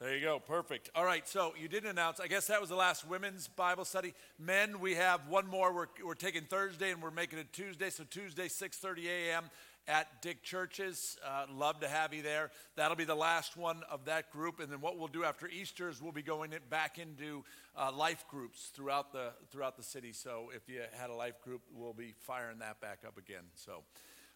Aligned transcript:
There 0.00 0.12
you 0.12 0.20
go. 0.20 0.40
Perfect. 0.40 0.90
All 0.96 1.04
right. 1.04 1.26
So 1.26 1.54
you 1.56 1.68
didn't 1.68 1.88
announce. 1.88 2.18
I 2.18 2.26
guess 2.26 2.48
that 2.48 2.60
was 2.60 2.68
the 2.68 2.76
last 2.76 3.08
women's 3.08 3.46
Bible 3.46 3.84
study. 3.84 4.12
Men, 4.40 4.80
we 4.80 4.96
have 4.96 5.28
one 5.28 5.46
more. 5.46 5.72
We're, 5.72 5.86
we're 6.04 6.14
taking 6.14 6.42
Thursday 6.42 6.90
and 6.90 7.00
we're 7.00 7.12
making 7.12 7.38
it 7.38 7.52
Tuesday. 7.52 7.90
So 7.90 8.02
Tuesday, 8.10 8.48
6:30 8.48 9.06
a.m. 9.06 9.44
at 9.86 10.20
Dick 10.20 10.42
Churches. 10.42 11.16
Uh, 11.24 11.46
love 11.54 11.78
to 11.78 11.88
have 11.88 12.12
you 12.12 12.22
there. 12.22 12.50
That'll 12.74 12.96
be 12.96 13.04
the 13.04 13.14
last 13.14 13.56
one 13.56 13.82
of 13.88 14.06
that 14.06 14.32
group. 14.32 14.58
And 14.58 14.70
then 14.70 14.80
what 14.80 14.98
we'll 14.98 15.06
do 15.06 15.22
after 15.22 15.46
Easter 15.46 15.88
is 15.88 16.02
we'll 16.02 16.10
be 16.10 16.22
going 16.22 16.52
back 16.68 16.98
into 16.98 17.44
uh, 17.76 17.92
life 17.92 18.24
groups 18.28 18.72
throughout 18.74 19.12
the 19.12 19.30
throughout 19.52 19.76
the 19.76 19.84
city. 19.84 20.12
So 20.12 20.50
if 20.52 20.68
you 20.68 20.80
had 20.94 21.10
a 21.10 21.14
life 21.14 21.40
group, 21.40 21.62
we'll 21.72 21.94
be 21.94 22.14
firing 22.18 22.58
that 22.58 22.80
back 22.80 23.04
up 23.06 23.16
again. 23.16 23.44
So 23.54 23.84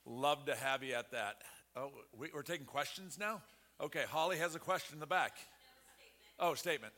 love 0.06 0.46
to 0.46 0.54
have 0.54 0.84
you 0.84 0.95
at 0.95 1.10
that. 1.10 1.43
Oh, 1.74 1.90
we, 2.16 2.30
we're 2.32 2.43
taking 2.43 2.66
questions 2.66 3.18
now. 3.18 3.43
Okay, 3.80 4.04
Holly 4.09 4.38
has 4.38 4.56
a 4.56 4.59
question 4.59 4.95
in 4.95 5.01
the 5.01 5.06
back. 5.06 5.37
Oh, 6.41 6.55
statement. 6.55 6.92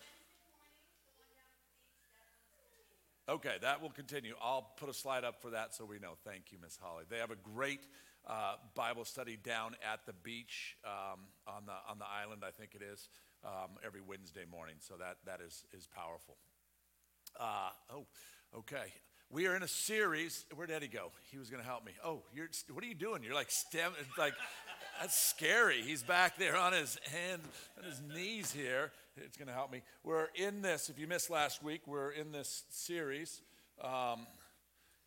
Okay, 3.27 3.55
that 3.63 3.81
will 3.81 3.91
continue. 3.91 4.35
I'll 4.43 4.73
put 4.77 4.91
a 4.91 4.93
slide 4.93 5.25
up 5.25 5.41
for 5.41 5.51
that 5.51 5.75
so 5.75 5.85
we 5.85 5.99
know. 5.99 6.13
Thank 6.25 6.53
you, 6.53 6.59
Miss 6.61 6.77
Holly. 6.77 7.05
They 7.09 7.19
have 7.19 7.31
a 7.31 7.37
great 7.37 7.81
uh, 8.27 8.57
Bible 8.75 9.05
study 9.05 9.39
down 9.43 9.77
at 9.91 10.05
the 10.05 10.13
beach 10.13 10.77
um, 10.85 11.21
on 11.47 11.65
the 11.65 11.73
on 11.89 11.99
the 11.99 12.05
island, 12.05 12.43
I 12.47 12.51
think 12.51 12.75
it 12.75 12.83
is, 12.83 13.09
um, 13.45 13.79
every 13.87 14.01
Wednesday 14.01 14.45
morning. 14.51 14.75
So 14.81 14.95
that 14.99 15.19
that 15.25 15.41
is 15.41 15.65
is 15.73 15.87
powerful. 15.87 16.37
Uh, 17.39 17.71
oh, 17.95 18.07
okay. 18.59 18.93
We 19.31 19.47
are 19.47 19.55
in 19.55 19.63
a 19.63 19.69
series. 19.69 20.45
Where'd 20.55 20.73
Eddie 20.73 20.89
go? 20.89 21.13
He 21.31 21.39
was 21.39 21.51
going 21.51 21.63
to 21.63 21.69
help 21.69 21.87
me. 21.87 21.93
Oh, 22.05 22.25
you're. 22.35 22.49
What 22.73 22.83
are 22.83 22.89
you 22.89 22.95
doing? 22.95 23.23
You're 23.23 23.35
like 23.35 23.51
stem. 23.51 23.93
Like 24.19 24.35
that's 25.01 25.17
scary. 25.17 25.81
He's 25.81 26.03
back 26.03 26.37
there 26.37 26.59
on 26.59 26.75
his 26.75 26.99
hand, 27.11 27.41
on 27.79 27.85
his 27.85 28.03
knees 28.15 28.53
here. 28.53 28.93
It's 29.17 29.39
going 29.39 29.49
to 29.49 29.55
help 29.55 29.73
me. 29.73 29.81
We're 30.05 30.29
in 30.35 30.61
this. 30.61 30.91
If 30.91 30.99
you 30.99 31.07
missed 31.07 31.31
last 31.31 31.63
week, 31.63 31.81
we're 31.87 32.11
in 32.11 32.33
this 32.33 32.65
series, 32.69 33.41
um, 33.83 34.27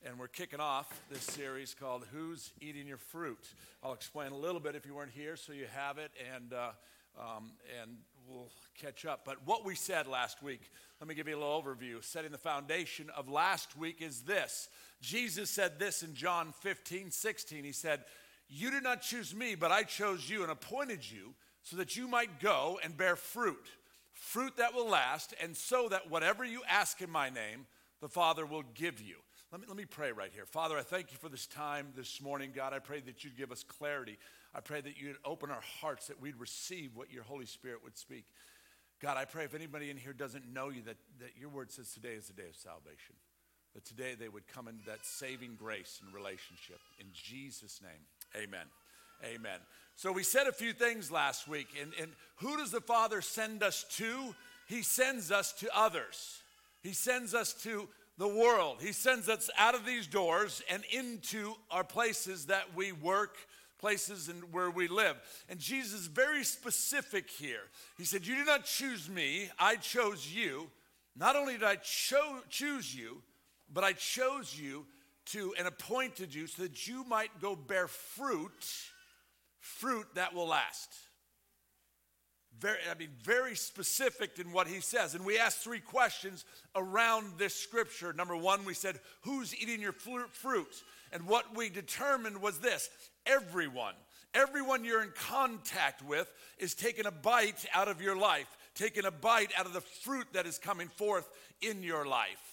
and 0.03 0.17
we're 0.17 0.29
kicking 0.29 0.59
off 0.59 0.91
this 1.11 1.21
series 1.21 1.75
called 1.79 2.05
"Who's 2.11 2.53
Eating 2.59 2.87
Your 2.87 2.97
Fruit." 2.97 3.47
I'll 3.83 3.93
explain 3.93 4.31
a 4.31 4.35
little 4.35 4.59
bit 4.59 4.73
if 4.75 4.83
you 4.83 4.95
weren't 4.95 5.11
here, 5.11 5.35
so 5.35 5.53
you 5.53 5.67
have 5.71 5.99
it, 5.99 6.09
and 6.35 6.53
uh, 6.53 6.71
um, 7.19 7.51
and 7.79 7.91
we'll 8.27 8.49
catch 8.81 9.05
up. 9.05 9.21
But 9.25 9.45
what 9.45 9.63
we 9.63 9.75
said 9.75 10.07
last 10.07 10.41
week, 10.41 10.61
let 10.99 11.07
me 11.07 11.13
give 11.13 11.27
you 11.27 11.35
a 11.35 11.39
little 11.39 11.61
overview. 11.61 12.03
Setting 12.03 12.31
the 12.31 12.39
foundation 12.39 13.11
of 13.15 13.29
last 13.29 13.77
week 13.77 14.01
is 14.01 14.21
this: 14.21 14.69
Jesus 15.01 15.51
said 15.51 15.77
this 15.77 16.01
in 16.01 16.15
John 16.15 16.51
15, 16.61 17.11
16. 17.11 17.63
He 17.63 17.71
said. 17.71 18.05
You 18.55 18.69
did 18.69 18.83
not 18.83 19.01
choose 19.01 19.33
me, 19.33 19.55
but 19.55 19.71
I 19.71 19.81
chose 19.81 20.29
you 20.29 20.43
and 20.43 20.51
appointed 20.51 21.09
you 21.09 21.33
so 21.63 21.77
that 21.77 21.97
you 21.97 22.07
might 22.07 22.39
go 22.39 22.79
and 22.83 22.95
bear 22.95 23.15
fruit, 23.15 23.65
fruit 24.11 24.57
that 24.57 24.75
will 24.75 24.87
last, 24.87 25.33
and 25.41 25.57
so 25.57 25.89
that 25.89 26.11
whatever 26.11 26.45
you 26.45 26.61
ask 26.69 27.01
in 27.01 27.09
my 27.09 27.31
name, 27.31 27.65
the 27.99 28.09
Father 28.09 28.45
will 28.45 28.63
give 28.75 29.01
you. 29.01 29.15
Let 29.51 29.61
me, 29.61 29.67
let 29.67 29.75
me 29.75 29.85
pray 29.85 30.11
right 30.11 30.29
here. 30.31 30.45
Father, 30.45 30.77
I 30.77 30.83
thank 30.83 31.11
you 31.11 31.17
for 31.17 31.29
this 31.29 31.47
time 31.47 31.87
this 31.95 32.21
morning. 32.21 32.51
God, 32.55 32.73
I 32.73 32.79
pray 32.79 32.99
that 33.01 33.23
you'd 33.23 33.37
give 33.37 33.51
us 33.51 33.63
clarity. 33.63 34.19
I 34.53 34.59
pray 34.59 34.81
that 34.81 35.01
you'd 35.01 35.15
open 35.25 35.49
our 35.49 35.63
hearts, 35.81 36.07
that 36.07 36.21
we'd 36.21 36.39
receive 36.39 36.95
what 36.95 37.11
your 37.11 37.23
Holy 37.23 37.47
Spirit 37.47 37.79
would 37.83 37.97
speak. 37.97 38.25
God, 39.01 39.17
I 39.17 39.25
pray 39.25 39.45
if 39.45 39.55
anybody 39.55 39.89
in 39.89 39.97
here 39.97 40.13
doesn't 40.13 40.53
know 40.53 40.69
you, 40.69 40.83
that, 40.83 40.97
that 41.19 41.31
your 41.39 41.49
word 41.49 41.71
says 41.71 41.91
today 41.91 42.13
is 42.13 42.27
the 42.27 42.33
day 42.33 42.49
of 42.49 42.55
salvation. 42.55 43.15
That 43.73 43.83
today 43.83 44.13
they 44.13 44.29
would 44.29 44.47
come 44.47 44.67
into 44.67 44.85
that 44.85 45.03
saving 45.05 45.55
grace 45.57 45.99
and 46.05 46.13
relationship. 46.13 46.79
In 46.99 47.07
Jesus' 47.13 47.81
name. 47.81 48.05
Amen. 48.35 48.65
Amen. 49.23 49.59
So 49.95 50.11
we 50.11 50.23
said 50.23 50.47
a 50.47 50.51
few 50.51 50.73
things 50.73 51.11
last 51.11 51.47
week. 51.47 51.67
And, 51.79 51.93
and 52.01 52.11
who 52.37 52.57
does 52.57 52.71
the 52.71 52.81
Father 52.81 53.21
send 53.21 53.63
us 53.63 53.85
to? 53.97 54.35
He 54.67 54.81
sends 54.81 55.31
us 55.31 55.53
to 55.53 55.69
others. 55.75 56.41
He 56.81 56.93
sends 56.93 57.33
us 57.33 57.53
to 57.63 57.87
the 58.17 58.27
world. 58.27 58.77
He 58.81 58.91
sends 58.91 59.29
us 59.29 59.49
out 59.57 59.75
of 59.75 59.85
these 59.85 60.07
doors 60.07 60.61
and 60.69 60.83
into 60.91 61.53
our 61.71 61.83
places 61.83 62.47
that 62.47 62.75
we 62.75 62.91
work, 62.91 63.37
places 63.79 64.29
and 64.29 64.51
where 64.51 64.69
we 64.69 64.87
live. 64.87 65.17
And 65.49 65.59
Jesus 65.59 66.01
is 66.01 66.07
very 66.07 66.43
specific 66.43 67.29
here. 67.29 67.69
He 67.97 68.05
said, 68.05 68.25
You 68.25 68.35
did 68.35 68.47
not 68.47 68.65
choose 68.65 69.09
me, 69.09 69.49
I 69.59 69.75
chose 69.75 70.31
you. 70.33 70.69
Not 71.15 71.35
only 71.35 71.53
did 71.53 71.63
I 71.63 71.75
cho- 71.75 72.41
choose 72.49 72.95
you, 72.95 73.21
but 73.71 73.83
I 73.83 73.93
chose 73.93 74.59
you 74.59 74.85
to 75.27 75.53
and 75.57 75.67
appointed 75.67 76.33
you 76.33 76.47
so 76.47 76.63
that 76.63 76.87
you 76.87 77.03
might 77.05 77.41
go 77.41 77.55
bear 77.55 77.87
fruit, 77.87 78.65
fruit 79.59 80.07
that 80.15 80.33
will 80.33 80.47
last. 80.47 80.89
Very, 82.59 82.77
I 82.89 82.93
mean, 82.95 83.09
very 83.23 83.55
specific 83.55 84.37
in 84.37 84.51
what 84.51 84.67
he 84.67 84.79
says. 84.79 85.15
And 85.15 85.25
we 85.25 85.39
asked 85.39 85.59
three 85.59 85.79
questions 85.79 86.45
around 86.75 87.33
this 87.37 87.55
scripture. 87.55 88.13
Number 88.13 88.37
one, 88.37 88.63
we 88.63 88.73
said, 88.73 88.99
Who's 89.21 89.55
eating 89.55 89.81
your 89.81 89.91
fruit? 89.91 90.83
And 91.11 91.27
what 91.27 91.55
we 91.55 91.69
determined 91.69 92.41
was 92.41 92.59
this 92.59 92.89
everyone, 93.25 93.95
everyone 94.33 94.85
you're 94.85 95.03
in 95.03 95.13
contact 95.15 96.03
with 96.03 96.31
is 96.59 96.75
taking 96.75 97.05
a 97.05 97.11
bite 97.11 97.65
out 97.73 97.87
of 97.87 98.01
your 98.01 98.15
life, 98.15 98.57
taking 98.75 99.05
a 99.05 99.11
bite 99.11 99.51
out 99.57 99.65
of 99.65 99.73
the 99.73 99.81
fruit 99.81 100.27
that 100.33 100.45
is 100.45 100.59
coming 100.59 100.89
forth 100.89 101.27
in 101.61 101.81
your 101.81 102.05
life. 102.05 102.52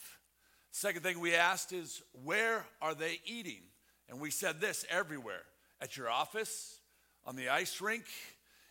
Second 0.72 1.02
thing 1.02 1.20
we 1.20 1.34
asked 1.34 1.72
is, 1.72 2.02
where 2.24 2.64
are 2.80 2.94
they 2.94 3.20
eating? 3.24 3.62
And 4.08 4.20
we 4.20 4.30
said 4.30 4.60
this 4.60 4.84
everywhere 4.90 5.42
at 5.80 5.96
your 5.96 6.08
office, 6.08 6.78
on 7.24 7.36
the 7.36 7.48
ice 7.48 7.80
rink, 7.80 8.04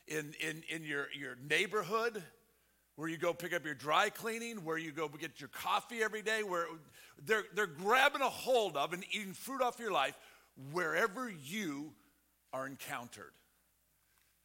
in, 0.07 0.33
in, 0.39 0.63
in 0.69 0.83
your, 0.83 1.07
your 1.17 1.35
neighborhood, 1.49 2.23
where 2.95 3.07
you 3.07 3.17
go 3.17 3.33
pick 3.33 3.53
up 3.53 3.63
your 3.63 3.75
dry 3.75 4.09
cleaning, 4.09 4.65
where 4.65 4.77
you 4.77 4.91
go 4.91 5.07
get 5.07 5.39
your 5.39 5.49
coffee 5.49 6.03
every 6.03 6.21
day, 6.21 6.43
where 6.43 6.65
they're, 7.25 7.43
they're 7.53 7.67
grabbing 7.67 8.21
a 8.21 8.29
hold 8.29 8.75
of 8.75 8.91
and 8.93 9.03
eating 9.11 9.33
fruit 9.33 9.61
off 9.61 9.79
your 9.79 9.91
life 9.91 10.17
wherever 10.71 11.29
you 11.29 11.93
are 12.51 12.65
encountered. 12.65 13.31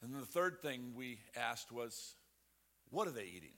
And 0.02 0.12
then 0.12 0.20
the 0.20 0.26
third 0.26 0.60
thing 0.60 0.92
we 0.94 1.18
asked 1.34 1.72
was, 1.72 2.14
what 2.90 3.08
are 3.08 3.12
they 3.12 3.24
eating? 3.24 3.54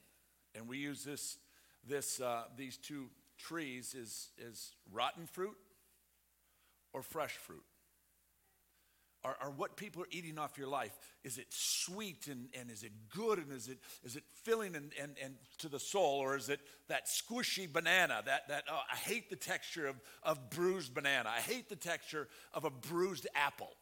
And 0.54 0.68
we 0.68 0.78
use 0.78 1.04
this, 1.04 1.38
this, 1.86 2.20
uh, 2.20 2.44
these 2.56 2.76
two 2.76 3.08
trees 3.38 3.94
is, 3.94 4.30
is 4.38 4.72
rotten 4.92 5.26
fruit 5.26 5.56
or 6.92 7.02
fresh 7.02 7.36
fruit? 7.36 7.64
Are, 9.24 9.36
are 9.40 9.50
what 9.50 9.76
people 9.76 10.02
are 10.02 10.08
eating 10.12 10.38
off 10.38 10.56
your 10.56 10.68
life, 10.68 10.96
is 11.24 11.36
it 11.36 11.46
sweet 11.50 12.28
and, 12.28 12.48
and 12.58 12.70
is 12.70 12.84
it 12.84 12.92
good 13.12 13.38
and 13.38 13.50
is 13.50 13.66
it, 13.66 13.78
is 14.04 14.14
it 14.14 14.22
filling 14.44 14.76
and, 14.76 14.92
and, 15.02 15.16
and 15.22 15.34
to 15.58 15.68
the 15.68 15.80
soul 15.80 16.20
or 16.20 16.36
is 16.36 16.48
it 16.48 16.60
that 16.88 17.06
squishy 17.06 17.70
banana, 17.70 18.22
that, 18.24 18.48
that 18.48 18.64
oh, 18.70 18.80
I 18.90 18.94
hate 18.94 19.28
the 19.28 19.36
texture 19.36 19.88
of, 19.88 19.96
of 20.22 20.50
bruised 20.50 20.94
banana. 20.94 21.28
I 21.28 21.40
hate 21.40 21.68
the 21.68 21.76
texture 21.76 22.28
of 22.54 22.64
a 22.64 22.70
bruised 22.70 23.26
apple. 23.34 23.72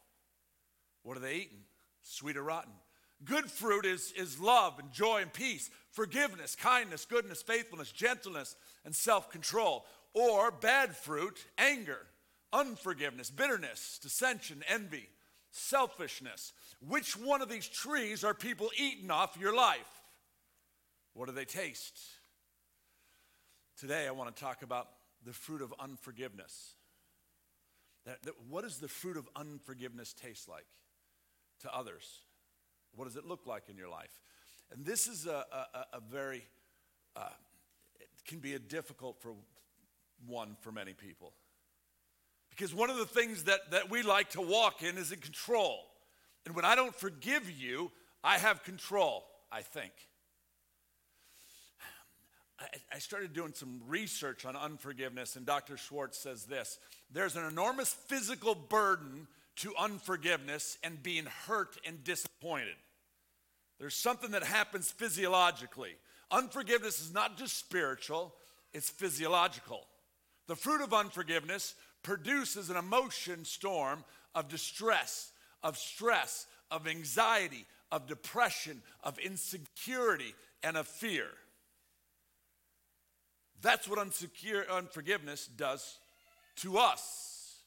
What 1.03 1.15
are 1.15 1.21
they 1.21 1.35
eating? 1.35 1.61
Sweet 2.01 2.37
or 2.37 2.43
rotten? 2.43 2.73
Good 3.23 3.49
fruit 3.49 3.85
is, 3.85 4.11
is 4.17 4.39
love 4.39 4.77
and 4.77 4.91
joy 4.91 5.21
and 5.21 5.31
peace, 5.31 5.69
forgiveness, 5.91 6.55
kindness, 6.55 7.05
goodness, 7.05 7.41
faithfulness, 7.41 7.91
gentleness, 7.91 8.55
and 8.83 8.93
self 8.93 9.29
control. 9.31 9.85
Or 10.13 10.51
bad 10.51 10.95
fruit, 10.95 11.45
anger, 11.57 11.99
unforgiveness, 12.51 13.29
bitterness, 13.29 13.99
dissension, 14.01 14.63
envy, 14.67 15.09
selfishness. 15.51 16.53
Which 16.85 17.17
one 17.17 17.41
of 17.41 17.49
these 17.49 17.67
trees 17.67 18.23
are 18.23 18.33
people 18.33 18.69
eating 18.77 19.11
off 19.11 19.37
your 19.39 19.55
life? 19.55 19.79
What 21.13 21.27
do 21.27 21.33
they 21.33 21.45
taste? 21.45 21.99
Today, 23.77 24.07
I 24.07 24.11
want 24.11 24.33
to 24.35 24.41
talk 24.41 24.61
about 24.61 24.87
the 25.25 25.33
fruit 25.33 25.61
of 25.61 25.73
unforgiveness. 25.79 26.75
That, 28.05 28.21
that, 28.23 28.33
what 28.49 28.63
does 28.63 28.77
the 28.77 28.87
fruit 28.87 29.17
of 29.17 29.27
unforgiveness 29.35 30.13
taste 30.13 30.47
like 30.47 30.65
to 31.61 31.73
others? 31.73 32.19
What 32.95 33.05
does 33.05 33.15
it 33.15 33.25
look 33.25 33.45
like 33.45 33.63
in 33.69 33.77
your 33.77 33.89
life? 33.89 34.19
And 34.71 34.85
this 34.85 35.07
is 35.07 35.25
a, 35.25 35.45
a, 35.51 35.97
a 35.97 35.99
very, 36.11 36.43
uh, 37.15 37.29
it 37.99 38.07
can 38.27 38.39
be 38.39 38.53
a 38.53 38.59
difficult 38.59 39.21
for 39.21 39.33
one 40.27 40.55
for 40.61 40.71
many 40.71 40.93
people. 40.93 41.33
Because 42.49 42.73
one 42.73 42.89
of 42.89 42.97
the 42.97 43.05
things 43.05 43.43
that, 43.43 43.71
that 43.71 43.89
we 43.89 44.01
like 44.01 44.29
to 44.31 44.41
walk 44.41 44.81
in 44.81 44.97
is 44.97 45.11
in 45.11 45.19
control. 45.19 45.79
And 46.45 46.55
when 46.55 46.65
I 46.65 46.75
don't 46.75 46.95
forgive 46.95 47.49
you, 47.49 47.91
I 48.23 48.37
have 48.37 48.63
control, 48.63 49.25
I 49.51 49.61
think. 49.61 49.91
I, 52.59 52.65
I 52.93 52.99
started 52.99 53.33
doing 53.33 53.53
some 53.53 53.81
research 53.87 54.45
on 54.45 54.55
unforgiveness, 54.55 55.35
and 55.35 55.45
Dr. 55.45 55.77
Schwartz 55.77 56.17
says 56.17 56.45
this 56.45 56.79
there's 57.11 57.35
an 57.35 57.45
enormous 57.45 57.93
physical 57.93 58.55
burden 58.55 59.27
to 59.57 59.73
unforgiveness 59.77 60.77
and 60.83 61.01
being 61.01 61.25
hurt 61.47 61.77
and 61.85 62.03
disappointed. 62.03 62.75
There's 63.79 63.95
something 63.95 64.31
that 64.31 64.43
happens 64.43 64.91
physiologically. 64.91 65.97
Unforgiveness 66.31 67.01
is 67.01 67.13
not 67.13 67.37
just 67.37 67.57
spiritual, 67.57 68.33
it's 68.73 68.89
physiological. 68.89 69.85
The 70.47 70.55
fruit 70.55 70.81
of 70.81 70.93
unforgiveness 70.93 71.75
produces 72.03 72.69
an 72.69 72.77
emotion 72.77 73.45
storm 73.45 74.03
of 74.33 74.47
distress, 74.47 75.31
of 75.63 75.77
stress, 75.77 76.45
of 76.71 76.87
anxiety, 76.87 77.65
of 77.91 78.07
depression, 78.07 78.81
of 79.03 79.17
insecurity, 79.19 80.35
and 80.63 80.77
of 80.77 80.87
fear. 80.87 81.27
That's 83.61 83.87
what 83.87 83.99
unsecure, 83.99 84.69
unforgiveness 84.69 85.47
does 85.47 85.97
to 86.57 86.77
us. 86.77 87.59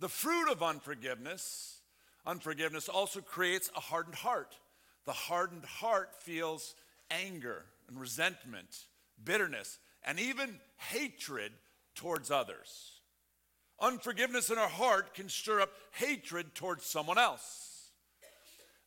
The 0.00 0.08
fruit 0.08 0.50
of 0.50 0.62
unforgiveness, 0.62 1.80
unforgiveness 2.26 2.88
also 2.88 3.20
creates 3.20 3.70
a 3.76 3.80
hardened 3.80 4.16
heart. 4.16 4.56
The 5.06 5.12
hardened 5.12 5.64
heart 5.64 6.22
feels 6.22 6.74
anger 7.10 7.64
and 7.88 7.98
resentment, 8.00 8.86
bitterness, 9.22 9.78
and 10.04 10.18
even 10.18 10.60
hatred 10.76 11.52
towards 11.94 12.30
others. 12.30 13.00
Unforgiveness 13.80 14.50
in 14.50 14.58
our 14.58 14.68
heart 14.68 15.14
can 15.14 15.28
stir 15.28 15.60
up 15.60 15.70
hatred 15.92 16.54
towards 16.54 16.84
someone 16.84 17.18
else. 17.18 17.70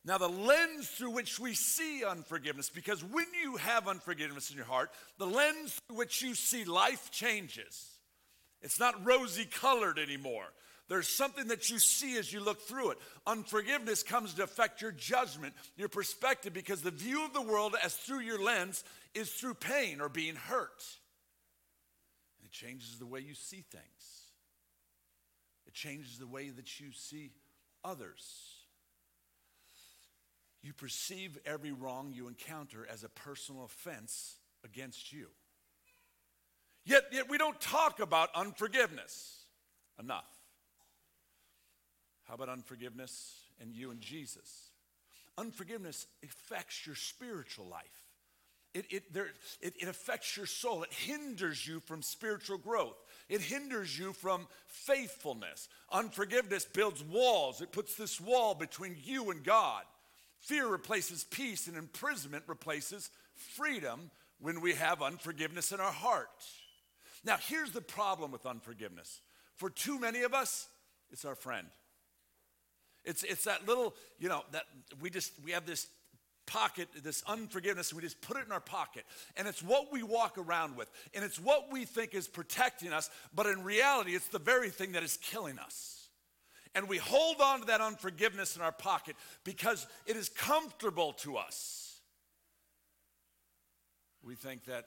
Now, 0.06 0.18
the 0.18 0.28
lens 0.28 0.88
through 0.88 1.10
which 1.10 1.40
we 1.40 1.54
see 1.54 2.04
unforgiveness, 2.04 2.68
because 2.68 3.02
when 3.02 3.26
you 3.42 3.56
have 3.56 3.88
unforgiveness 3.88 4.50
in 4.50 4.56
your 4.56 4.66
heart, 4.66 4.90
the 5.18 5.26
lens 5.26 5.80
through 5.88 5.96
which 5.96 6.20
you 6.20 6.34
see 6.34 6.64
life 6.64 7.10
changes. 7.10 7.98
It's 8.60 8.78
not 8.78 9.04
rosy 9.04 9.46
colored 9.46 9.98
anymore. 9.98 10.46
There's 10.88 11.08
something 11.08 11.48
that 11.48 11.70
you 11.70 11.78
see 11.78 12.18
as 12.18 12.32
you 12.32 12.40
look 12.40 12.60
through 12.60 12.90
it. 12.90 12.98
Unforgiveness 13.26 14.02
comes 14.02 14.34
to 14.34 14.44
affect 14.44 14.82
your 14.82 14.92
judgment, 14.92 15.54
your 15.76 15.88
perspective, 15.88 16.52
because 16.52 16.82
the 16.82 16.90
view 16.90 17.24
of 17.24 17.32
the 17.32 17.40
world 17.40 17.74
as 17.82 17.94
through 17.94 18.20
your 18.20 18.42
lens 18.42 18.84
is 19.14 19.30
through 19.30 19.54
pain 19.54 20.00
or 20.00 20.10
being 20.10 20.36
hurt. 20.36 20.84
And 22.38 22.46
it 22.46 22.52
changes 22.52 22.98
the 22.98 23.06
way 23.06 23.20
you 23.20 23.34
see 23.34 23.64
things, 23.70 24.28
it 25.66 25.72
changes 25.72 26.18
the 26.18 26.26
way 26.26 26.50
that 26.50 26.80
you 26.80 26.92
see 26.92 27.32
others. 27.82 28.50
You 30.62 30.72
perceive 30.72 31.38
every 31.44 31.72
wrong 31.72 32.12
you 32.14 32.26
encounter 32.26 32.86
as 32.90 33.04
a 33.04 33.08
personal 33.10 33.64
offense 33.64 34.36
against 34.64 35.12
you. 35.12 35.26
Yet, 36.86 37.04
yet 37.12 37.28
we 37.28 37.36
don't 37.36 37.60
talk 37.60 38.00
about 38.00 38.30
unforgiveness 38.34 39.44
enough. 40.00 40.33
How 42.24 42.34
about 42.34 42.48
unforgiveness 42.48 43.34
and 43.60 43.72
you 43.72 43.90
and 43.90 44.00
Jesus? 44.00 44.70
Unforgiveness 45.36 46.06
affects 46.22 46.86
your 46.86 46.96
spiritual 46.96 47.66
life. 47.66 48.04
It, 48.72 48.86
it, 48.90 49.12
there, 49.12 49.28
it, 49.60 49.74
it 49.78 49.88
affects 49.88 50.36
your 50.36 50.46
soul. 50.46 50.82
It 50.82 50.92
hinders 50.92 51.66
you 51.66 51.78
from 51.80 52.02
spiritual 52.02 52.58
growth. 52.58 52.96
It 53.28 53.40
hinders 53.40 53.96
you 53.96 54.12
from 54.12 54.48
faithfulness. 54.66 55.68
Unforgiveness 55.92 56.64
builds 56.64 57.02
walls. 57.02 57.60
It 57.60 57.70
puts 57.70 57.94
this 57.94 58.20
wall 58.20 58.54
between 58.54 58.96
you 59.04 59.30
and 59.30 59.44
God. 59.44 59.84
Fear 60.40 60.66
replaces 60.66 61.24
peace, 61.24 61.68
and 61.68 61.76
imprisonment 61.76 62.44
replaces 62.48 63.10
freedom 63.34 64.10
when 64.40 64.60
we 64.60 64.74
have 64.74 65.02
unforgiveness 65.02 65.72
in 65.72 65.80
our 65.80 65.92
heart. 65.92 66.28
Now, 67.24 67.36
here's 67.40 67.70
the 67.70 67.80
problem 67.80 68.30
with 68.32 68.44
unforgiveness 68.44 69.20
for 69.54 69.70
too 69.70 70.00
many 70.00 70.22
of 70.22 70.34
us, 70.34 70.68
it's 71.10 71.24
our 71.24 71.36
friend. 71.36 71.68
It's, 73.04 73.22
it's 73.22 73.44
that 73.44 73.66
little, 73.66 73.94
you 74.18 74.28
know, 74.28 74.42
that 74.52 74.64
we 75.00 75.10
just, 75.10 75.32
we 75.44 75.52
have 75.52 75.66
this 75.66 75.88
pocket, 76.46 76.88
this 77.02 77.22
unforgiveness, 77.26 77.90
and 77.90 77.96
we 77.96 78.02
just 78.02 78.20
put 78.20 78.36
it 78.36 78.46
in 78.46 78.52
our 78.52 78.60
pocket. 78.60 79.04
And 79.36 79.48
it's 79.48 79.62
what 79.62 79.92
we 79.92 80.02
walk 80.02 80.38
around 80.38 80.76
with, 80.76 80.90
and 81.14 81.24
it's 81.24 81.38
what 81.38 81.72
we 81.72 81.84
think 81.84 82.14
is 82.14 82.28
protecting 82.28 82.92
us, 82.92 83.10
but 83.34 83.46
in 83.46 83.64
reality, 83.64 84.14
it's 84.14 84.28
the 84.28 84.38
very 84.38 84.70
thing 84.70 84.92
that 84.92 85.02
is 85.02 85.16
killing 85.18 85.58
us 85.58 86.04
and 86.74 86.88
we 86.88 86.98
hold 86.98 87.40
on 87.40 87.60
to 87.60 87.66
that 87.66 87.80
unforgiveness 87.80 88.56
in 88.56 88.62
our 88.62 88.72
pocket 88.72 89.16
because 89.44 89.86
it 90.06 90.16
is 90.16 90.28
comfortable 90.28 91.12
to 91.12 91.36
us. 91.36 92.00
We 94.22 94.34
think 94.34 94.64
that, 94.64 94.86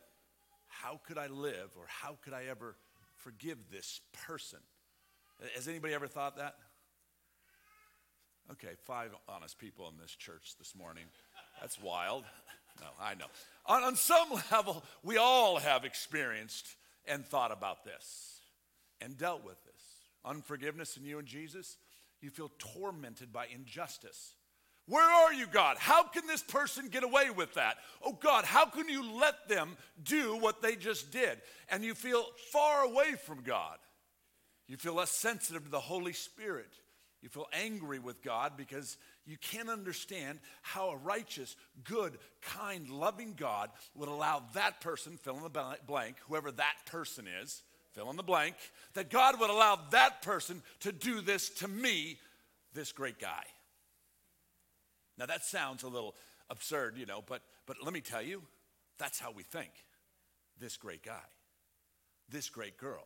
how 0.67 0.99
could 1.07 1.17
I 1.17 1.27
live 1.27 1.69
or 1.77 1.85
how 1.87 2.17
could 2.21 2.33
I 2.33 2.45
ever 2.49 2.75
forgive 3.15 3.57
this 3.71 4.01
person? 4.27 4.59
Has 5.55 5.67
anybody 5.67 5.93
ever 5.93 6.07
thought 6.07 6.37
that? 6.37 6.55
Okay, 8.51 8.75
five 8.85 9.11
honest 9.27 9.59
people 9.59 9.89
in 9.89 9.97
this 10.01 10.15
church 10.15 10.55
this 10.57 10.73
morning. 10.75 11.03
That's 11.59 11.81
wild. 11.81 12.23
No, 12.79 12.87
I 13.01 13.15
know. 13.15 13.25
On, 13.65 13.83
on 13.83 13.95
some 13.95 14.29
level, 14.51 14.83
we 15.03 15.17
all 15.17 15.57
have 15.57 15.83
experienced 15.83 16.75
and 17.07 17.25
thought 17.25 17.51
about 17.51 17.83
this 17.83 18.39
and 19.01 19.17
dealt 19.17 19.43
with 19.43 19.63
this 19.65 19.73
unforgiveness 20.25 20.97
in 20.97 21.05
you 21.05 21.19
and 21.19 21.27
Jesus, 21.27 21.77
you 22.21 22.29
feel 22.29 22.51
tormented 22.57 23.31
by 23.31 23.47
injustice. 23.53 24.33
Where 24.87 25.03
are 25.03 25.33
you, 25.33 25.47
God? 25.47 25.77
How 25.79 26.03
can 26.03 26.25
this 26.27 26.41
person 26.41 26.87
get 26.87 27.03
away 27.03 27.29
with 27.29 27.53
that? 27.55 27.77
Oh, 28.05 28.13
God, 28.13 28.45
how 28.45 28.65
can 28.65 28.87
you 28.87 29.13
let 29.13 29.49
them 29.49 29.75
do 30.03 30.37
what 30.37 30.61
they 30.61 30.75
just 30.75 31.11
did? 31.11 31.41
And 31.69 31.83
you 31.83 31.93
feel 31.93 32.25
far 32.51 32.83
away 32.83 33.15
from 33.25 33.41
God. 33.41 33.77
You 34.67 34.77
feel 34.77 34.93
less 34.93 35.11
sensitive 35.11 35.65
to 35.65 35.69
the 35.69 35.79
Holy 35.79 36.13
Spirit. 36.13 36.71
You 37.21 37.29
feel 37.29 37.47
angry 37.51 37.99
with 37.99 38.21
God 38.21 38.53
because 38.57 38.97
you 39.25 39.37
can't 39.37 39.69
understand 39.69 40.39
how 40.61 40.89
a 40.89 40.97
righteous, 40.97 41.55
good, 41.83 42.17
kind, 42.41 42.89
loving 42.89 43.33
God 43.35 43.71
would 43.95 44.07
allow 44.07 44.43
that 44.53 44.81
person, 44.81 45.17
fill 45.17 45.37
in 45.37 45.43
the 45.43 45.77
blank, 45.85 46.17
whoever 46.27 46.51
that 46.51 46.75
person 46.85 47.25
is, 47.41 47.63
fill 47.93 48.09
in 48.11 48.17
the 48.17 48.23
blank, 48.23 48.55
that 48.93 49.09
God 49.09 49.39
would 49.39 49.49
allow 49.49 49.79
that 49.91 50.21
person 50.21 50.61
to 50.81 50.91
do 50.91 51.21
this 51.21 51.49
to 51.49 51.67
me, 51.67 52.19
this 52.73 52.91
great 52.91 53.19
guy. 53.19 53.43
Now 55.17 55.25
that 55.25 55.43
sounds 55.43 55.81
a 55.81 55.87
little 55.87 56.15
absurd, 56.49 56.97
you 56.97 57.07
know, 57.07 57.23
but, 57.25 57.41
but 57.65 57.77
let 57.83 57.93
me 57.93 58.01
tell 58.01 58.21
you, 58.21 58.43
that's 58.99 59.19
how 59.19 59.31
we 59.31 59.43
think. 59.43 59.71
This 60.59 60.77
great 60.77 61.03
guy, 61.03 61.25
this 62.29 62.49
great 62.49 62.77
girl. 62.77 63.05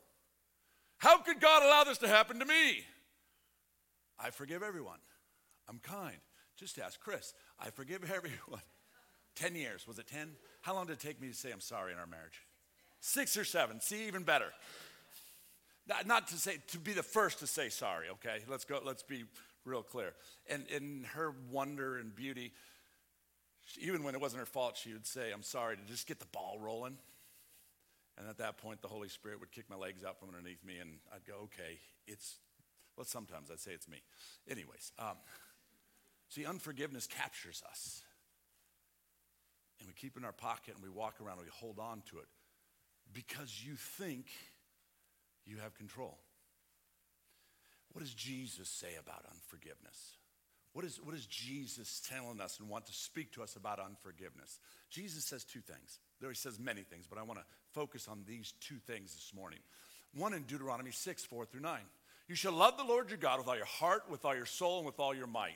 How 0.98 1.18
could 1.18 1.40
God 1.40 1.64
allow 1.64 1.84
this 1.86 1.98
to 2.00 2.08
happen 2.08 2.40
to 2.40 2.46
me? 2.46 2.84
I 4.22 4.30
forgive 4.30 4.64
everyone. 4.64 5.00
I'm 5.68 5.80
kind. 5.80 6.18
Just 6.58 6.78
ask 6.80 7.00
Chris. 7.00 7.34
I 7.60 7.70
forgive 7.70 8.10
everyone. 8.14 8.62
10 9.36 9.56
years. 9.56 9.88
Was 9.88 10.00
it 10.00 10.08
10? 10.08 10.32
How 10.62 10.76
long 10.76 10.88
did 10.88 10.94
it 10.94 11.00
take 11.00 11.22
me 11.22 11.30
to 11.30 11.34
say 11.34 11.52
I'm 11.52 11.62
sorry 11.62 11.94
in 11.94 12.00
our 12.00 12.08
marriage? 12.08 12.46
Six 13.00 13.36
or 13.38 13.46
seven. 13.46 13.82
See, 13.82 14.08
even 14.08 14.24
better. 14.24 14.52
Not, 15.88 16.06
not 16.06 16.28
to 16.28 16.36
say, 16.36 16.58
to 16.68 16.78
be 16.78 16.94
the 16.94 17.04
first 17.04 17.40
to 17.40 17.48
say 17.48 17.70
sorry, 17.70 18.10
okay? 18.10 18.40
Let's 18.48 18.66
go, 18.66 18.80
let's 18.84 19.04
be 19.04 19.24
real 19.66 19.82
clear. 19.82 20.14
And 20.50 20.68
in 20.68 21.06
her 21.16 21.34
wonder 21.50 21.98
and 21.98 22.16
beauty, 22.16 22.54
even 23.80 24.04
when 24.04 24.14
it 24.14 24.22
wasn't 24.22 24.42
her 24.42 24.46
fault, 24.46 24.78
she 24.78 24.94
would 24.94 25.08
say, 25.08 25.32
I'm 25.32 25.44
sorry, 25.44 25.78
to 25.78 25.82
just 25.84 26.08
get 26.08 26.20
the 26.20 26.28
ball 26.28 26.58
rolling. 26.62 26.98
And 28.18 28.28
at 28.30 28.38
that 28.38 28.58
point, 28.58 28.82
the 28.82 28.88
Holy 28.88 29.10
Spirit 29.10 29.40
would 29.40 29.52
kick 29.52 29.70
my 29.70 29.76
legs 29.76 30.04
out 30.04 30.20
from 30.20 30.30
underneath 30.30 30.64
me, 30.64 30.78
and 30.80 30.92
I'd 31.14 31.26
go, 31.26 31.34
okay, 31.46 31.80
it's, 32.08 32.36
well, 32.98 33.06
sometimes 33.06 33.50
I'd 33.52 33.60
say 33.60 33.72
it's 33.72 33.88
me. 33.88 34.02
Anyways, 34.50 34.92
um, 35.00 35.18
see, 36.30 36.46
unforgiveness 36.46 37.08
captures 37.08 37.64
us. 37.70 38.02
And 39.80 39.88
we 39.88 39.94
keep 39.94 40.16
it 40.16 40.20
in 40.20 40.26
our 40.26 40.32
pocket 40.32 40.76
and 40.76 40.84
we 40.84 40.90
walk 40.90 41.16
around 41.22 41.38
and 41.38 41.46
we 41.46 41.52
hold 41.54 41.80
on 41.80 42.04
to 42.12 42.20
it 42.20 42.28
because 43.14 43.64
you 43.66 43.76
think 43.76 44.28
you 45.46 45.58
have 45.58 45.74
control. 45.76 46.20
What 47.92 48.02
does 48.02 48.14
Jesus 48.14 48.70
say 48.70 48.96
about 49.00 49.26
unforgiveness? 49.30 50.18
What 50.74 50.86
is, 50.86 51.00
what 51.04 51.16
is 51.16 51.26
Jesus 51.26 52.02
telling 52.08 52.40
us 52.40 52.60
and 52.60 52.70
want 52.70 52.86
to 52.86 52.94
speak 52.94 53.34
to 53.34 53.44
us 53.44 53.58
about 53.58 53.80
unforgiveness? 53.80 54.60
Jesus 54.90 55.26
says 55.26 55.44
two 55.44 55.60
things. 55.60 56.00
There 56.22 56.30
he 56.30 56.36
says 56.36 56.60
many 56.60 56.84
things, 56.84 57.08
but 57.10 57.20
I 57.20 57.24
want 57.24 57.40
to 57.40 57.46
focus 57.72 58.08
on 58.08 58.24
these 58.26 58.54
two 58.62 58.78
things 58.78 59.14
this 59.14 59.34
morning. 59.36 59.60
One 60.14 60.34
in 60.34 60.44
Deuteronomy 60.44 60.92
6, 60.92 61.26
4 61.26 61.46
through 61.46 61.62
9. 61.62 61.80
You 62.32 62.38
shall 62.38 62.54
love 62.54 62.78
the 62.78 62.86
Lord 62.86 63.10
your 63.10 63.18
God 63.18 63.40
with 63.40 63.50
all 63.50 63.58
your 63.58 63.66
heart, 63.66 64.04
with 64.10 64.24
all 64.24 64.34
your 64.34 64.46
soul, 64.46 64.78
and 64.78 64.86
with 64.86 65.02
all 65.02 65.14
your 65.14 65.28
might. 65.28 65.52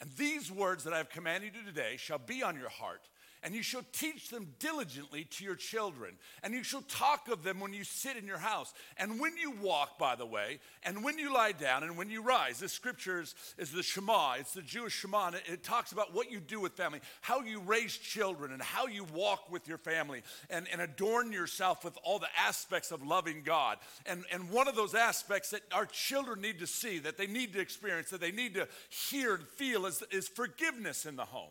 And 0.00 0.10
these 0.16 0.50
words 0.50 0.82
that 0.84 0.94
I 0.94 0.96
have 0.96 1.10
commanded 1.10 1.52
you 1.54 1.62
today 1.62 1.98
shall 1.98 2.16
be 2.16 2.42
on 2.42 2.56
your 2.56 2.70
heart 2.70 3.10
and 3.44 3.54
you 3.54 3.62
shall 3.62 3.84
teach 3.92 4.30
them 4.30 4.54
diligently 4.58 5.24
to 5.24 5.44
your 5.44 5.54
children, 5.54 6.14
and 6.42 6.54
you 6.54 6.64
shall 6.64 6.82
talk 6.82 7.28
of 7.28 7.44
them 7.44 7.60
when 7.60 7.74
you 7.74 7.84
sit 7.84 8.16
in 8.16 8.26
your 8.26 8.38
house, 8.38 8.72
and 8.96 9.20
when 9.20 9.36
you 9.36 9.50
walk, 9.50 9.98
by 9.98 10.16
the 10.16 10.24
way, 10.24 10.58
and 10.82 11.04
when 11.04 11.18
you 11.18 11.32
lie 11.32 11.52
down, 11.52 11.82
and 11.82 11.98
when 11.98 12.08
you 12.08 12.22
rise. 12.22 12.58
This 12.58 12.72
scripture 12.72 13.20
is, 13.20 13.34
is 13.58 13.70
the 13.70 13.82
Shema, 13.82 14.36
it's 14.38 14.54
the 14.54 14.62
Jewish 14.62 14.94
Shema, 14.94 15.26
and 15.26 15.36
it, 15.36 15.42
it 15.46 15.62
talks 15.62 15.92
about 15.92 16.14
what 16.14 16.32
you 16.32 16.40
do 16.40 16.58
with 16.58 16.72
family, 16.72 17.00
how 17.20 17.42
you 17.42 17.60
raise 17.60 17.96
children, 17.98 18.50
and 18.50 18.62
how 18.62 18.86
you 18.86 19.04
walk 19.04 19.52
with 19.52 19.68
your 19.68 19.78
family, 19.78 20.22
and, 20.48 20.66
and 20.72 20.80
adorn 20.80 21.30
yourself 21.30 21.84
with 21.84 21.98
all 22.02 22.18
the 22.18 22.28
aspects 22.38 22.90
of 22.90 23.06
loving 23.06 23.42
God. 23.44 23.76
And, 24.06 24.24
and 24.32 24.48
one 24.48 24.68
of 24.68 24.74
those 24.74 24.94
aspects 24.94 25.50
that 25.50 25.60
our 25.70 25.86
children 25.86 26.40
need 26.40 26.60
to 26.60 26.66
see, 26.66 26.98
that 27.00 27.18
they 27.18 27.26
need 27.26 27.52
to 27.52 27.60
experience, 27.60 28.08
that 28.08 28.22
they 28.22 28.32
need 28.32 28.54
to 28.54 28.68
hear 28.88 29.34
and 29.34 29.46
feel 29.46 29.84
is, 29.84 30.02
is 30.10 30.28
forgiveness 30.28 31.04
in 31.04 31.16
the 31.16 31.26
home. 31.26 31.50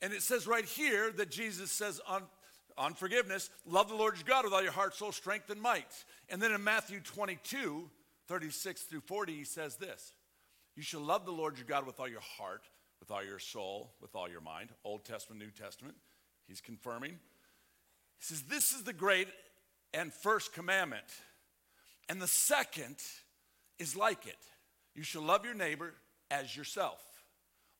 And 0.00 0.12
it 0.12 0.22
says 0.22 0.46
right 0.46 0.64
here 0.64 1.10
that 1.12 1.30
Jesus 1.30 1.70
says 1.70 2.00
on, 2.06 2.22
on 2.76 2.94
forgiveness, 2.94 3.50
love 3.66 3.88
the 3.88 3.94
Lord 3.94 4.16
your 4.16 4.24
God 4.24 4.44
with 4.44 4.52
all 4.52 4.62
your 4.62 4.72
heart, 4.72 4.94
soul, 4.94 5.12
strength, 5.12 5.50
and 5.50 5.60
might. 5.60 6.04
And 6.28 6.40
then 6.40 6.52
in 6.52 6.62
Matthew 6.62 7.00
22, 7.00 7.90
36 8.28 8.82
through 8.82 9.00
40, 9.00 9.32
he 9.34 9.44
says 9.44 9.76
this 9.76 10.12
You 10.76 10.82
shall 10.82 11.00
love 11.00 11.24
the 11.24 11.32
Lord 11.32 11.56
your 11.56 11.66
God 11.66 11.86
with 11.86 11.98
all 11.98 12.08
your 12.08 12.20
heart, 12.20 12.62
with 13.00 13.10
all 13.10 13.24
your 13.24 13.38
soul, 13.38 13.94
with 14.00 14.14
all 14.14 14.28
your 14.28 14.40
mind. 14.40 14.70
Old 14.84 15.04
Testament, 15.04 15.42
New 15.42 15.50
Testament. 15.50 15.96
He's 16.46 16.60
confirming. 16.60 17.10
He 17.10 18.24
says, 18.24 18.42
This 18.42 18.72
is 18.72 18.84
the 18.84 18.92
great 18.92 19.28
and 19.92 20.12
first 20.12 20.52
commandment. 20.52 21.04
And 22.08 22.22
the 22.22 22.28
second 22.28 22.96
is 23.78 23.96
like 23.96 24.26
it 24.26 24.38
you 24.94 25.02
shall 25.02 25.22
love 25.22 25.44
your 25.44 25.54
neighbor 25.54 25.94
as 26.30 26.56
yourself. 26.56 27.00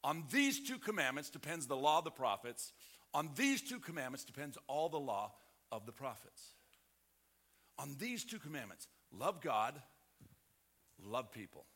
On 0.08 0.24
these 0.30 0.58
two 0.58 0.78
commandments 0.78 1.28
depends 1.28 1.66
the 1.66 1.76
law 1.76 1.98
of 1.98 2.04
the 2.04 2.10
prophets. 2.10 2.72
On 3.12 3.28
these 3.36 3.60
two 3.60 3.78
commandments 3.78 4.24
depends 4.24 4.56
all 4.66 4.88
the 4.88 4.96
law 4.98 5.34
of 5.70 5.84
the 5.84 5.92
prophets. 5.92 6.54
On 7.78 7.94
these 8.00 8.24
two 8.24 8.38
commandments 8.38 8.88
love 9.12 9.42
God, 9.42 9.74
love 11.04 11.30
people. 11.30 11.66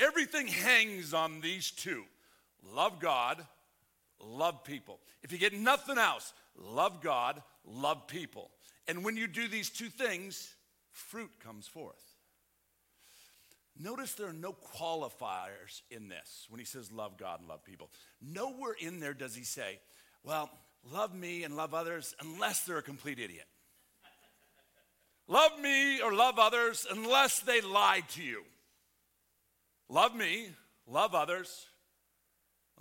Everything 0.00 0.48
hangs 0.48 1.14
on 1.14 1.40
these 1.40 1.70
two 1.70 2.02
love 2.74 2.98
God, 2.98 3.46
love 4.18 4.64
people. 4.64 4.98
If 5.22 5.30
you 5.30 5.38
get 5.38 5.54
nothing 5.54 5.96
else, 5.96 6.32
love 6.56 7.00
God, 7.00 7.40
love 7.64 8.08
people. 8.08 8.50
And 8.88 9.04
when 9.04 9.16
you 9.16 9.28
do 9.28 9.46
these 9.46 9.70
two 9.70 9.90
things, 9.90 10.54
fruit 10.90 11.30
comes 11.38 11.68
forth. 11.68 12.09
Notice 13.82 14.12
there 14.12 14.28
are 14.28 14.32
no 14.34 14.52
qualifiers 14.52 15.80
in 15.90 16.08
this 16.08 16.46
when 16.50 16.58
he 16.58 16.66
says 16.66 16.92
love 16.92 17.16
God 17.16 17.40
and 17.40 17.48
love 17.48 17.64
people. 17.64 17.90
Nowhere 18.20 18.74
in 18.78 19.00
there 19.00 19.14
does 19.14 19.34
he 19.34 19.42
say, 19.42 19.80
well, 20.22 20.50
love 20.92 21.14
me 21.14 21.44
and 21.44 21.56
love 21.56 21.72
others 21.72 22.14
unless 22.20 22.64
they're 22.64 22.78
a 22.78 22.82
complete 22.82 23.18
idiot. 23.18 23.46
love 25.28 25.58
me 25.58 26.02
or 26.02 26.12
love 26.12 26.38
others 26.38 26.86
unless 26.90 27.40
they 27.40 27.62
lie 27.62 28.02
to 28.10 28.22
you. 28.22 28.42
Love 29.88 30.14
me, 30.14 30.50
love 30.86 31.14
others 31.14 31.66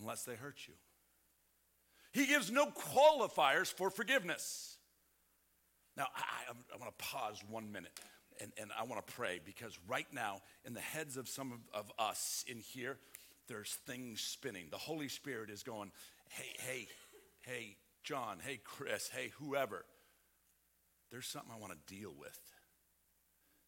unless 0.01 0.24
they 0.24 0.36
hurt 0.36 0.58
you. 0.68 0.74
He 2.12 2.27
gives 2.27 2.51
no 2.51 2.65
qualifiers 2.65 3.72
for 3.72 3.89
forgiveness. 3.89 4.75
Now, 5.96 6.08
I, 6.13 6.51
I, 6.51 6.75
I 6.75 6.77
want 6.77 6.98
to 6.98 7.06
pause 7.06 7.41
one 7.50 7.72
minute 7.72 7.98
and, 8.39 8.51
and 8.58 8.72
I 8.77 8.84
want 8.84 9.05
to 9.05 9.13
pray 9.13 9.39
because 9.43 9.77
right 9.88 10.08
now, 10.13 10.41
in 10.65 10.74
the 10.74 10.79
heads 10.79 11.17
of 11.17 11.27
some 11.27 11.51
of, 11.51 11.60
of 11.74 11.91
us 12.00 12.43
in 12.48 12.60
here, 12.60 12.98
there's 13.48 13.77
things 13.86 14.22
spinning. 14.22 14.67
The 14.72 14.77
Holy 14.77 15.10
Spirit 15.10 15.50
is 15.50 15.63
going, 15.63 15.91
hey, 16.29 16.55
hey, 16.60 16.88
hey, 17.41 17.77
John, 18.03 18.38
hey, 18.41 18.60
Chris, 18.63 19.10
hey, 19.10 19.31
whoever. 19.39 19.86
There's 21.12 21.27
something 21.27 21.51
I 21.53 21.60
want 21.60 21.74
to 21.74 21.96
deal 21.96 22.13
with. 22.17 22.39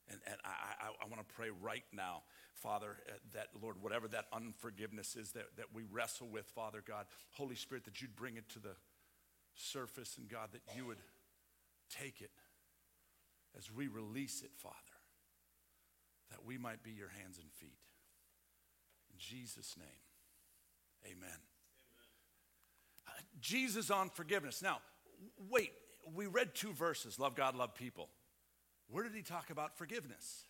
And, 0.09 0.19
and 0.27 0.35
I, 0.45 0.87
I, 0.87 1.05
I 1.05 1.07
want 1.07 1.27
to 1.27 1.35
pray 1.35 1.49
right 1.61 1.83
now, 1.93 2.23
Father, 2.53 2.97
uh, 3.09 3.13
that, 3.33 3.47
Lord, 3.61 3.77
whatever 3.81 4.07
that 4.09 4.25
unforgiveness 4.33 5.15
is 5.15 5.31
that, 5.31 5.55
that 5.57 5.67
we 5.73 5.83
wrestle 5.89 6.27
with, 6.27 6.45
Father 6.47 6.83
God, 6.85 7.05
Holy 7.31 7.55
Spirit, 7.55 7.85
that 7.85 8.01
you'd 8.01 8.15
bring 8.15 8.35
it 8.35 8.47
to 8.49 8.59
the 8.59 8.75
surface, 9.55 10.17
and 10.17 10.29
God, 10.29 10.49
that 10.51 10.61
you 10.75 10.85
would 10.85 10.99
take 11.89 12.21
it 12.21 12.31
as 13.57 13.71
we 13.71 13.87
release 13.87 14.41
it, 14.43 14.51
Father, 14.57 14.75
that 16.29 16.45
we 16.45 16.57
might 16.57 16.83
be 16.83 16.91
your 16.91 17.09
hands 17.09 17.37
and 17.37 17.51
feet. 17.51 17.79
In 19.11 19.19
Jesus' 19.19 19.75
name, 19.77 19.87
amen. 21.05 21.17
amen. 21.23 21.39
Uh, 23.07 23.11
Jesus 23.39 23.91
on 23.91 24.09
forgiveness. 24.09 24.61
Now, 24.61 24.79
wait, 25.49 25.71
we 26.13 26.27
read 26.27 26.55
two 26.55 26.73
verses 26.73 27.19
love 27.19 27.35
God, 27.35 27.55
love 27.55 27.75
people. 27.75 28.09
Where 28.89 29.03
did 29.03 29.13
he 29.13 29.21
talk 29.21 29.49
about 29.49 29.77
forgiveness? 29.77 30.45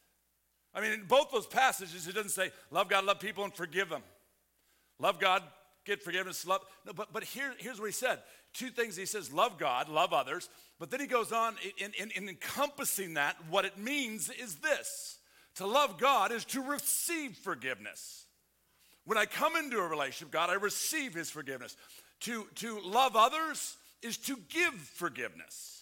I 0.73 0.81
mean, 0.81 0.91
in 0.93 1.03
both 1.03 1.31
those 1.31 1.45
passages, 1.45 2.07
it 2.07 2.15
doesn't 2.15 2.31
say 2.31 2.51
love 2.71 2.89
God, 2.89 3.05
love 3.05 3.19
people, 3.19 3.43
and 3.43 3.53
forgive 3.53 3.89
them. 3.89 4.03
Love 4.99 5.19
God, 5.19 5.43
get 5.85 6.01
forgiveness, 6.01 6.45
love. 6.45 6.61
No, 6.85 6.93
but, 6.93 7.13
but 7.13 7.23
here, 7.23 7.53
here's 7.57 7.79
what 7.79 7.87
he 7.87 7.91
said. 7.91 8.19
Two 8.53 8.69
things 8.69 8.95
he 8.95 9.05
says 9.05 9.31
love 9.31 9.57
God, 9.57 9.89
love 9.89 10.13
others. 10.13 10.49
But 10.79 10.89
then 10.89 10.99
he 10.99 11.07
goes 11.07 11.31
on 11.31 11.55
in, 11.77 11.91
in, 11.99 12.11
in 12.11 12.29
encompassing 12.29 13.15
that, 13.15 13.35
what 13.49 13.65
it 13.65 13.77
means 13.77 14.29
is 14.29 14.55
this 14.55 15.19
to 15.55 15.67
love 15.67 15.99
God 15.99 16.31
is 16.31 16.45
to 16.45 16.61
receive 16.61 17.35
forgiveness. 17.37 18.25
When 19.05 19.17
I 19.17 19.25
come 19.25 19.55
into 19.55 19.79
a 19.79 19.87
relationship 19.87 20.31
God, 20.31 20.49
I 20.49 20.53
receive 20.53 21.13
his 21.13 21.29
forgiveness. 21.29 21.75
To, 22.21 22.45
to 22.55 22.79
love 22.81 23.15
others 23.15 23.77
is 24.01 24.17
to 24.17 24.37
give 24.49 24.73
forgiveness. 24.73 25.80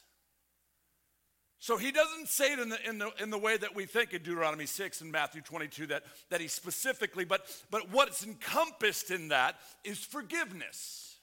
So 1.61 1.75
he 1.75 1.91
doesn't 1.91 2.29
say 2.29 2.53
it 2.53 2.59
in 2.59 2.69
the, 2.69 2.89
in 2.89 2.97
the, 2.99 3.11
in 3.21 3.29
the 3.29 3.37
way 3.37 3.57
that 3.57 3.75
we 3.75 3.85
think 3.85 4.13
in 4.13 4.23
Deuteronomy 4.23 4.65
6 4.65 5.01
and 5.01 5.11
Matthew 5.11 5.41
22 5.41 5.87
that, 5.87 6.03
that 6.29 6.39
he 6.39 6.47
specifically, 6.47 7.25
but, 7.25 7.45
but 7.69 7.91
what's 7.91 8.25
encompassed 8.25 9.11
in 9.11 9.27
that 9.27 9.55
is 9.83 9.99
forgiveness. 9.99 11.17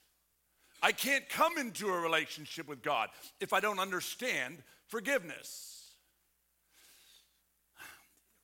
I 0.83 0.93
can't 0.93 1.27
come 1.31 1.57
into 1.57 1.89
a 1.89 1.99
relationship 1.99 2.69
with 2.69 2.83
God 2.83 3.09
if 3.41 3.55
I 3.55 3.61
don't 3.61 3.79
understand 3.79 4.59
forgiveness. 4.89 5.91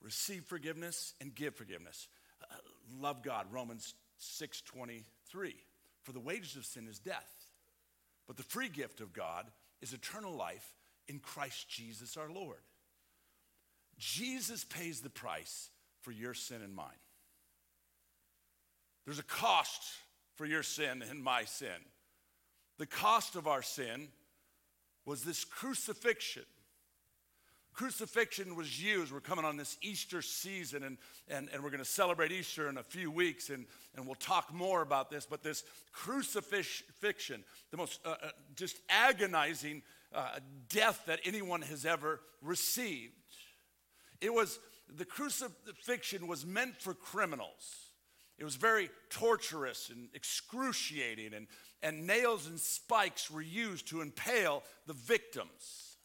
Receive 0.00 0.44
forgiveness 0.44 1.12
and 1.20 1.34
give 1.34 1.54
forgiveness. 1.54 2.08
Uh, 2.42 2.54
love 3.00 3.22
God, 3.22 3.46
Romans 3.52 3.94
6 4.16 4.62
23. 4.62 5.54
For 6.04 6.12
the 6.12 6.20
wages 6.20 6.56
of 6.56 6.64
sin 6.64 6.88
is 6.88 6.98
death, 6.98 7.46
but 8.26 8.38
the 8.38 8.42
free 8.42 8.70
gift 8.70 9.02
of 9.02 9.12
God 9.12 9.44
is 9.82 9.92
eternal 9.92 10.34
life 10.34 10.66
in 11.12 11.18
Christ 11.20 11.68
Jesus 11.68 12.16
our 12.16 12.30
Lord. 12.30 12.58
Jesus 13.98 14.64
pays 14.64 15.00
the 15.00 15.10
price 15.10 15.68
for 16.00 16.10
your 16.10 16.34
sin 16.34 16.62
and 16.62 16.74
mine. 16.74 16.88
There's 19.04 19.18
a 19.18 19.24
cost 19.24 19.82
for 20.36 20.46
your 20.46 20.62
sin 20.62 21.04
and 21.08 21.22
my 21.22 21.44
sin. 21.44 21.68
The 22.78 22.86
cost 22.86 23.36
of 23.36 23.46
our 23.46 23.62
sin 23.62 24.08
was 25.04 25.22
this 25.22 25.44
crucifixion. 25.44 26.44
Crucifixion 27.74 28.54
was 28.54 28.82
used. 28.82 29.12
We're 29.12 29.20
coming 29.20 29.44
on 29.44 29.56
this 29.56 29.78
Easter 29.82 30.20
season, 30.20 30.82
and, 30.82 30.98
and, 31.28 31.48
and 31.52 31.62
we're 31.62 31.70
going 31.70 31.82
to 31.82 31.84
celebrate 31.84 32.32
Easter 32.32 32.68
in 32.68 32.76
a 32.76 32.82
few 32.82 33.10
weeks, 33.10 33.50
and, 33.50 33.66
and 33.96 34.06
we'll 34.06 34.14
talk 34.14 34.52
more 34.52 34.82
about 34.82 35.10
this. 35.10 35.26
But 35.26 35.42
this 35.42 35.64
crucifixion, 35.92 37.44
the 37.70 37.76
most 37.76 38.00
uh, 38.04 38.10
uh, 38.10 38.28
just 38.56 38.76
agonizing 38.88 39.82
uh, 40.14 40.38
death 40.68 41.02
that 41.06 41.20
anyone 41.24 41.62
has 41.62 41.86
ever 41.86 42.20
received. 42.40 43.12
It 44.20 44.32
was, 44.32 44.58
the 44.88 45.04
crucifixion 45.04 46.26
was 46.26 46.46
meant 46.46 46.80
for 46.80 46.94
criminals. 46.94 47.92
It 48.38 48.44
was 48.44 48.56
very 48.56 48.90
torturous 49.10 49.90
and 49.90 50.08
excruciating, 50.14 51.34
and, 51.34 51.46
and 51.82 52.06
nails 52.06 52.46
and 52.46 52.58
spikes 52.58 53.30
were 53.30 53.42
used 53.42 53.88
to 53.88 54.00
impale 54.00 54.62
the 54.86 54.94
victims. 54.94 55.96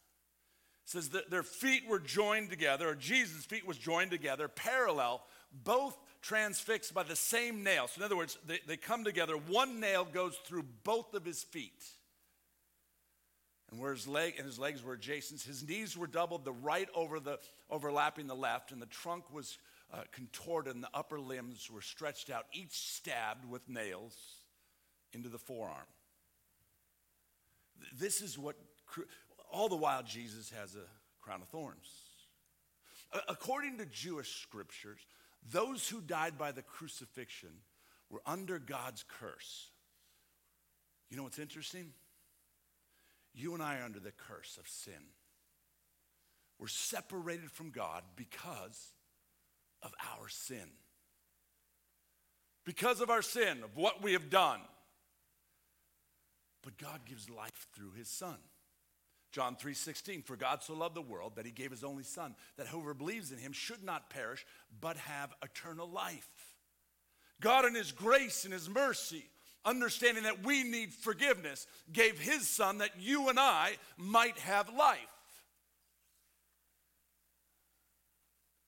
It 0.84 0.90
says 0.90 1.08
that 1.10 1.30
their 1.30 1.42
feet 1.42 1.82
were 1.88 1.98
joined 1.98 2.50
together, 2.50 2.88
or 2.88 2.94
Jesus' 2.94 3.44
feet 3.44 3.66
was 3.66 3.78
joined 3.78 4.10
together, 4.10 4.48
parallel, 4.48 5.22
both 5.52 5.96
transfixed 6.22 6.94
by 6.94 7.02
the 7.02 7.16
same 7.16 7.62
nail. 7.62 7.88
So, 7.88 8.00
in 8.00 8.04
other 8.04 8.16
words, 8.16 8.38
they, 8.46 8.60
they 8.66 8.76
come 8.76 9.04
together, 9.04 9.34
one 9.34 9.80
nail 9.80 10.04
goes 10.04 10.36
through 10.44 10.64
both 10.84 11.14
of 11.14 11.24
his 11.24 11.42
feet 11.42 11.84
and 13.70 13.80
where 13.80 13.92
his 13.92 14.08
leg 14.08 14.34
and 14.38 14.46
his 14.46 14.58
legs 14.58 14.82
were 14.82 14.94
adjacent. 14.94 15.42
His 15.42 15.66
knees 15.66 15.96
were 15.96 16.06
doubled, 16.06 16.44
the 16.44 16.52
right 16.52 16.88
over 16.94 17.20
the 17.20 17.38
overlapping 17.70 18.26
the 18.26 18.34
left, 18.34 18.72
and 18.72 18.80
the 18.80 18.86
trunk 18.86 19.32
was 19.32 19.58
uh, 19.92 20.02
contorted, 20.12 20.74
and 20.74 20.82
the 20.82 20.90
upper 20.94 21.20
limbs 21.20 21.70
were 21.70 21.82
stretched 21.82 22.30
out, 22.30 22.46
each 22.52 22.72
stabbed 22.72 23.48
with 23.48 23.68
nails 23.68 24.16
into 25.12 25.28
the 25.28 25.38
forearm. 25.38 25.86
This 27.98 28.20
is 28.20 28.38
what 28.38 28.56
all 29.50 29.68
the 29.68 29.76
while 29.76 30.02
Jesus 30.02 30.50
has 30.50 30.74
a 30.74 31.22
crown 31.22 31.42
of 31.42 31.48
thorns. 31.48 31.88
According 33.28 33.78
to 33.78 33.86
Jewish 33.86 34.42
scriptures, 34.42 35.00
those 35.50 35.88
who 35.88 36.00
died 36.00 36.36
by 36.36 36.52
the 36.52 36.62
crucifixion 36.62 37.50
were 38.10 38.20
under 38.26 38.58
God's 38.58 39.04
curse. 39.08 39.70
You 41.08 41.16
know 41.16 41.22
what's 41.22 41.38
interesting? 41.38 41.92
You 43.34 43.54
and 43.54 43.62
I 43.62 43.78
are 43.78 43.84
under 43.84 44.00
the 44.00 44.12
curse 44.12 44.58
of 44.58 44.68
sin. 44.68 45.12
We're 46.58 46.68
separated 46.68 47.50
from 47.50 47.70
God 47.70 48.02
because 48.16 48.92
of 49.82 49.92
our 50.16 50.28
sin. 50.28 50.70
Because 52.64 53.00
of 53.00 53.10
our 53.10 53.22
sin, 53.22 53.62
of 53.62 53.76
what 53.76 54.02
we 54.02 54.12
have 54.12 54.28
done. 54.28 54.60
But 56.62 56.76
God 56.76 57.00
gives 57.06 57.30
life 57.30 57.68
through 57.74 57.92
his 57.92 58.08
son. 58.08 58.36
John 59.30 59.56
3:16 59.56 60.22
For 60.22 60.36
God 60.36 60.62
so 60.62 60.74
loved 60.74 60.96
the 60.96 61.02
world 61.02 61.36
that 61.36 61.46
he 61.46 61.52
gave 61.52 61.70
his 61.70 61.84
only 61.84 62.02
son 62.02 62.34
that 62.56 62.66
whoever 62.66 62.94
believes 62.94 63.30
in 63.30 63.38
him 63.38 63.52
should 63.52 63.82
not 63.82 64.10
perish 64.10 64.44
but 64.80 64.96
have 64.96 65.34
eternal 65.42 65.88
life. 65.88 66.56
God 67.40 67.64
in 67.64 67.74
his 67.74 67.92
grace 67.92 68.44
and 68.44 68.52
his 68.52 68.68
mercy 68.68 69.30
understanding 69.64 70.24
that 70.24 70.44
we 70.44 70.62
need 70.62 70.92
forgiveness 70.92 71.66
gave 71.92 72.18
his 72.18 72.48
son 72.48 72.78
that 72.78 72.90
you 72.98 73.28
and 73.28 73.38
I 73.38 73.72
might 73.96 74.38
have 74.38 74.68
life. 74.72 74.98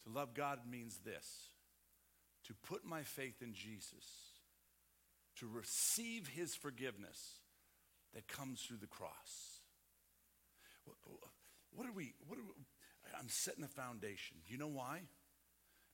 To 0.05 0.13
love 0.13 0.35
God 0.35 0.61
means 0.71 0.99
this 1.05 1.51
to 2.47 2.55
put 2.67 2.85
my 2.85 3.03
faith 3.03 3.43
in 3.43 3.53
Jesus, 3.55 4.05
to 5.37 5.47
receive 5.47 6.27
his 6.27 6.55
forgiveness 6.55 7.39
that 8.15 8.27
comes 8.27 8.61
through 8.61 8.79
the 8.79 8.89
cross. 8.89 9.61
What 11.73 11.87
are 11.87 11.93
we, 11.93 12.15
what 12.27 12.39
are 12.39 12.43
we, 12.43 12.65
I'm 13.19 13.29
setting 13.29 13.63
a 13.63 13.69
foundation. 13.69 14.39
You 14.49 14.59
know 14.59 14.67
why? 14.67 15.03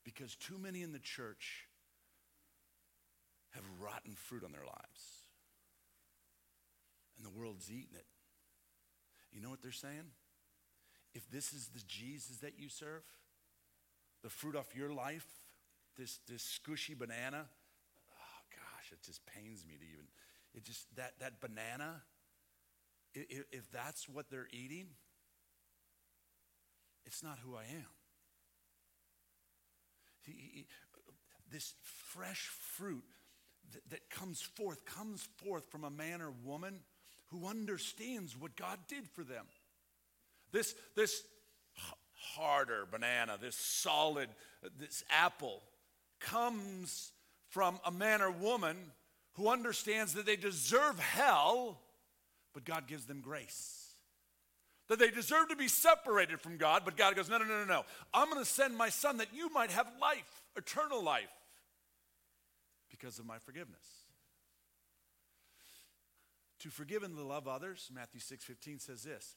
Because 0.04 0.34
too 0.36 0.56
many 0.58 0.82
in 0.82 0.92
the 0.92 0.98
church 0.98 1.65
have 3.56 3.64
rotten 3.80 4.12
fruit 4.14 4.44
on 4.44 4.52
their 4.52 4.64
lives. 4.64 5.24
And 7.16 7.26
the 7.26 7.30
world's 7.36 7.70
eating 7.70 7.96
it. 7.96 8.06
You 9.32 9.40
know 9.40 9.50
what 9.50 9.62
they're 9.62 9.72
saying? 9.72 10.12
If 11.14 11.28
this 11.30 11.52
is 11.52 11.68
the 11.74 11.82
Jesus 11.86 12.38
that 12.38 12.58
you 12.58 12.68
serve, 12.68 13.02
the 14.22 14.30
fruit 14.30 14.54
off 14.54 14.76
your 14.76 14.90
life, 14.90 15.26
this, 15.96 16.20
this 16.28 16.42
squishy 16.42 16.96
banana, 16.96 17.46
oh 18.12 18.40
gosh, 18.50 18.92
it 18.92 19.02
just 19.02 19.24
pains 19.26 19.64
me 19.66 19.74
to 19.78 19.84
even, 19.84 20.06
it 20.54 20.64
just, 20.64 20.94
that, 20.96 21.14
that 21.20 21.40
banana, 21.40 22.02
if, 23.14 23.44
if 23.50 23.70
that's 23.72 24.08
what 24.08 24.30
they're 24.30 24.48
eating, 24.52 24.88
it's 27.06 27.22
not 27.22 27.38
who 27.44 27.56
I 27.56 27.62
am. 27.62 27.86
This 31.50 31.74
fresh 31.82 32.48
fruit 32.48 33.04
that, 33.72 33.90
that 33.90 34.10
comes 34.10 34.40
forth 34.40 34.84
comes 34.84 35.28
forth 35.44 35.70
from 35.70 35.84
a 35.84 35.90
man 35.90 36.20
or 36.20 36.32
woman 36.44 36.80
who 37.28 37.46
understands 37.46 38.36
what 38.38 38.56
God 38.56 38.78
did 38.88 39.08
for 39.08 39.24
them. 39.24 39.44
This, 40.52 40.74
this 40.94 41.22
harder 42.34 42.86
banana, 42.90 43.38
this 43.40 43.56
solid, 43.56 44.28
uh, 44.64 44.68
this 44.78 45.04
apple 45.10 45.62
comes 46.20 47.12
from 47.48 47.78
a 47.84 47.90
man 47.90 48.22
or 48.22 48.30
woman 48.30 48.76
who 49.34 49.48
understands 49.48 50.14
that 50.14 50.26
they 50.26 50.36
deserve 50.36 50.98
hell, 50.98 51.78
but 52.54 52.64
God 52.64 52.86
gives 52.86 53.06
them 53.06 53.20
grace. 53.20 53.94
That 54.88 54.98
they 54.98 55.10
deserve 55.10 55.48
to 55.48 55.56
be 55.56 55.68
separated 55.68 56.40
from 56.40 56.58
God, 56.58 56.82
but 56.84 56.96
God 56.96 57.16
goes, 57.16 57.28
no, 57.28 57.38
no, 57.38 57.44
no, 57.44 57.58
no, 57.58 57.64
no. 57.64 57.82
I'm 58.14 58.30
going 58.30 58.42
to 58.42 58.48
send 58.48 58.76
my 58.76 58.88
son 58.88 59.18
that 59.18 59.34
you 59.34 59.52
might 59.52 59.70
have 59.72 59.86
life, 60.00 60.42
eternal 60.56 61.02
life, 61.02 61.28
because 62.98 63.18
of 63.18 63.26
my 63.26 63.38
forgiveness. 63.38 64.06
To 66.60 66.70
forgive 66.70 67.02
and 67.02 67.16
to 67.16 67.22
love 67.22 67.46
others, 67.46 67.90
Matthew 67.92 68.20
6:15 68.20 68.80
says 68.80 69.02
this. 69.02 69.36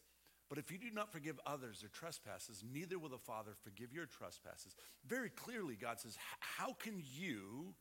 But 0.50 0.58
if 0.58 0.72
you 0.72 0.80
do 0.80 0.90
not 0.90 1.12
forgive 1.12 1.40
others 1.46 1.82
their 1.82 1.90
trespasses, 1.90 2.64
neither 2.64 2.98
will 2.98 3.10
the 3.10 3.20
Father 3.20 3.54
forgive 3.54 3.94
your 3.94 4.08
trespasses. 4.08 4.76
Very 5.06 5.30
clearly, 5.30 5.76
God 5.76 6.00
says, 6.00 6.18
How 6.40 6.74
can 6.74 7.04
you, 7.14 7.76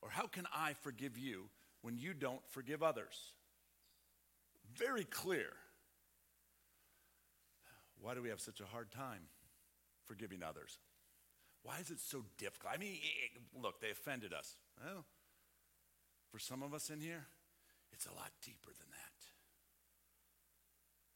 or 0.00 0.08
how 0.08 0.28
can 0.28 0.46
I 0.54 0.74
forgive 0.74 1.18
you 1.18 1.50
when 1.80 1.98
you 1.98 2.14
don't 2.14 2.46
forgive 2.50 2.84
others? 2.84 3.34
Very 4.76 5.04
clear. 5.04 5.56
Why 8.00 8.14
do 8.14 8.22
we 8.22 8.28
have 8.28 8.40
such 8.40 8.60
a 8.60 8.66
hard 8.66 8.92
time 8.92 9.22
forgiving 10.06 10.42
others? 10.44 10.78
Why 11.64 11.78
is 11.78 11.90
it 11.90 12.00
so 12.00 12.24
difficult? 12.38 12.72
I 12.74 12.78
mean, 12.78 12.98
look, 13.60 13.80
they 13.80 13.90
offended 13.90 14.32
us. 14.32 14.56
Well, 14.80 15.04
for 16.30 16.38
some 16.38 16.62
of 16.62 16.74
us 16.74 16.90
in 16.90 17.00
here, 17.00 17.26
it's 17.92 18.06
a 18.06 18.12
lot 18.12 18.30
deeper 18.42 18.70
than 18.70 18.88
that. 18.90 19.12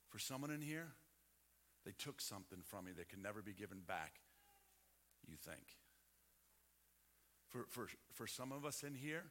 For 0.09 0.19
someone 0.19 0.51
in 0.51 0.61
here, 0.61 0.89
they 1.85 1.93
took 1.99 2.21
something 2.21 2.59
from 2.63 2.87
me 2.87 2.93
that 2.97 3.09
can 3.09 3.23
never 3.23 3.43
be 3.43 3.53
given 3.53 3.81
back, 3.87 4.21
you 5.27 5.37
think. 5.37 5.77
For, 7.49 7.65
for, 7.69 7.89
for 8.13 8.27
some 8.27 8.53
of 8.53 8.65
us 8.65 8.83
in 8.83 8.95
here, 8.95 9.25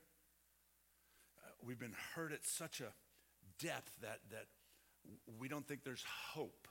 uh, 1.43 1.49
we've 1.65 1.79
been 1.79 1.95
hurt 2.15 2.31
at 2.31 2.45
such 2.45 2.81
a 2.81 2.93
depth 3.63 3.91
that, 4.01 4.19
that 4.31 4.45
we 5.39 5.47
don't 5.47 5.67
think 5.67 5.83
there's 5.83 6.05
hope. 6.33 6.67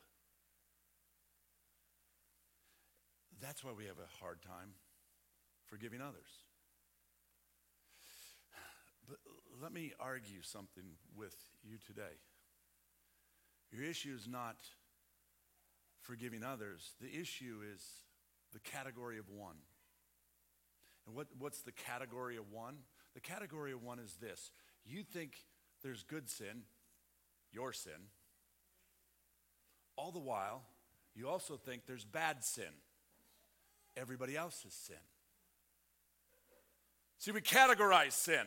That's 3.40 3.62
why 3.62 3.72
we 3.76 3.84
have 3.84 3.98
a 3.98 4.24
hard 4.24 4.42
time 4.42 4.70
forgiving 5.66 6.00
others. 6.00 6.43
But 9.08 9.18
let 9.62 9.72
me 9.72 9.92
argue 10.00 10.42
something 10.42 10.84
with 11.16 11.36
you 11.62 11.76
today. 11.86 12.18
Your 13.72 13.84
issue 13.84 14.14
is 14.16 14.28
not 14.28 14.56
forgiving 16.00 16.44
others, 16.44 16.94
the 17.00 17.18
issue 17.18 17.60
is 17.74 17.82
the 18.52 18.60
category 18.60 19.18
of 19.18 19.28
one. 19.30 19.56
And 21.06 21.16
what, 21.16 21.28
what's 21.38 21.62
the 21.62 21.72
category 21.72 22.36
of 22.36 22.50
one? 22.50 22.76
The 23.14 23.20
category 23.20 23.72
of 23.72 23.82
one 23.82 23.98
is 23.98 24.16
this 24.20 24.50
you 24.84 25.02
think 25.02 25.36
there's 25.82 26.02
good 26.02 26.28
sin, 26.28 26.62
your 27.52 27.72
sin. 27.72 27.92
All 29.96 30.10
the 30.10 30.18
while, 30.18 30.62
you 31.14 31.28
also 31.28 31.56
think 31.56 31.86
there's 31.86 32.04
bad 32.04 32.44
sin, 32.44 32.72
everybody 33.96 34.36
else's 34.36 34.74
sin. 34.74 34.96
See, 37.18 37.30
we 37.30 37.40
categorize 37.40 38.12
sin. 38.12 38.46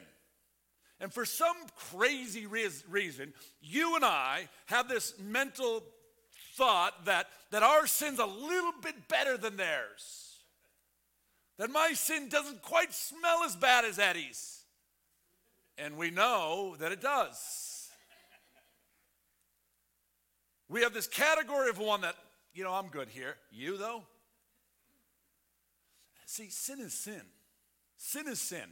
And 0.99 1.13
for 1.13 1.25
some 1.25 1.55
crazy 1.75 2.47
reason, 2.47 3.33
you 3.61 3.95
and 3.95 4.03
I 4.03 4.49
have 4.65 4.89
this 4.89 5.13
mental 5.19 5.83
thought 6.55 7.05
that, 7.05 7.27
that 7.51 7.61
our 7.61 7.85
sin's 7.85 8.19
a 8.19 8.25
little 8.25 8.73
bit 8.81 9.07
better 9.07 9.37
than 9.37 9.57
theirs. 9.57 10.39
That 11.57 11.69
my 11.69 11.93
sin 11.93 12.29
doesn't 12.29 12.61
quite 12.63 12.93
smell 12.93 13.43
as 13.43 13.55
bad 13.55 13.85
as 13.85 13.99
Eddie's. 13.99 14.63
And 15.77 15.97
we 15.97 16.09
know 16.09 16.75
that 16.79 16.91
it 16.91 17.01
does. 17.01 17.89
We 20.69 20.81
have 20.81 20.93
this 20.93 21.07
category 21.07 21.69
of 21.69 21.77
one 21.77 22.01
that, 22.01 22.15
you 22.53 22.63
know, 22.63 22.73
I'm 22.73 22.87
good 22.87 23.09
here. 23.09 23.35
You, 23.51 23.77
though? 23.77 24.03
See, 26.25 26.49
sin 26.49 26.79
is 26.79 26.93
sin. 26.93 27.21
Sin 27.97 28.27
is 28.27 28.41
sin. 28.41 28.65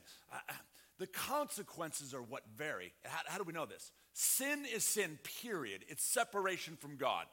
The 0.97 1.07
consequences 1.07 2.13
are 2.13 2.21
what 2.21 2.43
vary. 2.55 2.93
How, 3.03 3.19
how, 3.27 3.37
do 3.37 3.43
we 3.43 3.53
know 3.53 3.65
this? 3.65 3.91
Sin 4.13 4.65
is 4.73 4.83
sin, 4.83 5.19
period. 5.41 5.83
It's 5.89 6.03
separation 6.03 6.77
from 6.77 6.95
God. 6.95 7.25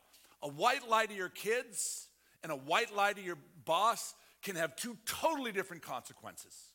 A 0.42 0.48
white 0.48 0.88
lie 0.88 1.06
to 1.06 1.14
your 1.14 1.28
kids 1.28 2.08
and 2.42 2.50
a 2.50 2.56
white 2.56 2.94
lie 2.94 3.12
to 3.12 3.22
your 3.22 3.38
boss 3.64 4.14
can 4.42 4.56
have 4.56 4.74
two 4.74 4.96
totally 5.06 5.52
different 5.52 5.82
consequences. 5.82 6.72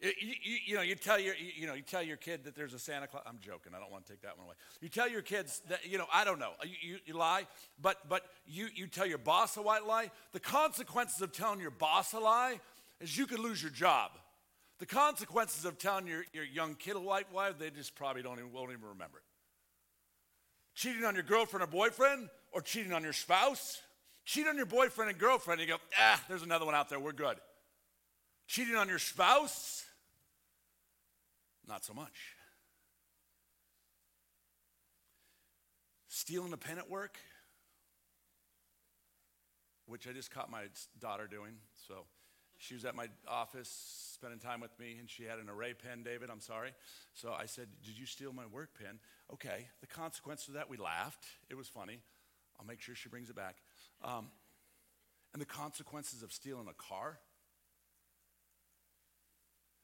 You, 0.00 0.10
you, 0.20 0.56
you, 0.66 0.74
know, 0.74 0.82
you 0.82 0.96
tell 0.96 1.18
your, 1.18 1.34
you 1.34 1.66
know, 1.66 1.72
you 1.72 1.80
tell 1.80 2.02
your 2.02 2.18
kid 2.18 2.44
that 2.44 2.54
there's 2.54 2.74
a 2.74 2.78
Santa 2.78 3.06
Claus. 3.06 3.22
I'm 3.26 3.38
joking. 3.40 3.72
I 3.74 3.80
don't 3.80 3.90
want 3.90 4.04
to 4.04 4.12
take 4.12 4.20
that 4.20 4.36
one 4.36 4.46
away. 4.46 4.54
You 4.82 4.90
tell 4.90 5.08
your 5.08 5.22
kids 5.22 5.62
that, 5.70 5.86
you 5.86 5.96
know, 5.96 6.04
I 6.12 6.26
don't 6.26 6.38
know. 6.38 6.50
You, 6.62 6.98
you, 7.06 7.16
lie, 7.16 7.46
but 7.80 8.06
but 8.06 8.26
you 8.46 8.68
you 8.74 8.86
tell 8.86 9.06
your 9.06 9.18
boss 9.18 9.56
a 9.56 9.62
white 9.62 9.86
lie. 9.86 10.10
The 10.32 10.40
consequences 10.40 11.22
of 11.22 11.32
telling 11.32 11.60
your 11.60 11.70
boss 11.70 12.12
a 12.12 12.18
lie 12.18 12.60
is 13.00 13.16
you 13.16 13.26
could 13.26 13.38
lose 13.38 13.62
your 13.62 13.70
job. 13.70 14.10
The 14.84 14.94
consequences 14.94 15.64
of 15.64 15.78
telling 15.78 16.06
your, 16.06 16.26
your 16.34 16.44
young 16.44 16.74
kid 16.74 16.94
a 16.94 17.00
white 17.00 17.32
lie, 17.32 17.52
they 17.52 17.70
just 17.70 17.94
probably 17.94 18.20
don't 18.20 18.38
even, 18.38 18.52
won't 18.52 18.70
even 18.70 18.84
remember 18.84 19.16
it. 19.16 19.24
Cheating 20.74 21.04
on 21.06 21.14
your 21.14 21.22
girlfriend 21.22 21.64
or 21.64 21.66
boyfriend, 21.66 22.28
or 22.52 22.60
cheating 22.60 22.92
on 22.92 23.02
your 23.02 23.14
spouse. 23.14 23.80
Cheat 24.26 24.46
on 24.46 24.58
your 24.58 24.66
boyfriend 24.66 25.10
and 25.10 25.18
girlfriend, 25.18 25.58
and 25.58 25.66
you 25.66 25.74
go, 25.74 25.80
ah, 25.98 26.22
there's 26.28 26.42
another 26.42 26.66
one 26.66 26.74
out 26.74 26.90
there, 26.90 27.00
we're 27.00 27.12
good. 27.12 27.38
Cheating 28.46 28.76
on 28.76 28.90
your 28.90 28.98
spouse, 28.98 29.86
not 31.66 31.82
so 31.82 31.94
much. 31.94 32.34
Stealing 36.08 36.52
a 36.52 36.58
pen 36.58 36.76
at 36.76 36.90
work, 36.90 37.16
which 39.86 40.06
I 40.06 40.12
just 40.12 40.30
caught 40.30 40.50
my 40.50 40.64
daughter 41.00 41.26
doing, 41.26 41.54
so 41.88 42.04
she 42.58 42.74
was 42.74 42.84
at 42.84 42.94
my 42.94 43.08
office 43.28 44.12
spending 44.14 44.38
time 44.38 44.60
with 44.60 44.78
me, 44.78 44.96
and 44.98 45.10
she 45.10 45.24
had 45.24 45.38
an 45.38 45.48
array 45.48 45.74
pen, 45.74 46.02
David, 46.02 46.30
I'm 46.30 46.40
sorry. 46.40 46.70
So 47.14 47.32
I 47.32 47.46
said, 47.46 47.68
Did 47.84 47.98
you 47.98 48.06
steal 48.06 48.32
my 48.32 48.46
work 48.46 48.70
pen? 48.78 48.98
Okay. 49.32 49.68
The 49.80 49.86
consequence 49.86 50.48
of 50.48 50.54
that, 50.54 50.70
we 50.70 50.76
laughed. 50.76 51.24
It 51.50 51.56
was 51.56 51.68
funny. 51.68 52.00
I'll 52.58 52.66
make 52.66 52.80
sure 52.80 52.94
she 52.94 53.08
brings 53.08 53.30
it 53.30 53.36
back. 53.36 53.56
Um, 54.02 54.28
and 55.32 55.42
the 55.42 55.46
consequences 55.46 56.22
of 56.22 56.32
stealing 56.32 56.68
a 56.68 56.74
car. 56.74 57.18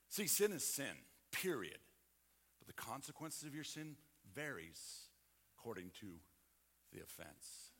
See, 0.09 0.26
sin 0.26 0.52
is 0.52 0.64
sin, 0.64 0.96
period. 1.33 1.78
But 2.59 2.68
the 2.68 2.80
consequences 2.80 3.44
of 3.44 3.54
your 3.54 3.64
sin 3.64 3.96
varies 4.35 5.09
according 5.59 5.90
to 6.00 6.06
the 6.92 7.00
offense. 7.02 7.72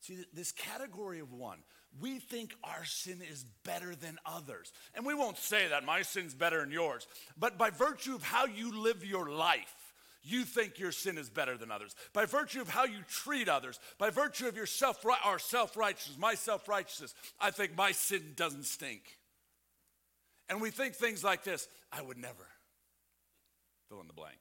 See, 0.00 0.24
this 0.32 0.52
category 0.52 1.20
of 1.20 1.32
one, 1.32 1.58
we 2.00 2.18
think 2.18 2.54
our 2.62 2.84
sin 2.84 3.20
is 3.20 3.44
better 3.64 3.94
than 3.94 4.18
others. 4.24 4.72
And 4.94 5.04
we 5.04 5.14
won't 5.14 5.38
say 5.38 5.68
that 5.68 5.84
my 5.84 6.02
sin's 6.02 6.34
better 6.34 6.60
than 6.60 6.70
yours. 6.70 7.06
But 7.36 7.58
by 7.58 7.70
virtue 7.70 8.14
of 8.14 8.22
how 8.22 8.46
you 8.46 8.80
live 8.82 9.04
your 9.04 9.28
life, 9.28 9.74
you 10.22 10.44
think 10.44 10.78
your 10.78 10.92
sin 10.92 11.16
is 11.18 11.30
better 11.30 11.56
than 11.56 11.70
others. 11.70 11.94
By 12.12 12.26
virtue 12.26 12.60
of 12.60 12.68
how 12.68 12.84
you 12.84 12.98
treat 13.08 13.48
others, 13.48 13.80
by 13.98 14.10
virtue 14.10 14.46
of 14.46 14.56
your 14.56 14.66
self 14.66 15.04
our 15.24 15.38
self-righteousness, 15.38 16.18
my 16.18 16.34
self-righteousness, 16.34 17.14
I 17.40 17.50
think 17.50 17.76
my 17.76 17.92
sin 17.92 18.34
doesn't 18.36 18.64
stink. 18.64 19.18
And 20.48 20.60
we 20.60 20.70
think 20.70 20.94
things 20.94 21.24
like 21.24 21.44
this, 21.44 21.68
I 21.92 22.02
would 22.02 22.18
never 22.18 22.46
fill 23.88 24.00
in 24.00 24.06
the 24.06 24.12
blank. 24.12 24.38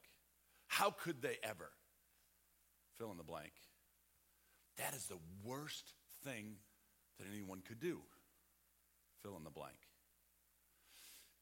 How 0.68 0.92
could 0.92 1.22
they 1.22 1.38
ever 1.44 1.72
fill 2.98 3.12
in 3.12 3.18
the 3.18 3.24
blank? 3.24 3.52
That 4.78 4.94
is 4.94 5.06
the 5.08 5.20
worst 5.44 5.94
thing 6.24 6.56
that 7.20 7.28
anyone 7.34 7.62
could 7.68 7.80
do. 7.80 8.00
Fill 9.24 9.38
in 9.38 9.44
the 9.44 9.50
blank. 9.50 9.78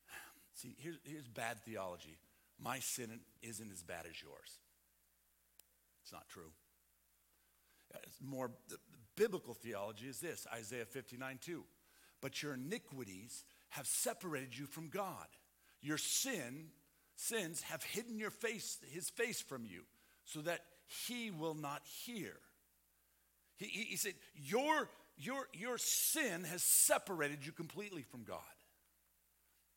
See, 0.53 0.75
here's, 0.79 0.97
here's 1.03 1.27
bad 1.27 1.59
theology. 1.65 2.17
My 2.59 2.79
sin 2.79 3.19
isn't 3.41 3.71
as 3.71 3.83
bad 3.83 4.05
as 4.09 4.21
yours. 4.21 4.59
It's 6.03 6.13
not 6.13 6.27
true. 6.29 6.51
Uh, 7.93 7.97
it's 8.03 8.19
more 8.21 8.51
the, 8.69 8.75
the 8.75 8.97
biblical 9.15 9.53
theology 9.53 10.07
is 10.07 10.19
this 10.19 10.47
Isaiah 10.53 10.85
59 10.85 11.39
2. 11.43 11.63
But 12.21 12.41
your 12.41 12.53
iniquities 12.53 13.43
have 13.69 13.87
separated 13.87 14.57
you 14.57 14.65
from 14.65 14.87
God. 14.87 15.27
Your 15.81 15.97
sin, 15.97 16.67
sins 17.15 17.61
have 17.63 17.83
hidden 17.83 18.17
your 18.17 18.31
face, 18.31 18.77
his 18.91 19.09
face 19.09 19.41
from 19.41 19.65
you, 19.65 19.81
so 20.23 20.39
that 20.41 20.61
he 20.87 21.29
will 21.29 21.53
not 21.53 21.81
hear. 21.83 22.37
He, 23.57 23.65
he, 23.65 23.83
he 23.83 23.95
said, 23.95 24.13
your, 24.35 24.89
your, 25.17 25.47
your 25.53 25.77
sin 25.77 26.43
has 26.43 26.63
separated 26.63 27.45
you 27.45 27.51
completely 27.51 28.01
from 28.03 28.23
God. 28.23 28.39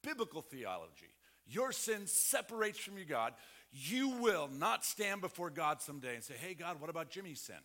Biblical 0.02 0.42
theology. 0.42 1.12
Your 1.46 1.72
sin 1.72 2.06
separates 2.06 2.78
from 2.78 2.98
you, 2.98 3.04
God. 3.04 3.34
You 3.72 4.10
will 4.20 4.48
not 4.48 4.84
stand 4.84 5.20
before 5.20 5.50
God 5.50 5.80
someday 5.80 6.14
and 6.14 6.24
say, 6.24 6.34
Hey, 6.38 6.54
God, 6.54 6.80
what 6.80 6.90
about 6.90 7.10
Jimmy's 7.10 7.40
sin? 7.40 7.56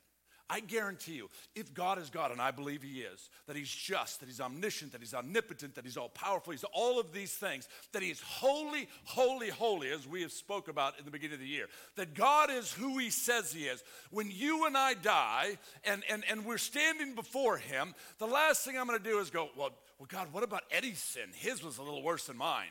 I 0.49 0.59
guarantee 0.59 1.13
you, 1.13 1.29
if 1.55 1.73
God 1.73 1.97
is 1.97 2.09
God, 2.09 2.31
and 2.31 2.41
I 2.41 2.51
believe 2.51 2.83
He 2.83 2.99
is, 2.99 3.29
that 3.47 3.55
He's 3.55 3.69
just, 3.69 4.19
that 4.19 4.27
He's 4.27 4.41
omniscient, 4.41 4.91
that 4.91 5.01
He's 5.01 5.13
omnipotent, 5.13 5.75
that 5.75 5.85
He's 5.85 5.97
all 5.97 6.09
powerful, 6.09 6.51
He's 6.51 6.65
all 6.73 6.99
of 6.99 7.13
these 7.13 7.31
things, 7.31 7.67
that 7.93 8.03
He 8.03 8.09
is 8.09 8.21
holy, 8.21 8.87
holy, 9.05 9.49
holy, 9.49 9.89
as 9.89 10.07
we 10.07 10.21
have 10.21 10.31
spoke 10.31 10.67
about 10.67 10.99
in 10.99 11.05
the 11.05 11.11
beginning 11.11 11.35
of 11.35 11.39
the 11.39 11.47
year, 11.47 11.67
that 11.95 12.13
God 12.13 12.51
is 12.51 12.71
who 12.71 12.97
He 12.97 13.09
says 13.09 13.53
He 13.53 13.63
is. 13.63 13.83
When 14.11 14.29
you 14.29 14.67
and 14.67 14.77
I 14.77 14.93
die 14.95 15.57
and, 15.85 16.03
and, 16.09 16.23
and 16.29 16.45
we're 16.45 16.57
standing 16.57 17.15
before 17.15 17.57
Him, 17.57 17.95
the 18.19 18.27
last 18.27 18.65
thing 18.65 18.77
I'm 18.77 18.85
going 18.85 18.99
to 18.99 19.03
do 19.03 19.19
is 19.19 19.29
go, 19.29 19.49
well, 19.57 19.71
well, 19.97 20.07
God, 20.11 20.27
what 20.33 20.43
about 20.43 20.63
Eddie's 20.69 20.99
sin? 20.99 21.29
His 21.33 21.63
was 21.63 21.77
a 21.77 21.83
little 21.83 22.03
worse 22.03 22.25
than 22.25 22.35
mine. 22.35 22.67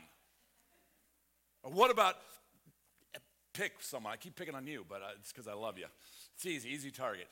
Or 1.62 1.70
what 1.70 1.90
about, 1.90 2.16
pick 3.54 3.72
someone, 3.80 4.12
I 4.12 4.16
keep 4.16 4.36
picking 4.36 4.54
on 4.54 4.66
you, 4.66 4.84
but 4.88 5.02
uh, 5.02 5.06
it's 5.18 5.32
because 5.32 5.48
I 5.48 5.54
love 5.54 5.78
you. 5.78 5.86
It's 6.34 6.46
easy, 6.46 6.70
easy 6.70 6.90
target. 6.90 7.28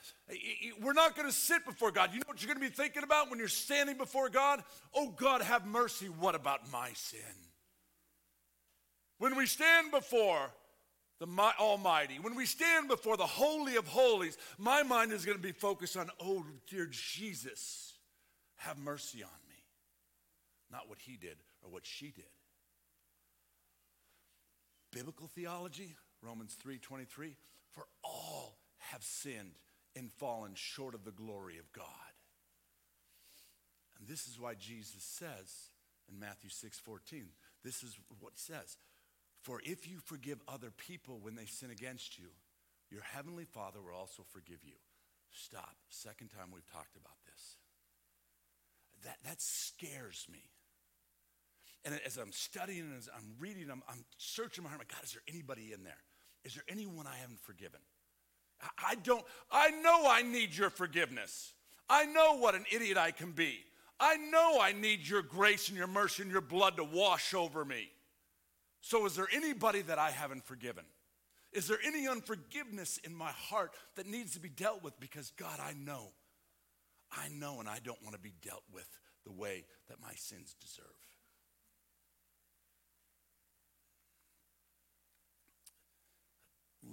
We're 0.80 0.92
not 0.92 1.16
going 1.16 1.28
to 1.28 1.34
sit 1.34 1.64
before 1.64 1.90
God. 1.90 2.10
You 2.12 2.18
know 2.18 2.24
what 2.26 2.42
you're 2.42 2.54
going 2.54 2.64
to 2.64 2.70
be 2.70 2.74
thinking 2.74 3.02
about 3.02 3.30
when 3.30 3.38
you're 3.38 3.48
standing 3.48 3.96
before 3.96 4.28
God? 4.28 4.62
Oh, 4.94 5.08
God, 5.08 5.42
have 5.42 5.66
mercy. 5.66 6.06
What 6.06 6.34
about 6.34 6.70
my 6.70 6.90
sin? 6.94 7.20
When 9.18 9.36
we 9.36 9.46
stand 9.46 9.90
before 9.90 10.50
the 11.18 11.26
Almighty, 11.58 12.18
when 12.20 12.34
we 12.34 12.46
stand 12.46 12.88
before 12.88 13.16
the 13.16 13.26
Holy 13.26 13.76
of 13.76 13.86
Holies, 13.86 14.38
my 14.58 14.82
mind 14.82 15.12
is 15.12 15.24
going 15.24 15.36
to 15.36 15.42
be 15.42 15.52
focused 15.52 15.96
on, 15.96 16.08
oh, 16.20 16.44
dear 16.68 16.86
Jesus, 16.90 17.94
have 18.56 18.78
mercy 18.78 19.22
on 19.22 19.30
me. 19.48 19.56
Not 20.70 20.88
what 20.88 20.98
he 20.98 21.16
did 21.16 21.36
or 21.62 21.70
what 21.70 21.84
she 21.84 22.06
did. 22.06 22.24
Biblical 24.92 25.28
theology, 25.28 25.96
Romans 26.22 26.56
3:23, 26.64 27.36
for 27.72 27.86
all 28.02 28.59
have 28.92 29.02
sinned 29.02 29.58
and 29.96 30.10
fallen 30.12 30.52
short 30.54 30.94
of 30.94 31.04
the 31.04 31.10
glory 31.10 31.58
of 31.58 31.72
God. 31.72 31.86
And 33.98 34.08
this 34.08 34.26
is 34.26 34.38
why 34.40 34.54
Jesus 34.54 35.02
says 35.02 35.70
in 36.10 36.18
Matthew 36.18 36.50
6 36.50 36.78
14, 36.78 37.26
this 37.64 37.82
is 37.82 37.96
what 38.20 38.32
he 38.34 38.52
says. 38.52 38.78
For 39.42 39.60
if 39.64 39.88
you 39.88 39.98
forgive 40.04 40.40
other 40.48 40.70
people 40.70 41.18
when 41.20 41.34
they 41.34 41.46
sin 41.46 41.70
against 41.70 42.18
you, 42.18 42.28
your 42.90 43.02
heavenly 43.02 43.44
Father 43.44 43.80
will 43.80 43.96
also 43.98 44.22
forgive 44.32 44.64
you. 44.64 44.76
Stop. 45.32 45.76
Second 45.88 46.28
time 46.28 46.50
we've 46.52 46.66
talked 46.70 46.96
about 46.96 47.16
this. 47.26 47.56
That, 49.04 49.16
that 49.24 49.40
scares 49.40 50.26
me. 50.30 50.42
And 51.84 51.98
as 52.04 52.18
I'm 52.18 52.32
studying 52.32 52.80
and 52.80 52.98
as 52.98 53.08
I'm 53.14 53.34
reading, 53.38 53.70
I'm, 53.70 53.82
I'm 53.88 54.04
searching 54.18 54.64
my 54.64 54.70
heart. 54.70 54.80
My 54.80 54.94
God, 54.94 55.04
is 55.04 55.12
there 55.12 55.22
anybody 55.28 55.72
in 55.72 55.84
there? 55.84 56.02
Is 56.44 56.54
there 56.54 56.64
anyone 56.68 57.06
I 57.06 57.16
haven't 57.16 57.40
forgiven? 57.40 57.80
I 58.78 58.94
don't, 58.96 59.24
I 59.50 59.70
know 59.70 60.04
I 60.08 60.22
need 60.22 60.54
your 60.54 60.70
forgiveness. 60.70 61.52
I 61.88 62.04
know 62.06 62.36
what 62.36 62.54
an 62.54 62.64
idiot 62.70 62.96
I 62.96 63.10
can 63.10 63.32
be. 63.32 63.58
I 63.98 64.16
know 64.16 64.58
I 64.60 64.72
need 64.72 65.06
your 65.06 65.22
grace 65.22 65.68
and 65.68 65.76
your 65.76 65.86
mercy 65.86 66.22
and 66.22 66.32
your 66.32 66.40
blood 66.40 66.76
to 66.76 66.84
wash 66.84 67.34
over 67.34 67.64
me. 67.64 67.90
So, 68.80 69.04
is 69.04 69.14
there 69.14 69.28
anybody 69.32 69.82
that 69.82 69.98
I 69.98 70.10
haven't 70.10 70.44
forgiven? 70.44 70.84
Is 71.52 71.68
there 71.68 71.78
any 71.84 72.08
unforgiveness 72.08 72.98
in 73.04 73.14
my 73.14 73.30
heart 73.30 73.72
that 73.96 74.06
needs 74.06 74.32
to 74.34 74.40
be 74.40 74.48
dealt 74.48 74.82
with? 74.82 74.98
Because, 75.00 75.32
God, 75.32 75.58
I 75.60 75.74
know. 75.74 76.12
I 77.12 77.28
know, 77.28 77.60
and 77.60 77.68
I 77.68 77.78
don't 77.82 78.02
want 78.02 78.14
to 78.14 78.22
be 78.22 78.32
dealt 78.40 78.62
with 78.72 78.88
the 79.26 79.32
way 79.32 79.64
that 79.88 80.00
my 80.00 80.12
sins 80.14 80.54
deserve. 80.60 80.86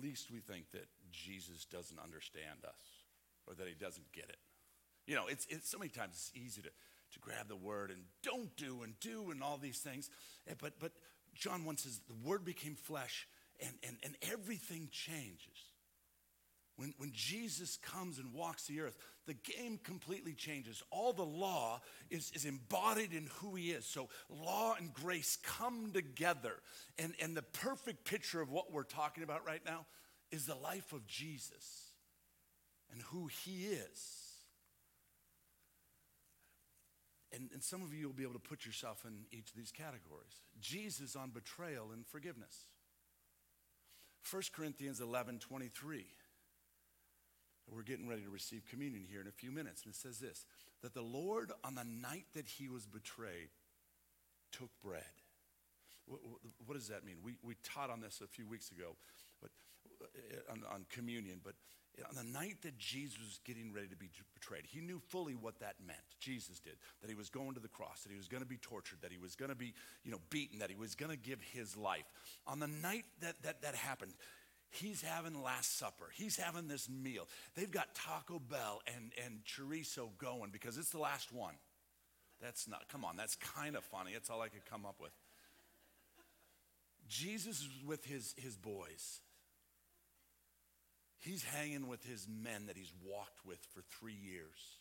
Least 0.02 0.30
we 0.32 0.40
think 0.40 0.70
that 0.72 0.86
Jesus 1.18 1.66
doesn't 1.66 2.00
understand 2.00 2.60
us 2.64 3.04
or 3.48 3.56
that 3.56 3.68
he 3.68 3.74
doesn't 3.74 4.12
get 4.12 4.26
it. 4.30 4.38
You 5.06 5.16
know, 5.16 5.28
it's, 5.28 5.48
it's 5.50 5.70
so 5.70 5.78
many 5.78 5.90
times 5.90 6.12
it's 6.14 6.32
easy 6.36 6.62
to, 6.62 6.70
to 6.70 7.20
grab 7.20 7.48
the 7.48 7.56
word 7.56 7.92
and 7.92 8.02
don't 8.24 8.56
do 8.58 8.84
and 8.84 9.00
do 9.00 9.32
and 9.32 9.42
all 9.42 9.58
these 9.58 9.80
things. 9.80 10.10
Eh, 10.48 10.54
but, 10.60 10.74
but 10.80 10.92
John 11.34 11.66
1 11.66 11.78
says, 11.78 12.02
the 12.08 12.28
word 12.28 12.44
became 12.46 12.76
flesh 12.76 13.28
and, 13.60 13.74
and, 13.84 13.98
and 14.04 14.16
everything 14.32 14.90
changes. 14.92 15.70
When, 16.76 16.94
when 17.00 17.12
Jesus 17.12 17.78
comes 17.78 18.20
and 18.20 18.34
walks 18.34 18.68
the 18.68 18.82
earth, 18.82 18.98
the 19.26 19.34
game 19.34 19.80
completely 19.84 20.34
changes. 20.34 20.84
All 20.92 21.12
the 21.12 21.26
law 21.26 21.82
is, 22.12 22.32
is 22.36 22.46
embodied 22.46 23.14
in 23.14 23.30
who 23.40 23.56
he 23.56 23.72
is. 23.72 23.86
So 23.86 24.10
law 24.30 24.76
and 24.78 24.94
grace 24.94 25.40
come 25.42 25.92
together. 25.92 26.54
And, 27.00 27.14
and 27.20 27.36
the 27.36 27.42
perfect 27.42 28.06
picture 28.06 28.42
of 28.42 28.52
what 28.52 28.72
we're 28.72 28.84
talking 28.84 29.24
about 29.24 29.46
right 29.46 29.62
now 29.66 29.88
is 30.32 30.46
the 30.46 30.56
life 30.56 30.94
of 30.94 31.08
Jesus 31.08 31.92
and 32.92 33.02
who 33.04 33.28
he 33.28 33.66
is. 33.66 34.24
And, 37.34 37.50
and 37.54 37.64
some 37.64 37.82
of 37.82 37.94
you 37.94 38.08
will 38.08 38.14
be 38.14 38.24
able 38.24 38.34
to 38.34 38.40
put 38.40 38.66
yourself 38.66 39.04
in 39.06 39.26
each 39.38 39.50
of 39.50 39.58
these 39.58 39.72
categories. 39.72 40.42
Jesus 40.60 41.16
on 41.16 41.30
betrayal 41.30 41.92
and 41.94 42.06
forgiveness. 42.08 42.68
1 44.32 44.44
Corinthians 44.54 45.00
11 45.00 45.40
23. 45.40 46.06
We're 47.70 47.84
getting 47.84 48.08
ready 48.08 48.22
to 48.22 48.30
receive 48.30 48.64
communion 48.66 49.04
here 49.10 49.20
in 49.20 49.28
a 49.28 49.32
few 49.32 49.52
minutes. 49.52 49.84
And 49.84 49.94
it 49.94 49.98
says 49.98 50.20
this 50.20 50.46
that 50.82 50.94
the 50.94 51.02
Lord, 51.02 51.52
on 51.64 51.76
the 51.76 51.84
night 51.84 52.26
that 52.34 52.48
he 52.48 52.70
was 52.70 52.86
betrayed, 52.86 53.50
took 54.52 54.70
bread. 54.84 55.04
What, 56.08 56.22
what, 56.66 56.76
does 56.76 56.88
that 56.88 57.06
mean? 57.06 57.18
We, 57.22 57.36
we 57.44 57.56
taught 57.64 57.90
on 57.90 58.00
this 58.00 58.22
a 58.24 58.28
few 58.28 58.48
weeks 58.48 58.72
ago 58.72 58.96
but, 59.42 59.52
Uh, 60.02 60.52
on, 60.52 60.64
on 60.72 60.86
communion, 60.90 61.40
but 61.44 61.54
on 62.08 62.16
the 62.16 62.24
night 62.24 62.58
that 62.62 62.78
Jesus 62.78 63.18
was 63.18 63.40
getting 63.44 63.74
ready 63.74 63.88
to 63.88 63.96
be 63.96 64.10
betrayed, 64.36 64.64
he 64.68 64.82
knew 64.82 65.00
fully 65.08 65.34
what 65.34 65.60
that 65.60 65.76
meant. 65.86 66.00
Jesus 66.20 66.60
did. 66.60 66.76
That 67.02 67.10
he 67.10 67.16
was 67.16 67.30
going 67.30 67.56
to 67.56 67.60
the 67.60 67.68
cross, 67.68 68.04
that 68.04 68.12
he 68.12 68.18
was 68.18 68.28
going 68.28 68.44
to 68.44 68.48
be 68.48 68.58
tortured, 68.58 69.00
that 69.02 69.12
he 69.12 69.18
was 69.18 69.36
going 69.36 69.50
to 69.50 69.56
be, 69.56 69.74
you 70.04 70.12
know, 70.12 70.20
beaten, 70.30 70.60
that 70.60 70.70
he 70.70 70.76
was 70.76 70.94
going 70.94 71.12
to 71.12 71.18
give 71.18 71.42
his 71.42 71.76
life. 71.76 72.06
On 72.46 72.60
the 72.60 72.68
night 72.68 73.06
that 73.22 73.42
that, 73.42 73.64
that 73.64 73.74
happened, 73.74 74.14
he's 74.70 75.02
having 75.02 75.42
Last 75.42 75.80
Supper. 75.80 76.10
He's 76.14 76.38
having 76.38 76.68
this 76.68 76.88
meal. 76.88 77.28
They've 77.56 77.72
got 77.72 77.96
Taco 77.96 78.40
Bell 78.40 78.82
and, 78.96 79.12
and 79.26 79.40
chorizo 79.44 80.10
going 80.20 80.52
because 80.52 80.78
it's 80.78 80.92
the 80.92 81.00
last 81.00 81.34
one. 81.34 81.56
That's 82.42 82.68
not, 82.68 82.88
come 82.90 83.04
on, 83.04 83.18
that's 83.18 83.36
kind 83.36 83.76
of 83.76 83.84
funny. 83.84 84.12
That's 84.14 84.30
all 84.30 84.42
I 84.42 84.50
could 84.50 84.66
come 84.66 84.86
up 84.86 84.98
with. 85.02 85.14
Jesus 87.08 87.62
is 87.62 87.70
with 87.86 88.06
his, 88.06 88.36
his 88.38 88.56
boys. 88.56 89.22
He's 91.20 91.44
hanging 91.44 91.88
with 91.88 92.04
his 92.06 92.28
men 92.28 92.68
that 92.68 92.78
he's 92.78 92.94
walked 93.06 93.46
with 93.46 93.60
for 93.74 93.82
three 94.00 94.16
years. 94.16 94.78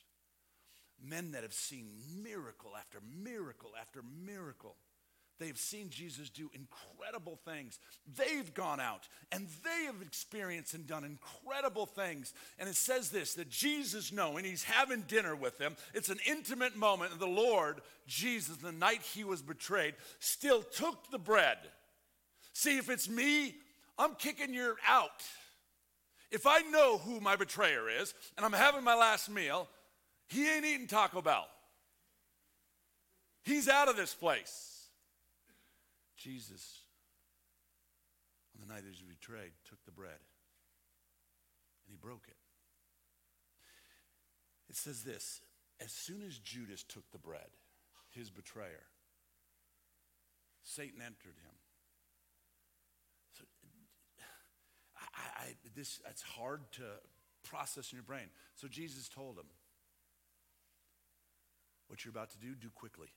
Men 1.02 1.32
that 1.32 1.42
have 1.42 1.52
seen 1.52 1.88
miracle 2.22 2.72
after 2.78 2.98
miracle 3.22 3.70
after 3.80 4.00
miracle. 4.24 4.76
They've 5.38 5.58
seen 5.58 5.90
Jesus 5.90 6.30
do 6.30 6.50
incredible 6.54 7.38
things. 7.44 7.78
They've 8.16 8.52
gone 8.54 8.80
out 8.80 9.06
and 9.30 9.46
they 9.62 9.84
have 9.84 10.00
experienced 10.00 10.72
and 10.72 10.86
done 10.86 11.04
incredible 11.04 11.84
things. 11.84 12.32
And 12.58 12.68
it 12.68 12.76
says 12.76 13.10
this 13.10 13.34
that 13.34 13.50
Jesus, 13.50 14.12
knowing 14.12 14.44
he's 14.44 14.64
having 14.64 15.02
dinner 15.02 15.36
with 15.36 15.58
them, 15.58 15.76
it's 15.92 16.08
an 16.08 16.18
intimate 16.26 16.74
moment. 16.76 17.12
And 17.12 17.20
the 17.20 17.26
Lord, 17.26 17.82
Jesus, 18.06 18.56
the 18.56 18.72
night 18.72 19.02
he 19.02 19.24
was 19.24 19.42
betrayed, 19.42 19.94
still 20.20 20.62
took 20.62 21.10
the 21.10 21.18
bread. 21.18 21.58
See, 22.54 22.78
if 22.78 22.88
it's 22.88 23.08
me, 23.08 23.56
I'm 23.98 24.14
kicking 24.14 24.54
you 24.54 24.76
out. 24.88 25.22
If 26.30 26.46
I 26.46 26.60
know 26.60 26.98
who 26.98 27.20
my 27.20 27.36
betrayer 27.36 27.88
is 27.88 28.14
and 28.36 28.44
I'm 28.44 28.52
having 28.52 28.84
my 28.84 28.94
last 28.94 29.30
meal, 29.30 29.68
he 30.28 30.50
ain't 30.50 30.64
eating 30.64 30.86
Taco 30.86 31.22
Bell. 31.22 31.46
He's 33.44 33.68
out 33.68 33.88
of 33.88 33.96
this 33.96 34.12
place. 34.12 34.88
Jesus, 36.16 36.80
on 38.54 38.66
the 38.66 38.72
night 38.72 38.82
he 38.82 38.90
was 38.90 39.02
betrayed, 39.02 39.52
took 39.68 39.84
the 39.84 39.92
bread 39.92 40.18
and 41.86 41.90
he 41.90 41.96
broke 41.96 42.24
it. 42.26 42.36
It 44.68 44.76
says 44.76 45.04
this 45.04 45.40
as 45.80 45.92
soon 45.92 46.22
as 46.26 46.38
Judas 46.38 46.82
took 46.82 47.08
the 47.12 47.18
bread, 47.18 47.50
his 48.10 48.30
betrayer, 48.30 48.86
Satan 50.62 51.00
entered 51.00 51.38
him. 51.38 51.54
So, 53.38 53.44
I, 54.96 55.42
I, 55.42 55.54
this, 55.76 56.00
it's 56.10 56.22
hard 56.22 56.62
to 56.72 56.82
process 57.44 57.92
in 57.92 57.96
your 57.96 58.02
brain. 58.02 58.28
So 58.56 58.66
Jesus 58.66 59.08
told 59.08 59.38
him, 59.38 59.46
What 61.86 62.04
you're 62.04 62.10
about 62.10 62.30
to 62.30 62.38
do, 62.38 62.54
do 62.54 62.68
quickly 62.74 63.08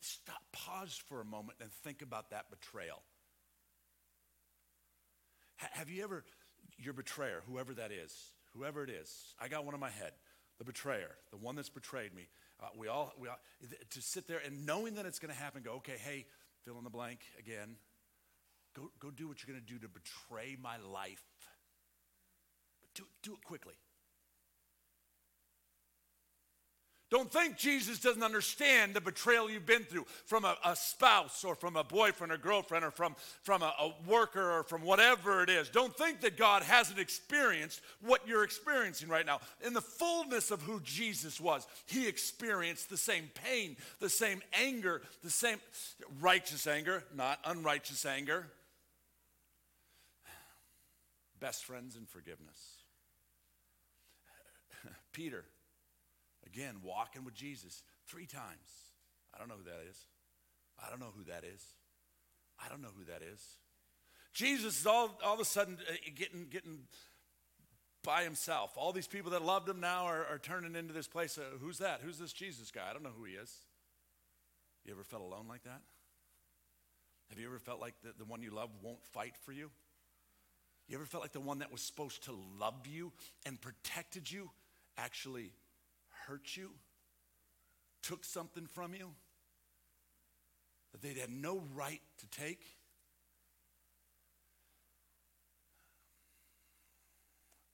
stop, 0.00 0.42
pause 0.52 1.00
for 1.08 1.20
a 1.20 1.24
moment 1.24 1.58
and 1.60 1.70
think 1.70 2.02
about 2.02 2.30
that 2.30 2.50
betrayal. 2.50 3.02
Have 5.56 5.88
you 5.88 6.02
ever, 6.02 6.24
your 6.78 6.94
betrayer, 6.94 7.42
whoever 7.48 7.74
that 7.74 7.90
is, 7.92 8.32
whoever 8.54 8.84
it 8.84 8.90
is, 8.90 9.34
I 9.40 9.48
got 9.48 9.64
one 9.64 9.74
in 9.74 9.80
my 9.80 9.90
head, 9.90 10.12
the 10.58 10.64
betrayer, 10.64 11.10
the 11.30 11.36
one 11.36 11.56
that's 11.56 11.70
betrayed 11.70 12.14
me. 12.14 12.28
Uh, 12.60 12.66
we 12.76 12.88
all, 12.88 13.12
we 13.18 13.28
all, 13.28 13.38
to 13.90 14.02
sit 14.02 14.28
there 14.28 14.40
and 14.44 14.66
knowing 14.66 14.94
that 14.94 15.06
it's 15.06 15.18
going 15.18 15.32
to 15.32 15.40
happen, 15.40 15.62
go, 15.62 15.74
okay, 15.74 15.96
hey, 16.02 16.26
fill 16.64 16.78
in 16.78 16.84
the 16.84 16.90
blank 16.90 17.20
again. 17.38 17.76
Go, 18.74 18.90
go 19.00 19.10
do 19.10 19.28
what 19.28 19.38
you're 19.42 19.54
going 19.54 19.64
to 19.64 19.72
do 19.72 19.78
to 19.80 19.88
betray 19.88 20.56
my 20.60 20.76
life. 20.78 21.24
But 22.80 22.90
do, 22.94 23.04
do 23.22 23.34
it 23.34 23.44
quickly. 23.44 23.74
Don't 27.14 27.30
think 27.30 27.56
Jesus 27.56 28.00
doesn't 28.00 28.24
understand 28.24 28.92
the 28.92 29.00
betrayal 29.00 29.48
you've 29.48 29.64
been 29.64 29.84
through 29.84 30.04
from 30.24 30.44
a, 30.44 30.56
a 30.64 30.74
spouse 30.74 31.44
or 31.44 31.54
from 31.54 31.76
a 31.76 31.84
boyfriend 31.84 32.32
or 32.32 32.38
girlfriend 32.38 32.84
or 32.84 32.90
from, 32.90 33.14
from 33.42 33.62
a, 33.62 33.72
a 33.78 33.94
worker 34.08 34.50
or 34.50 34.64
from 34.64 34.82
whatever 34.82 35.44
it 35.44 35.48
is. 35.48 35.68
Don't 35.68 35.96
think 35.96 36.22
that 36.22 36.36
God 36.36 36.64
hasn't 36.64 36.98
experienced 36.98 37.82
what 38.00 38.26
you're 38.26 38.42
experiencing 38.42 39.08
right 39.08 39.24
now. 39.24 39.38
In 39.64 39.74
the 39.74 39.80
fullness 39.80 40.50
of 40.50 40.62
who 40.62 40.80
Jesus 40.80 41.40
was, 41.40 41.68
he 41.86 42.08
experienced 42.08 42.90
the 42.90 42.96
same 42.96 43.30
pain, 43.44 43.76
the 44.00 44.10
same 44.10 44.42
anger, 44.52 45.02
the 45.22 45.30
same 45.30 45.58
righteous 46.20 46.66
anger, 46.66 47.04
not 47.14 47.38
unrighteous 47.44 48.04
anger. 48.06 48.48
Best 51.44 51.66
friends 51.66 51.94
in 51.94 52.06
forgiveness. 52.06 52.78
Peter 55.12 55.44
Again, 56.46 56.76
walking 56.82 57.24
with 57.24 57.34
Jesus 57.34 57.82
three 58.06 58.26
times. 58.26 58.92
I 59.34 59.38
don't 59.38 59.48
know 59.48 59.56
who 59.56 59.64
that 59.64 59.82
is. 59.90 59.98
I 60.82 60.88
don't 60.90 61.00
know 61.00 61.12
who 61.16 61.24
that 61.24 61.44
is. 61.44 61.62
I 62.64 62.68
don't 62.68 62.80
know 62.80 62.90
who 62.96 63.04
that 63.04 63.22
is. 63.22 63.40
Jesus 64.32 64.80
is 64.80 64.86
all, 64.86 65.18
all 65.24 65.34
of 65.34 65.40
a 65.40 65.44
sudden 65.44 65.78
uh, 65.88 65.94
getting, 66.14 66.46
getting 66.50 66.80
by 68.02 68.22
himself. 68.22 68.72
All 68.76 68.92
these 68.92 69.06
people 69.06 69.32
that 69.32 69.42
loved 69.42 69.68
him 69.68 69.80
now 69.80 70.04
are, 70.04 70.24
are 70.26 70.38
turning 70.38 70.76
into 70.76 70.92
this 70.92 71.08
place. 71.08 71.38
Uh, 71.38 71.58
who's 71.60 71.78
that? 71.78 72.00
Who's 72.02 72.18
this 72.18 72.32
Jesus 72.32 72.70
guy? 72.70 72.82
I 72.88 72.92
don't 72.92 73.02
know 73.02 73.12
who 73.16 73.24
he 73.24 73.34
is. 73.34 73.52
You 74.84 74.92
ever 74.92 75.04
felt 75.04 75.22
alone 75.22 75.46
like 75.48 75.64
that? 75.64 75.80
Have 77.30 77.38
you 77.38 77.46
ever 77.46 77.58
felt 77.58 77.80
like 77.80 77.94
the, 78.02 78.12
the 78.16 78.24
one 78.24 78.42
you 78.42 78.50
love 78.50 78.70
won't 78.82 79.04
fight 79.04 79.34
for 79.44 79.52
you? 79.52 79.70
You 80.88 80.96
ever 80.96 81.06
felt 81.06 81.22
like 81.22 81.32
the 81.32 81.40
one 81.40 81.60
that 81.60 81.72
was 81.72 81.80
supposed 81.80 82.24
to 82.24 82.36
love 82.58 82.86
you 82.86 83.12
and 83.46 83.60
protected 83.60 84.30
you 84.30 84.50
actually 84.98 85.52
hurt 86.26 86.56
you, 86.56 86.70
took 88.02 88.24
something 88.24 88.66
from 88.66 88.94
you 88.94 89.10
that 90.92 91.02
they'd 91.02 91.16
had 91.16 91.30
no 91.30 91.62
right 91.74 92.00
to 92.18 92.26
take. 92.28 92.62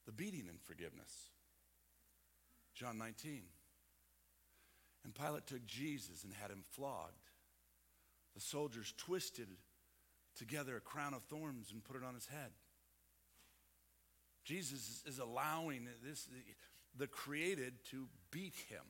The 0.07 0.13
beating 0.13 0.47
and 0.49 0.61
forgiveness. 0.63 1.31
John 2.75 2.97
19. 2.97 3.43
And 5.05 5.15
Pilate 5.15 5.47
took 5.47 5.67
Jesus 5.67 6.25
and 6.25 6.33
had 6.33 6.51
him 6.51 6.63
flogged. 6.71 7.31
The 8.35 8.41
soldiers 8.41 8.95
twisted 8.97 9.49
together 10.37 10.77
a 10.77 10.81
crown 10.81 11.13
of 11.13 11.23
thorns 11.25 11.73
and 11.73 11.85
put 11.85 11.97
it 11.97 12.05
on 12.05 12.15
his 12.15 12.27
head. 12.27 12.51
Jesus 14.45 15.03
is 15.07 15.19
allowing 15.19 15.89
this, 16.05 16.29
the 16.97 17.07
created 17.07 17.75
to 17.91 18.07
beat 18.31 18.55
him. 18.69 18.83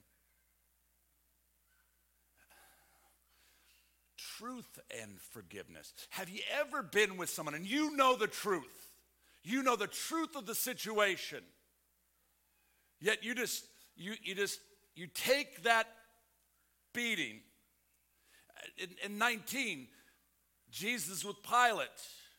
Truth 4.17 4.79
and 5.03 5.21
forgiveness. 5.33 5.93
Have 6.11 6.31
you 6.31 6.41
ever 6.59 6.83
been 6.83 7.17
with 7.17 7.29
someone 7.29 7.55
and 7.55 7.67
you 7.67 7.95
know 7.97 8.17
the 8.17 8.27
truth? 8.27 8.95
You 9.43 9.63
know 9.63 9.77
the 9.77 9.87
truth 9.87 10.37
of 10.37 10.47
the 10.47 10.55
situation. 10.55 11.43
Yet 13.01 13.25
you 13.25 13.35
just 13.35 13.65
you 13.97 14.15
you 14.23 14.35
just 14.35 14.61
you 14.95 15.07
take 15.07 15.63
that 15.65 15.89
beating. 16.93 17.41
In, 18.77 19.13
in 19.13 19.19
19, 19.19 19.89
Jesus 20.71 21.25
with 21.25 21.37
Pilate 21.43 21.89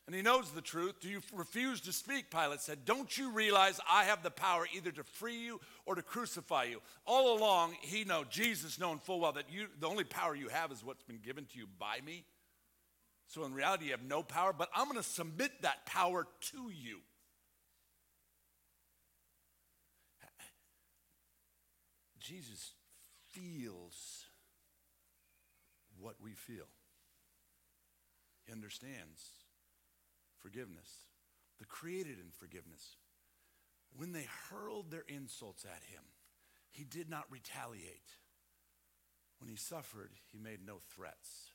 and 0.06 0.16
he 0.16 0.22
knows 0.22 0.50
the 0.50 0.60
truth. 0.60 1.00
Do 1.00 1.08
you 1.08 1.20
refuse 1.32 1.80
to 1.82 1.92
speak? 1.92 2.30
Pilate 2.30 2.60
said, 2.60 2.84
Don't 2.84 3.16
you 3.16 3.30
realize 3.30 3.80
I 3.88 4.04
have 4.04 4.22
the 4.22 4.30
power 4.30 4.66
either 4.74 4.90
to 4.92 5.04
free 5.04 5.38
you 5.38 5.60
or 5.86 5.94
to 5.94 6.02
crucify 6.02 6.64
you? 6.64 6.80
All 7.06 7.38
along, 7.38 7.76
he 7.80 8.04
know, 8.04 8.24
Jesus 8.28 8.80
knowing 8.80 8.98
full 8.98 9.20
well 9.20 9.32
that 9.32 9.50
you 9.50 9.68
the 9.78 9.86
only 9.86 10.04
power 10.04 10.34
you 10.34 10.48
have 10.48 10.72
is 10.72 10.84
what's 10.84 11.04
been 11.04 11.20
given 11.24 11.44
to 11.46 11.58
you 11.58 11.66
by 11.78 12.00
me. 12.04 12.24
So 13.28 13.44
in 13.44 13.54
reality, 13.54 13.86
you 13.86 13.90
have 13.92 14.02
no 14.02 14.22
power, 14.22 14.52
but 14.52 14.68
I'm 14.74 14.86
going 14.86 14.98
to 14.98 15.02
submit 15.02 15.62
that 15.62 15.86
power 15.86 16.26
to 16.52 16.70
you. 16.70 16.98
Jesus 22.18 22.72
feels 23.30 24.26
what 25.98 26.16
we 26.22 26.32
feel. 26.32 26.66
He 28.46 28.52
understands 28.52 29.41
forgiveness, 30.42 30.88
the 31.58 31.64
created 31.64 32.18
in 32.18 32.30
forgiveness. 32.30 32.96
When 33.96 34.12
they 34.12 34.26
hurled 34.50 34.90
their 34.90 35.04
insults 35.06 35.64
at 35.64 35.82
him, 35.92 36.02
he 36.70 36.84
did 36.84 37.08
not 37.10 37.24
retaliate. 37.30 38.16
When 39.38 39.48
he 39.48 39.56
suffered, 39.56 40.10
he 40.32 40.38
made 40.38 40.60
no 40.64 40.78
threats. 40.94 41.50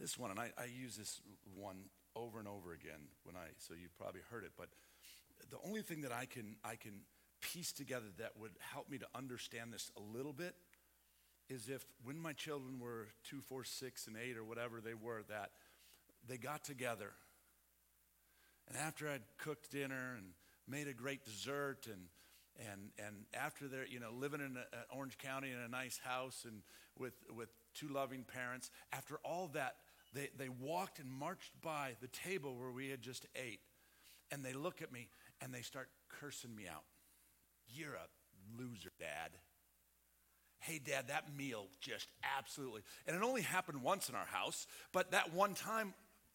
This 0.00 0.18
one, 0.18 0.30
and 0.30 0.40
I, 0.40 0.50
I 0.58 0.64
use 0.64 0.96
this 0.96 1.20
one 1.54 1.76
over 2.16 2.38
and 2.38 2.48
over 2.48 2.72
again 2.72 3.08
when 3.22 3.36
I, 3.36 3.46
so 3.58 3.74
you 3.74 3.88
probably 3.98 4.22
heard 4.30 4.44
it, 4.44 4.52
but 4.56 4.68
the 5.50 5.58
only 5.66 5.82
thing 5.82 6.02
that 6.02 6.12
I 6.12 6.26
can, 6.26 6.56
I 6.64 6.76
can 6.76 7.00
piece 7.40 7.72
together 7.72 8.06
that 8.18 8.32
would 8.38 8.52
help 8.58 8.90
me 8.90 8.98
to 8.98 9.06
understand 9.14 9.72
this 9.72 9.90
a 9.96 10.16
little 10.16 10.32
bit 10.32 10.54
is 11.48 11.68
if 11.68 11.84
when 12.04 12.18
my 12.18 12.32
children 12.32 12.80
were 12.80 13.08
two, 13.28 13.40
four, 13.40 13.64
six, 13.64 14.06
and 14.06 14.16
eight, 14.16 14.36
or 14.36 14.44
whatever 14.44 14.80
they 14.80 14.94
were, 14.94 15.22
that 15.28 15.50
they 16.26 16.38
got 16.38 16.64
together 16.64 17.12
and 18.68 18.76
after 18.76 19.08
I'd 19.08 19.22
cooked 19.38 19.70
dinner 19.70 20.14
and 20.16 20.26
made 20.66 20.88
a 20.88 20.94
great 20.94 21.24
dessert 21.24 21.86
and 21.90 22.08
and 22.70 22.90
and 23.04 23.16
after 23.34 23.66
they're 23.66 23.86
you 23.86 24.00
know 24.00 24.12
living 24.12 24.40
in 24.40 24.56
a, 24.56 24.94
Orange 24.96 25.18
County 25.18 25.50
in 25.50 25.58
a 25.58 25.68
nice 25.68 25.98
house 26.02 26.44
and 26.46 26.62
with 26.98 27.14
with 27.34 27.48
two 27.74 27.88
loving 27.88 28.24
parents, 28.24 28.70
after 28.92 29.18
all 29.24 29.50
that, 29.54 29.76
they 30.14 30.28
they 30.36 30.48
walked 30.48 30.98
and 30.98 31.10
marched 31.10 31.52
by 31.62 31.96
the 32.00 32.08
table 32.08 32.56
where 32.56 32.70
we 32.70 32.88
had 32.88 33.02
just 33.02 33.26
ate, 33.34 33.60
and 34.30 34.44
they 34.44 34.52
look 34.52 34.82
at 34.82 34.92
me 34.92 35.08
and 35.40 35.52
they 35.52 35.62
start 35.62 35.88
cursing 36.08 36.54
me 36.54 36.64
out. 36.68 36.84
You're 37.68 37.94
a 37.94 38.58
loser, 38.58 38.90
Dad. 38.98 39.30
Hey, 40.58 40.80
Dad, 40.82 41.08
that 41.08 41.36
meal 41.36 41.66
just 41.80 42.08
absolutely. 42.38 42.82
And 43.06 43.14
it 43.14 43.22
only 43.22 43.42
happened 43.42 43.82
once 43.82 44.08
in 44.08 44.14
our 44.14 44.24
house, 44.24 44.66
but 44.92 45.10
that 45.10 45.34
one 45.34 45.52
time, 45.52 45.92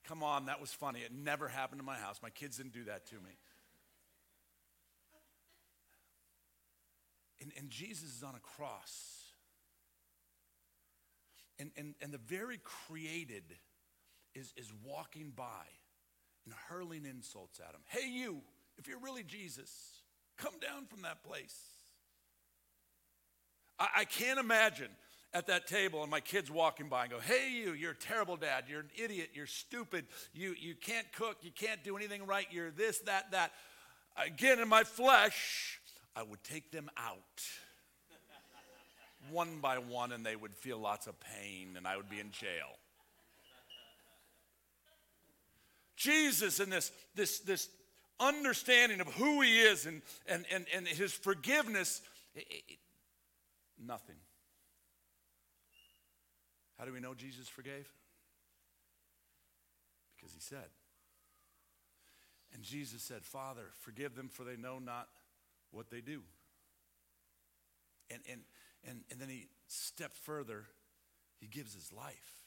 come 0.08 0.24
on, 0.24 0.46
that 0.46 0.60
was 0.60 0.72
funny. 0.72 1.00
It 1.00 1.12
never 1.14 1.48
happened 1.48 1.80
in 1.80 1.86
my 1.86 1.98
house. 1.98 2.20
My 2.22 2.30
kids 2.30 2.58
didn't 2.58 2.74
do 2.74 2.86
that 2.86 3.06
to 3.08 3.16
me. 3.16 3.38
And, 7.42 7.52
and 7.58 7.70
Jesus 7.70 8.18
is 8.18 8.24
on 8.24 8.36
a 8.36 8.40
cross. 8.40 9.20
And, 11.58 11.72
and, 11.78 11.96
and 12.02 12.12
the 12.12 12.18
very 12.18 12.60
created 12.64 13.44
is, 14.36 14.54
is 14.58 14.72
walking 14.84 15.32
by 15.36 15.44
and 16.46 16.54
hurling 16.70 17.06
insults 17.06 17.60
at 17.60 17.74
him. 17.74 17.82
Hey, 17.88 18.10
you, 18.10 18.42
if 18.78 18.88
you're 18.88 19.00
really 19.00 19.24
Jesus, 19.24 19.72
come 20.38 20.54
down 20.62 20.86
from 20.86 21.02
that 21.04 21.24
place. 21.24 21.58
I, 23.78 23.88
I 23.98 24.06
can't 24.06 24.40
imagine 24.40 24.90
at 25.34 25.48
that 25.48 25.68
table 25.68 26.02
and 26.02 26.10
my 26.10 26.20
kids 26.20 26.50
walking 26.50 26.90
by 26.90 27.04
and 27.04 27.12
go, 27.12 27.20
Hey, 27.20 27.52
you, 27.52 27.74
you're 27.74 27.92
a 27.92 27.96
terrible 27.96 28.36
dad. 28.36 28.66
You're 28.68 28.82
an 28.82 28.90
idiot. 29.02 29.30
You're 29.34 29.48
stupid. 29.48 30.06
You, 30.34 30.56
you 30.60 30.76
can't 30.76 31.12
cook. 31.14 31.38
You 31.42 31.52
can't 31.52 31.84
do 31.84 31.96
anything 31.96 32.26
right. 32.26 32.48
You're 32.52 32.72
this, 32.72 33.00
that, 33.00 33.32
that. 33.32 33.52
Again, 34.18 34.60
in 34.60 34.68
my 34.68 34.84
flesh, 34.84 35.80
I 36.16 36.24
would 36.24 36.44
take 36.44 36.72
them 36.72 36.90
out 36.98 37.44
one 39.32 39.60
by 39.62 39.78
one 39.78 40.12
and 40.12 40.26
they 40.26 40.36
would 40.36 40.56
feel 40.56 40.80
lots 40.80 41.08
of 41.08 41.16
pain 41.20 41.76
and 41.78 41.88
I 41.88 41.96
would 41.96 42.10
be 42.10 42.20
in 42.20 42.32
jail. 42.32 42.78
Jesus 45.96 46.60
in 46.60 46.70
this, 46.70 46.92
this, 47.14 47.40
this 47.40 47.70
understanding 48.20 49.02
of 49.02 49.08
who 49.08 49.42
he 49.42 49.60
is 49.60 49.86
and, 49.86 50.02
and, 50.28 50.46
and, 50.52 50.66
and 50.74 50.88
his 50.88 51.12
forgiveness, 51.12 52.02
it, 52.34 52.46
it, 52.50 52.78
nothing. 53.86 54.16
How 56.80 56.86
do 56.86 56.94
we 56.94 57.02
know 57.02 57.14
Jesus 57.14 57.50
forgave? 57.50 57.90
Because 60.16 60.34
he 60.34 60.40
said. 60.40 60.70
And 62.54 62.64
Jesus 62.64 63.04
said, 63.04 63.24
Father, 63.24 63.66
forgive 63.82 64.16
them 64.16 64.30
for 64.30 64.44
they 64.46 64.56
know 64.56 64.80
not 64.80 65.10
what 65.72 65.90
they 65.90 66.00
do. 66.00 66.22
And, 68.10 68.22
and, 68.32 68.42
and, 68.88 69.02
and 69.12 69.20
then 69.20 69.30
he 69.30 69.48
stepped 69.68 70.18
further, 70.18 70.66
he 71.40 71.48
gives 71.48 71.74
his 71.74 71.92
life. 71.94 72.40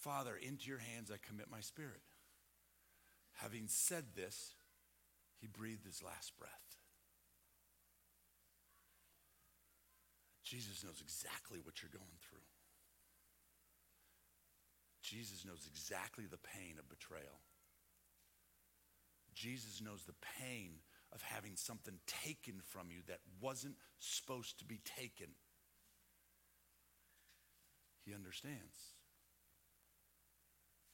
Father, 0.00 0.32
into 0.34 0.70
your 0.70 0.78
hands 0.78 1.10
I 1.12 1.16
commit 1.28 1.50
my 1.50 1.60
spirit. 1.60 2.00
Having 3.34 3.64
said 3.66 4.04
this, 4.16 4.54
he 5.40 5.46
breathed 5.46 5.84
his 5.84 6.02
last 6.02 6.32
breath. 6.38 6.79
Jesus 10.50 10.82
knows 10.82 10.98
exactly 11.00 11.60
what 11.62 11.80
you're 11.80 11.94
going 11.94 12.18
through. 12.26 12.42
Jesus 15.00 15.44
knows 15.46 15.62
exactly 15.70 16.24
the 16.26 16.42
pain 16.42 16.74
of 16.76 16.88
betrayal. 16.88 17.38
Jesus 19.32 19.80
knows 19.80 20.02
the 20.02 20.18
pain 20.42 20.82
of 21.12 21.22
having 21.22 21.54
something 21.54 21.94
taken 22.08 22.54
from 22.66 22.90
you 22.90 22.98
that 23.06 23.20
wasn't 23.40 23.76
supposed 24.00 24.58
to 24.58 24.64
be 24.64 24.80
taken. 24.98 25.28
He 28.04 28.12
understands. 28.12 28.98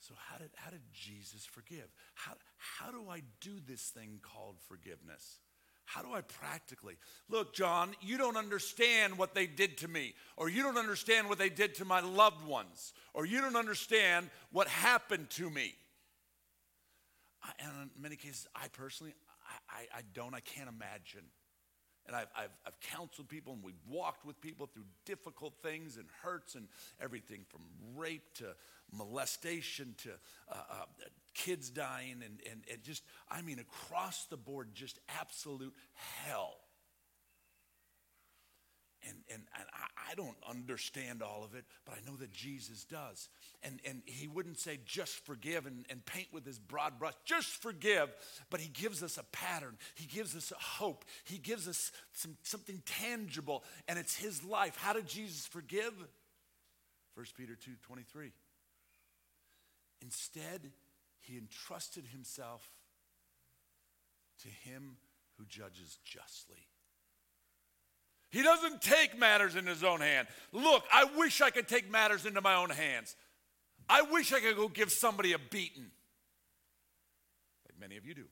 So, 0.01 0.13
how 0.29 0.37
did, 0.37 0.51
how 0.57 0.71
did 0.71 0.83
Jesus 0.93 1.47
forgive? 1.47 1.89
How, 2.15 2.35
how 2.59 2.91
do 2.91 3.09
I 3.09 3.23
do 3.41 3.59
this 3.67 3.89
thing 3.89 4.21
called 4.21 4.57
forgiveness? 4.69 5.41
How 5.87 6.03
do 6.03 6.13
I 6.13 6.21
practically? 6.21 6.97
Look, 7.29 7.55
John, 7.55 7.95
you 8.01 8.19
don't 8.19 8.37
understand 8.37 9.17
what 9.17 9.35
they 9.35 9.47
did 9.47 9.79
to 9.79 9.89
me, 9.89 10.15
or 10.37 10.49
you 10.49 10.63
don't 10.65 10.77
understand 10.77 11.29
what 11.29 11.39
they 11.39 11.49
did 11.49 11.77
to 11.77 11.85
my 11.85 12.01
loved 12.01 12.45
ones, 12.45 12.93
or 13.15 13.25
you 13.25 13.41
don't 13.41 13.57
understand 13.57 14.29
what 14.51 14.67
happened 14.67 15.31
to 15.31 15.49
me. 15.49 15.75
I, 17.43 17.51
and 17.61 17.91
in 17.97 18.03
many 18.03 18.17
cases, 18.17 18.49
I 18.55 18.67
personally, 18.69 19.15
I, 19.71 19.77
I, 19.79 19.99
I 19.99 20.01
don't, 20.13 20.35
I 20.35 20.41
can't 20.41 20.69
imagine. 20.69 21.23
And 22.07 22.15
I've, 22.15 22.29
I've, 22.37 22.51
I've, 22.67 22.79
counseled 22.81 23.29
people 23.29 23.53
and 23.55 23.63
we've 23.65 23.75
walked 23.89 24.25
with 24.25 24.41
people 24.41 24.69
through 24.73 24.85
difficult 25.05 25.55
things 25.63 25.97
and 25.97 26.07
hurts 26.23 26.55
and 26.55 26.69
everything 27.01 27.41
from 27.49 27.63
rape 27.97 28.33
to 28.35 28.55
molestation 28.93 29.95
to 29.99 30.11
uh, 30.51 30.55
uh, 30.55 30.85
kids 31.35 31.71
dying 31.71 32.23
and, 32.25 32.41
and, 32.51 32.63
and 32.71 32.83
just, 32.83 33.03
I 33.31 33.43
mean, 33.43 33.59
across 33.59 34.25
the 34.27 34.37
board, 34.37 34.69
just 34.75 35.01
absolute 35.21 35.75
hell. 35.95 36.55
And, 39.09 39.17
and, 39.33 39.43
and 39.59 39.69
I, 39.73 40.11
I 40.13 40.15
don't 40.15 40.37
understand 40.49 41.23
all 41.23 41.45
of 41.45 41.55
it, 41.55 41.65
but 41.85 41.95
I 41.95 42.11
know 42.11 42.17
that 42.17 42.33
Jesus 42.33 42.85
does. 42.85 43.29
And, 43.63 43.81
and 43.85 44.03
he 44.05 44.27
wouldn't 44.27 44.59
say 44.59 44.79
just 44.85 45.25
forgive 45.25 45.67
and, 45.67 45.85
and 45.89 46.05
paint 46.05 46.29
with 46.33 46.45
his 46.45 46.59
broad 46.59 46.99
brush, 46.99 47.15
just 47.25 47.63
forgive, 47.63 48.09
but 48.51 48.61
he 48.61 48.69
gives 48.69 49.03
us 49.03 49.19
a 49.19 49.23
pattern. 49.25 49.77
He 49.95 50.07
gives 50.07 50.35
us 50.35 50.53
a 50.53 50.61
hope. 50.61 51.05
He 51.25 51.39
gives 51.39 51.69
us 51.69 51.93
some, 52.13 52.37
something 52.43 52.83
tangible, 52.85 53.65
and 53.89 53.99
it's 53.99 54.17
his 54.17 54.45
life. 54.45 54.77
How 54.77 54.93
did 54.93 55.07
Jesus 55.07 55.47
forgive? 55.47 55.93
1 57.15 57.27
Peter 57.37 57.55
2 57.55 57.73
23. 57.87 58.33
Instead, 60.03 60.73
he 61.21 61.39
entrusted 61.39 62.07
himself 62.13 62.71
to 64.43 64.49
him 64.49 64.97
who 65.39 65.45
judges 65.47 65.99
justly. 66.05 66.67
He 68.31 68.43
doesn't 68.43 68.83
take 68.83 69.19
matters 69.19 69.55
in 69.55 69.67
his 69.67 69.85
own 69.85 70.01
hand. 70.01 70.29
Look, 70.53 70.85
I 70.93 71.05
wish 71.17 71.41
I 71.41 71.51
could 71.51 71.69
take 71.69 71.91
matters 71.91 72.27
into 72.27 72.41
my 72.41 72.55
own 72.57 72.71
hands. 72.71 73.17
I 73.89 74.03
wish 74.03 74.33
I 74.33 74.41
could 74.41 74.57
go 74.57 74.69
give 74.69 74.91
somebody 74.91 75.33
a 75.33 75.39
beating, 75.39 75.91
like 77.65 77.79
many 77.81 77.97
of 77.97 78.05
you 78.05 78.15
do. 78.15 78.25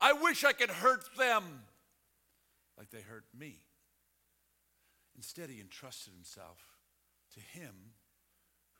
I 0.00 0.12
wish 0.12 0.44
I 0.44 0.52
could 0.52 0.70
hurt 0.70 1.04
them 1.16 1.42
like 2.78 2.90
they 2.90 3.00
hurt 3.00 3.24
me. 3.36 3.58
Instead, 5.16 5.50
he 5.50 5.60
entrusted 5.60 6.12
himself 6.12 6.58
to 7.34 7.40
him 7.40 7.74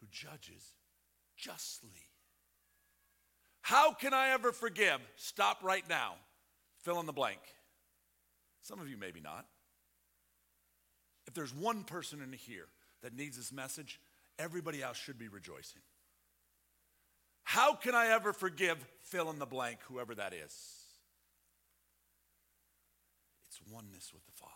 who 0.01 0.07
judges 0.11 0.75
justly. 1.37 2.09
How 3.63 3.93
can 3.93 4.15
I 4.15 4.29
ever 4.29 4.53
forgive? 4.53 5.01
Stop 5.17 5.65
right 5.65 5.87
now. 5.89 6.15
Fill 6.83 7.01
in 7.01 7.07
the 7.07 7.13
blank. 7.13 7.41
Some 8.63 8.81
of 8.81 8.89
you 8.89 8.97
maybe 8.97 9.21
not. 9.21 9.47
If 11.27 11.35
there's 11.35 11.55
one 11.55 11.85
person 11.85 12.21
in 12.23 12.33
here 12.33 12.67
that 13.03 13.17
needs 13.17 13.37
this 13.37 13.53
message, 13.53 14.01
everybody 14.39 14.83
else 14.83 14.97
should 14.97 15.19
be 15.19 15.29
rejoicing. 15.29 15.83
How 17.45 17.75
can 17.75 17.95
I 17.95 18.09
ever 18.09 18.33
forgive? 18.33 18.85
Fill 19.03 19.31
in 19.31 19.39
the 19.39 19.47
blank, 19.47 19.79
whoever 19.89 20.15
that 20.15 20.33
is. 20.33 20.55
It's 23.49 23.61
oneness 23.73 24.13
with 24.13 24.25
the 24.27 24.33
Father. 24.33 24.53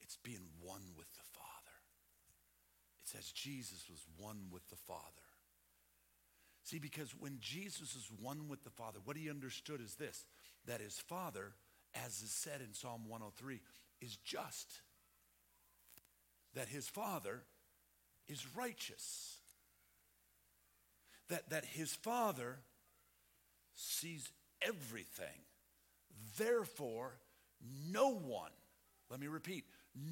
It's 0.00 0.16
being 0.16 0.48
one 0.62 0.82
with 0.96 1.12
the 1.14 1.22
Father. 1.32 1.76
It 3.02 3.08
says 3.08 3.30
Jesus 3.30 3.84
was 3.90 4.00
one 4.16 4.46
with 4.50 4.68
the 4.70 4.76
Father. 4.76 5.02
See, 6.64 6.78
because 6.78 7.14
when 7.18 7.36
Jesus 7.40 7.94
is 7.94 8.08
one 8.20 8.48
with 8.48 8.64
the 8.64 8.70
Father, 8.70 8.98
what 9.04 9.18
he 9.18 9.28
understood 9.28 9.82
is 9.82 9.96
this 9.96 10.24
that 10.66 10.80
his 10.80 10.98
Father, 10.98 11.52
as 11.94 12.22
is 12.22 12.30
said 12.30 12.62
in 12.66 12.72
Psalm 12.72 13.02
103, 13.06 13.60
is 14.04 14.16
just, 14.24 14.80
that 16.54 16.68
his 16.68 16.88
Father 16.88 17.42
is 18.28 18.44
righteous, 18.56 19.38
that, 21.28 21.48
that 21.50 21.64
his 21.64 21.94
Father 21.94 22.58
sees 23.74 24.28
everything. 24.62 25.42
Therefore, 26.36 27.12
no 27.90 28.10
one, 28.10 28.50
let 29.10 29.20
me 29.20 29.26
repeat, 29.26 29.64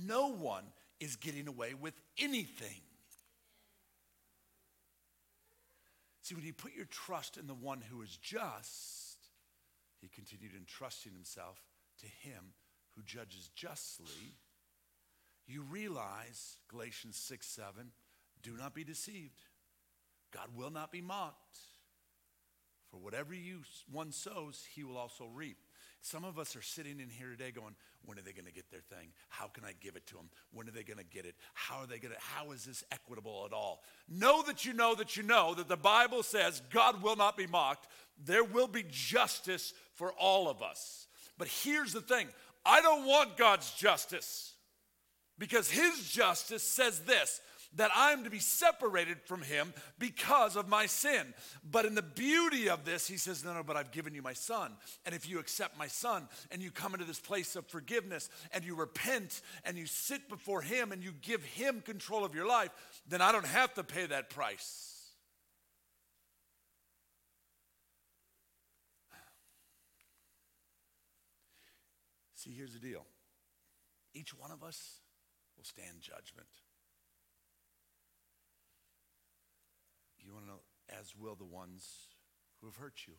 no 0.06 0.28
one 0.28 0.64
is 1.00 1.16
getting 1.16 1.48
away 1.48 1.74
with 1.74 1.94
anything. 2.18 2.80
See, 6.22 6.34
when 6.34 6.44
you 6.44 6.52
put 6.52 6.74
your 6.74 6.86
trust 6.86 7.36
in 7.36 7.46
the 7.46 7.54
one 7.54 7.82
who 7.90 8.00
is 8.02 8.16
just, 8.16 9.18
he 10.00 10.08
continued 10.08 10.52
entrusting 10.56 11.12
himself 11.12 11.60
to 12.00 12.06
him 12.06 12.54
who 12.96 13.02
judges 13.02 13.50
justly. 13.54 14.36
You 15.46 15.62
realize, 15.62 16.56
Galatians 16.68 17.16
6 17.16 17.46
7, 17.46 17.90
do 18.42 18.56
not 18.56 18.74
be 18.74 18.84
deceived. 18.84 19.44
God 20.32 20.48
will 20.56 20.70
not 20.70 20.90
be 20.90 21.00
mocked. 21.00 21.58
For 22.90 22.98
whatever 22.98 23.32
you 23.32 23.60
one 23.90 24.12
sows, 24.12 24.66
he 24.74 24.84
will 24.84 24.98
also 24.98 25.26
reap. 25.32 25.56
Some 26.02 26.24
of 26.24 26.38
us 26.38 26.56
are 26.56 26.62
sitting 26.62 26.98
in 26.98 27.08
here 27.08 27.30
today 27.30 27.52
going, 27.52 27.74
when 28.04 28.18
are 28.18 28.22
they 28.22 28.32
going 28.32 28.46
to 28.46 28.52
get 28.52 28.70
their 28.72 28.80
thing? 28.80 29.08
How 29.28 29.46
can 29.46 29.64
I 29.64 29.72
give 29.80 29.94
it 29.94 30.04
to 30.08 30.14
them? 30.14 30.28
When 30.52 30.68
are 30.68 30.72
they 30.72 30.82
going 30.82 30.98
to 30.98 31.04
get 31.04 31.24
it? 31.24 31.36
How 31.54 31.78
are 31.78 31.86
they 31.86 31.98
going 31.98 32.12
to, 32.12 32.20
how 32.20 32.50
is 32.50 32.64
this 32.64 32.82
equitable 32.90 33.44
at 33.46 33.54
all? 33.54 33.84
Know 34.08 34.42
that 34.42 34.64
you 34.64 34.72
know 34.72 34.96
that 34.96 35.16
you 35.16 35.22
know 35.22 35.54
that 35.54 35.68
the 35.68 35.76
Bible 35.76 36.24
says 36.24 36.60
God 36.70 37.02
will 37.02 37.14
not 37.14 37.36
be 37.36 37.46
mocked. 37.46 37.86
There 38.24 38.42
will 38.42 38.66
be 38.66 38.84
justice 38.90 39.72
for 39.94 40.12
all 40.12 40.50
of 40.50 40.60
us. 40.60 41.06
But 41.38 41.48
here's 41.48 41.92
the 41.92 42.00
thing 42.00 42.28
I 42.64 42.80
don't 42.80 43.06
want 43.06 43.36
God's 43.36 43.70
justice 43.72 44.54
because 45.38 45.70
his 45.70 46.08
justice 46.08 46.62
says 46.62 47.00
this 47.00 47.40
that 47.76 47.90
I'm 47.94 48.24
to 48.24 48.30
be 48.30 48.38
separated 48.38 49.18
from 49.24 49.42
him 49.42 49.72
because 49.98 50.56
of 50.56 50.68
my 50.68 50.86
sin. 50.86 51.32
But 51.68 51.86
in 51.86 51.94
the 51.94 52.02
beauty 52.02 52.68
of 52.68 52.84
this, 52.84 53.06
he 53.06 53.16
says, 53.16 53.44
No, 53.44 53.54
no, 53.54 53.62
but 53.62 53.76
I've 53.76 53.90
given 53.90 54.14
you 54.14 54.22
my 54.22 54.34
son. 54.34 54.72
And 55.06 55.14
if 55.14 55.28
you 55.28 55.38
accept 55.38 55.78
my 55.78 55.86
son 55.86 56.28
and 56.50 56.60
you 56.60 56.70
come 56.70 56.92
into 56.92 57.06
this 57.06 57.20
place 57.20 57.56
of 57.56 57.66
forgiveness 57.66 58.28
and 58.52 58.64
you 58.64 58.74
repent 58.74 59.40
and 59.64 59.78
you 59.78 59.86
sit 59.86 60.28
before 60.28 60.60
him 60.60 60.92
and 60.92 61.02
you 61.02 61.12
give 61.22 61.42
him 61.44 61.80
control 61.80 62.24
of 62.24 62.34
your 62.34 62.46
life, 62.46 62.70
then 63.08 63.22
I 63.22 63.32
don't 63.32 63.46
have 63.46 63.72
to 63.74 63.84
pay 63.84 64.06
that 64.06 64.30
price. 64.30 64.91
See, 72.42 72.50
here's 72.50 72.72
the 72.72 72.80
deal 72.80 73.06
each 74.14 74.36
one 74.36 74.50
of 74.50 74.64
us 74.64 74.98
will 75.56 75.64
stand 75.64 76.00
judgment. 76.00 76.48
You 80.18 80.32
want 80.32 80.46
to 80.46 80.50
know, 80.50 80.60
as 81.00 81.14
will 81.16 81.36
the 81.36 81.44
ones 81.44 82.08
who 82.60 82.66
have 82.66 82.76
hurt 82.76 83.02
you. 83.06 83.14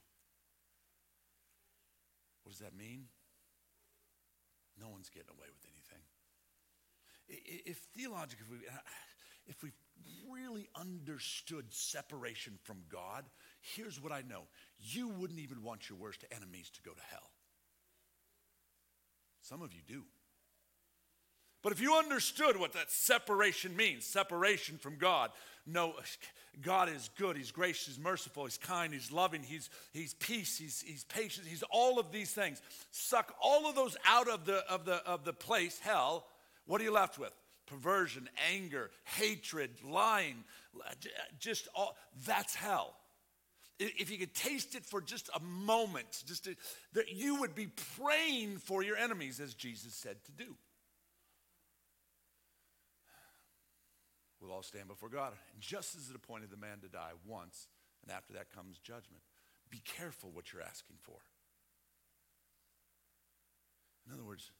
What 2.43 2.51
does 2.51 2.59
that 2.59 2.75
mean? 2.75 3.05
No 4.79 4.89
one's 4.89 5.09
getting 5.09 5.29
away 5.29 5.47
with 5.53 5.65
anything. 5.71 6.03
If 7.65 7.77
theologically, 7.95 8.43
if 8.43 8.51
we, 8.51 8.67
uh, 8.67 8.79
if 9.47 9.63
we 9.63 9.71
really 10.29 10.67
understood 10.75 11.65
separation 11.69 12.57
from 12.63 12.83
God, 12.89 13.23
here's 13.61 14.01
what 14.01 14.11
I 14.11 14.21
know. 14.21 14.43
You 14.79 15.07
wouldn't 15.07 15.39
even 15.39 15.63
want 15.63 15.89
your 15.89 15.97
worst 15.97 16.25
enemies 16.35 16.69
to 16.71 16.81
go 16.81 16.91
to 16.91 17.01
hell. 17.09 17.32
Some 19.43 19.61
of 19.61 19.73
you 19.73 19.81
do. 19.87 20.03
But 21.61 21.73
if 21.73 21.81
you 21.81 21.95
understood 21.95 22.57
what 22.57 22.73
that 22.73 22.91
separation 22.91 23.75
means, 23.75 24.05
separation 24.05 24.77
from 24.77 24.97
God, 24.97 25.31
no, 25.65 25.93
God 26.61 26.89
is 26.89 27.09
good, 27.17 27.37
He's 27.37 27.51
gracious, 27.51 27.87
He's 27.87 27.99
merciful, 27.99 28.45
He's 28.45 28.57
kind, 28.57 28.93
He's 28.93 29.11
loving, 29.11 29.43
He's, 29.43 29.69
he's 29.93 30.13
peace, 30.13 30.57
he's, 30.57 30.81
he's 30.81 31.03
patient, 31.05 31.47
He's 31.47 31.63
all 31.69 31.99
of 31.99 32.11
these 32.11 32.31
things. 32.31 32.61
Suck 32.91 33.33
all 33.41 33.69
of 33.69 33.75
those 33.75 33.95
out 34.05 34.27
of 34.27 34.45
the, 34.45 34.65
of, 34.69 34.85
the, 34.85 34.95
of 35.05 35.23
the 35.23 35.33
place, 35.33 35.79
hell, 35.79 36.25
what 36.65 36.79
are 36.81 36.83
you 36.83 36.91
left 36.91 37.19
with? 37.19 37.31
Perversion, 37.65 38.29
anger, 38.51 38.91
hatred, 39.03 39.71
lying, 39.85 40.43
just 41.39 41.67
all, 41.75 41.95
that's 42.25 42.55
hell. 42.55 42.93
If 43.83 44.11
you 44.11 44.17
could 44.17 44.33
taste 44.33 44.75
it 44.75 44.85
for 44.85 45.01
just 45.01 45.29
a 45.35 45.41
moment, 45.41 46.23
just 46.25 46.45
to, 46.45 46.55
that 46.93 47.11
you 47.11 47.39
would 47.41 47.55
be 47.55 47.67
praying 47.99 48.57
for 48.57 48.83
your 48.83 48.97
enemies, 48.97 49.39
as 49.39 49.53
Jesus 49.53 49.93
said 49.93 50.17
to 50.25 50.31
do. 50.31 50.55
We'll 54.41 54.51
all 54.51 54.63
stand 54.63 54.87
before 54.87 55.09
God. 55.09 55.33
And 55.53 55.61
just 55.61 55.95
as 55.95 56.09
it 56.09 56.15
appointed 56.15 56.51
the 56.51 56.57
man 56.57 56.79
to 56.81 56.87
die 56.87 57.11
once, 57.25 57.67
and 58.03 58.11
after 58.11 58.33
that 58.33 58.53
comes 58.53 58.77
judgment. 58.79 59.23
Be 59.69 59.81
careful 59.97 60.29
what 60.31 60.51
you're 60.51 60.61
asking 60.61 60.97
for. 61.01 61.17
In 64.05 64.13
other 64.13 64.23
words, 64.23 64.51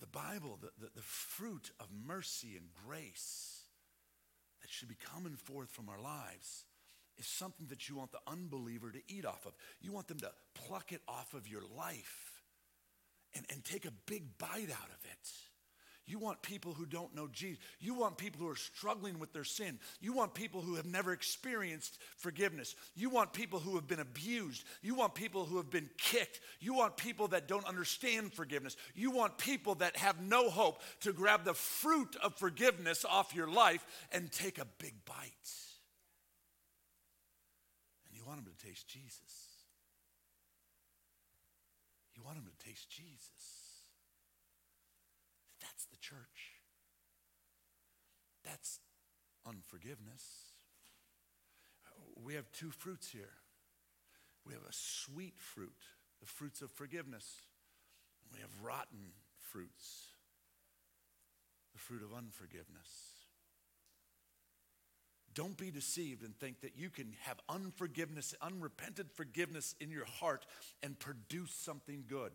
the 0.00 0.06
Bible, 0.06 0.58
the, 0.60 0.70
the, 0.78 0.90
the 0.94 1.02
fruit 1.02 1.70
of 1.80 1.88
mercy 2.06 2.56
and 2.56 2.66
grace 2.86 3.64
that 4.60 4.70
should 4.70 4.88
be 4.88 4.96
coming 5.14 5.34
forth 5.34 5.70
from 5.70 5.88
our 5.88 6.00
lives 6.00 6.64
is 7.20 7.26
something 7.26 7.66
that 7.68 7.88
you 7.88 7.96
want 7.96 8.12
the 8.12 8.18
unbeliever 8.26 8.90
to 8.90 9.00
eat 9.08 9.24
off 9.24 9.46
of. 9.46 9.52
You 9.80 9.92
want 9.92 10.08
them 10.08 10.18
to 10.20 10.32
pluck 10.54 10.92
it 10.92 11.02
off 11.06 11.34
of 11.34 11.46
your 11.46 11.62
life 11.76 12.42
and, 13.34 13.44
and 13.50 13.64
take 13.64 13.84
a 13.84 13.92
big 14.06 14.38
bite 14.38 14.70
out 14.70 14.88
of 14.88 15.04
it. 15.04 15.28
You 16.06 16.18
want 16.18 16.42
people 16.42 16.72
who 16.72 16.86
don't 16.86 17.14
know 17.14 17.28
Jesus. 17.32 17.62
You 17.78 17.94
want 17.94 18.18
people 18.18 18.40
who 18.40 18.48
are 18.48 18.56
struggling 18.56 19.20
with 19.20 19.32
their 19.32 19.44
sin. 19.44 19.78
You 20.00 20.12
want 20.12 20.34
people 20.34 20.60
who 20.60 20.74
have 20.74 20.86
never 20.86 21.12
experienced 21.12 22.00
forgiveness. 22.16 22.74
You 22.96 23.10
want 23.10 23.32
people 23.32 23.60
who 23.60 23.76
have 23.76 23.86
been 23.86 24.00
abused. 24.00 24.64
You 24.82 24.96
want 24.96 25.14
people 25.14 25.44
who 25.44 25.58
have 25.58 25.70
been 25.70 25.88
kicked. 25.98 26.40
You 26.58 26.74
want 26.74 26.96
people 26.96 27.28
that 27.28 27.46
don't 27.46 27.64
understand 27.64 28.32
forgiveness. 28.32 28.76
You 28.96 29.12
want 29.12 29.38
people 29.38 29.76
that 29.76 29.96
have 29.98 30.20
no 30.20 30.50
hope 30.50 30.82
to 31.02 31.12
grab 31.12 31.44
the 31.44 31.54
fruit 31.54 32.16
of 32.20 32.34
forgiveness 32.34 33.04
off 33.08 33.32
your 33.32 33.48
life 33.48 33.86
and 34.10 34.32
take 34.32 34.58
a 34.58 34.66
big 34.78 34.94
bite. 35.04 35.69
Want 38.30 38.44
them 38.44 38.54
to 38.56 38.64
taste 38.64 38.86
Jesus. 38.86 39.66
You 42.14 42.22
want 42.22 42.36
them 42.36 42.46
to 42.46 42.64
taste 42.64 42.88
Jesus 42.88 43.82
That's 45.60 45.86
the 45.86 45.96
church. 45.96 46.62
That's 48.44 48.78
unforgiveness. 49.44 50.22
We 52.24 52.34
have 52.34 52.52
two 52.52 52.70
fruits 52.70 53.10
here. 53.10 53.34
We 54.46 54.52
have 54.52 54.62
a 54.62 54.72
sweet 54.72 55.34
fruit, 55.36 55.82
the 56.20 56.26
fruits 56.26 56.62
of 56.62 56.70
forgiveness. 56.70 57.26
We 58.32 58.38
have 58.38 58.50
rotten 58.62 59.10
fruits, 59.40 60.12
the 61.72 61.80
fruit 61.80 62.02
of 62.02 62.16
unforgiveness. 62.16 63.19
Don't 65.34 65.56
be 65.56 65.70
deceived 65.70 66.22
and 66.22 66.36
think 66.38 66.60
that 66.62 66.76
you 66.76 66.90
can 66.90 67.14
have 67.20 67.38
unforgiveness, 67.48 68.34
unrepented 68.42 69.10
forgiveness 69.12 69.74
in 69.80 69.90
your 69.90 70.04
heart 70.04 70.44
and 70.82 70.98
produce 70.98 71.52
something 71.52 72.04
good. 72.08 72.32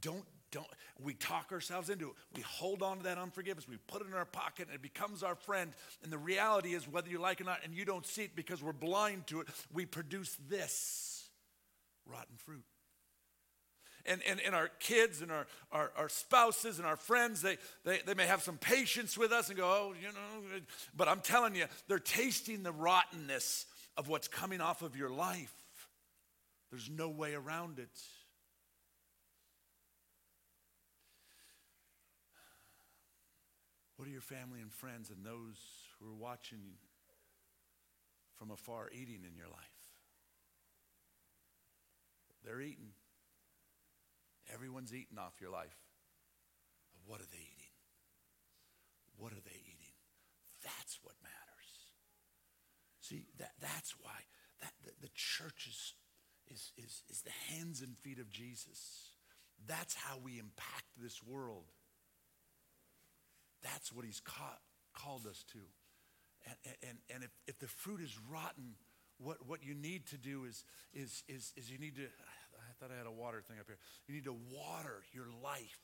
Don't 0.00 0.24
don't 0.50 0.66
we 1.00 1.14
talk 1.14 1.50
ourselves 1.50 1.88
into 1.88 2.10
it. 2.10 2.14
We 2.36 2.42
hold 2.42 2.82
on 2.82 2.98
to 2.98 3.02
that 3.04 3.16
unforgiveness. 3.16 3.66
We 3.66 3.78
put 3.86 4.02
it 4.02 4.08
in 4.08 4.14
our 4.14 4.26
pocket 4.26 4.68
and 4.68 4.74
it 4.74 4.82
becomes 4.82 5.22
our 5.22 5.34
friend. 5.34 5.72
And 6.02 6.12
the 6.12 6.18
reality 6.18 6.74
is 6.74 6.86
whether 6.86 7.08
you 7.08 7.18
like 7.18 7.40
it 7.40 7.44
or 7.44 7.50
not 7.50 7.60
and 7.64 7.74
you 7.74 7.86
don't 7.86 8.06
see 8.06 8.24
it 8.24 8.36
because 8.36 8.62
we're 8.62 8.72
blind 8.72 9.26
to 9.28 9.40
it 9.40 9.48
we 9.72 9.86
produce 9.86 10.36
this 10.48 11.28
rotten 12.06 12.36
fruit 12.36 12.64
and, 14.06 14.20
and, 14.28 14.40
and 14.40 14.54
our 14.54 14.68
kids 14.80 15.22
and 15.22 15.30
our, 15.30 15.46
our, 15.70 15.92
our 15.96 16.08
spouses 16.08 16.78
and 16.78 16.86
our 16.86 16.96
friends, 16.96 17.42
they, 17.42 17.58
they, 17.84 18.00
they 18.04 18.14
may 18.14 18.26
have 18.26 18.42
some 18.42 18.58
patience 18.58 19.16
with 19.16 19.32
us 19.32 19.48
and 19.48 19.56
go, 19.56 19.64
oh, 19.64 19.94
you 20.00 20.08
know, 20.08 20.58
but 20.96 21.08
I'm 21.08 21.20
telling 21.20 21.54
you, 21.54 21.66
they're 21.88 21.98
tasting 21.98 22.62
the 22.62 22.72
rottenness 22.72 23.66
of 23.96 24.08
what's 24.08 24.28
coming 24.28 24.60
off 24.60 24.82
of 24.82 24.96
your 24.96 25.10
life. 25.10 25.54
There's 26.70 26.88
no 26.90 27.08
way 27.08 27.34
around 27.34 27.78
it. 27.78 27.90
What 33.96 34.08
are 34.08 34.10
your 34.12 34.20
family 34.20 34.60
and 34.60 34.72
friends 34.72 35.10
and 35.10 35.24
those 35.24 35.58
who 36.00 36.10
are 36.10 36.14
watching 36.14 36.58
you 36.64 36.74
from 38.34 38.50
afar 38.50 38.90
eating 38.92 39.20
in 39.28 39.36
your 39.36 39.46
life? 39.46 39.76
They're 42.44 42.60
eating. 42.60 42.94
Everyone's 44.52 44.94
eating 44.94 45.18
off 45.18 45.40
your 45.40 45.50
life. 45.50 45.76
But 46.94 47.10
what 47.10 47.20
are 47.20 47.30
they 47.30 47.38
eating? 47.38 47.74
What 49.16 49.32
are 49.32 49.44
they 49.44 49.60
eating? 49.60 49.94
That's 50.64 50.98
what 51.02 51.14
matters. 51.22 51.72
See, 53.00 53.26
that, 53.38 53.52
that's 53.60 53.94
why 54.00 54.24
that, 54.60 54.72
the, 54.84 54.92
the 55.02 55.10
church 55.14 55.66
is, 55.68 55.94
is, 56.50 56.72
is, 56.76 57.02
is 57.10 57.22
the 57.22 57.54
hands 57.54 57.82
and 57.82 57.96
feet 57.98 58.18
of 58.18 58.30
Jesus. 58.30 59.10
That's 59.66 59.94
how 59.94 60.18
we 60.22 60.38
impact 60.38 60.86
this 61.00 61.22
world. 61.22 61.64
That's 63.62 63.92
what 63.92 64.04
he's 64.04 64.20
called 64.20 65.26
us 65.26 65.44
to. 65.52 65.58
And, 66.46 66.76
and, 66.82 66.98
and 67.14 67.24
if, 67.24 67.30
if 67.46 67.58
the 67.58 67.68
fruit 67.68 68.00
is 68.00 68.16
rotten, 68.30 68.74
what, 69.18 69.46
what 69.46 69.64
you 69.64 69.74
need 69.74 70.06
to 70.06 70.18
do 70.18 70.44
is, 70.44 70.64
is, 70.92 71.22
is, 71.28 71.52
is 71.56 71.70
you 71.70 71.78
need 71.78 71.96
to, 71.96 72.02
thought 72.82 72.90
I 72.92 72.98
had 72.98 73.06
a 73.06 73.14
water 73.14 73.40
thing 73.46 73.58
up 73.60 73.66
here. 73.66 73.78
You 74.08 74.14
need 74.14 74.24
to 74.24 74.34
water 74.50 75.04
your 75.12 75.26
life. 75.42 75.78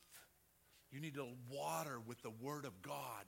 You 0.91 0.99
need 0.99 1.15
to 1.15 1.27
water 1.49 1.97
with 2.05 2.21
the 2.21 2.31
word 2.41 2.65
of 2.65 2.81
God. 2.81 3.23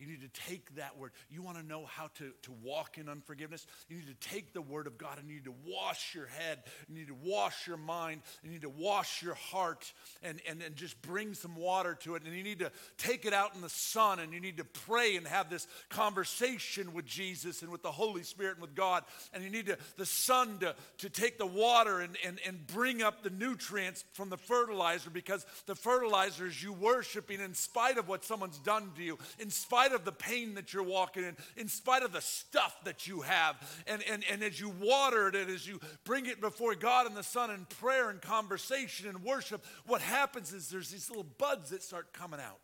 You 0.00 0.06
need 0.06 0.22
to 0.22 0.40
take 0.48 0.74
that 0.76 0.98
word. 0.98 1.12
You 1.30 1.42
want 1.42 1.58
to 1.58 1.62
know 1.62 1.84
how 1.84 2.08
to, 2.18 2.32
to 2.42 2.52
walk 2.62 2.96
in 2.96 3.08
unforgiveness? 3.08 3.66
You 3.88 3.98
need 3.98 4.06
to 4.08 4.28
take 4.28 4.54
the 4.54 4.62
word 4.62 4.86
of 4.86 4.96
God 4.96 5.18
and 5.18 5.28
you 5.28 5.36
need 5.36 5.44
to 5.44 5.54
wash 5.66 6.14
your 6.14 6.26
head. 6.26 6.62
You 6.88 6.94
need 6.96 7.08
to 7.08 7.16
wash 7.22 7.66
your 7.66 7.76
mind. 7.76 8.22
You 8.42 8.50
need 8.50 8.62
to 8.62 8.70
wash 8.70 9.22
your 9.22 9.34
heart 9.34 9.92
and, 10.22 10.40
and, 10.48 10.62
and 10.62 10.74
just 10.74 11.00
bring 11.02 11.34
some 11.34 11.54
water 11.54 11.94
to 12.02 12.14
it. 12.14 12.22
And 12.24 12.34
you 12.34 12.42
need 12.42 12.60
to 12.60 12.72
take 12.96 13.26
it 13.26 13.34
out 13.34 13.54
in 13.54 13.60
the 13.60 13.68
sun 13.68 14.20
and 14.20 14.32
you 14.32 14.40
need 14.40 14.56
to 14.56 14.64
pray 14.64 15.16
and 15.16 15.26
have 15.26 15.50
this 15.50 15.66
conversation 15.90 16.94
with 16.94 17.04
Jesus 17.04 17.60
and 17.60 17.70
with 17.70 17.82
the 17.82 17.92
Holy 17.92 18.22
Spirit 18.22 18.52
and 18.52 18.62
with 18.62 18.74
God. 18.74 19.04
And 19.34 19.44
you 19.44 19.50
need 19.50 19.66
to, 19.66 19.76
the 19.98 20.06
sun 20.06 20.58
to, 20.60 20.74
to 20.98 21.10
take 21.10 21.36
the 21.36 21.46
water 21.46 22.00
and, 22.00 22.16
and, 22.24 22.38
and 22.46 22.66
bring 22.66 23.02
up 23.02 23.22
the 23.22 23.30
nutrients 23.30 24.04
from 24.12 24.30
the 24.30 24.38
fertilizer 24.38 25.10
because 25.10 25.44
the 25.66 25.74
fertilizer 25.74 26.46
is 26.46 26.62
you 26.62 26.72
worshiping 26.72 27.40
in 27.40 27.52
spite 27.52 27.98
of 27.98 28.08
what 28.08 28.24
someone's 28.24 28.58
done 28.58 28.90
to 28.96 29.02
you, 29.02 29.18
in 29.38 29.50
spite 29.50 29.89
spite 29.90 29.98
of 29.98 30.04
the 30.04 30.12
pain 30.12 30.54
that 30.54 30.72
you're 30.72 30.82
walking 30.82 31.24
in, 31.24 31.36
in 31.56 31.68
spite 31.68 32.02
of 32.02 32.12
the 32.12 32.20
stuff 32.20 32.76
that 32.84 33.06
you 33.06 33.22
have, 33.22 33.56
and, 33.86 34.02
and, 34.10 34.24
and 34.30 34.42
as 34.42 34.60
you 34.60 34.68
water 34.80 35.28
it 35.28 35.34
and 35.34 35.50
as 35.50 35.66
you 35.66 35.80
bring 36.04 36.26
it 36.26 36.40
before 36.40 36.74
God 36.74 37.06
and 37.06 37.16
the 37.16 37.22
Son 37.22 37.50
in 37.50 37.66
prayer 37.80 38.10
and 38.10 38.20
conversation 38.20 39.08
and 39.08 39.22
worship, 39.22 39.64
what 39.86 40.00
happens 40.00 40.52
is 40.52 40.68
there's 40.68 40.90
these 40.90 41.08
little 41.08 41.26
buds 41.38 41.70
that 41.70 41.82
start 41.82 42.12
coming 42.12 42.40
out. 42.40 42.60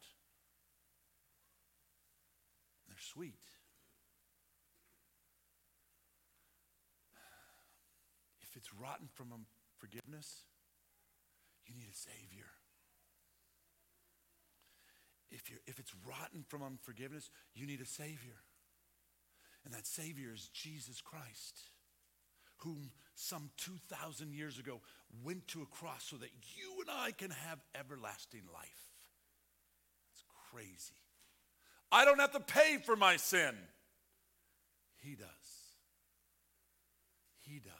They're 2.88 2.96
sweet. 2.98 3.34
If 8.42 8.56
it's 8.56 8.72
rotten 8.72 9.08
from 9.12 9.32
unforgiveness, 9.32 10.42
you 11.66 11.74
need 11.74 11.88
a 11.90 11.96
Savior. 11.96 12.55
If, 15.36 15.50
you're, 15.50 15.60
if 15.66 15.78
it's 15.78 15.92
rotten 16.08 16.44
from 16.48 16.62
unforgiveness, 16.62 17.30
you 17.54 17.66
need 17.66 17.82
a 17.82 17.86
Savior. 17.86 18.40
And 19.64 19.74
that 19.74 19.86
Savior 19.86 20.32
is 20.32 20.48
Jesus 20.48 21.02
Christ, 21.02 21.60
whom 22.58 22.90
some 23.14 23.50
2,000 23.58 24.32
years 24.32 24.58
ago 24.58 24.80
went 25.22 25.46
to 25.48 25.60
a 25.60 25.66
cross 25.66 26.04
so 26.08 26.16
that 26.16 26.30
you 26.54 26.80
and 26.80 26.90
I 26.90 27.10
can 27.10 27.30
have 27.30 27.58
everlasting 27.74 28.44
life. 28.52 28.94
It's 30.12 30.24
crazy. 30.50 31.02
I 31.92 32.06
don't 32.06 32.20
have 32.20 32.32
to 32.32 32.40
pay 32.40 32.78
for 32.84 32.96
my 32.96 33.16
sin. 33.16 33.54
He 35.02 35.16
does. 35.16 35.26
He 37.42 37.58
does. 37.58 37.72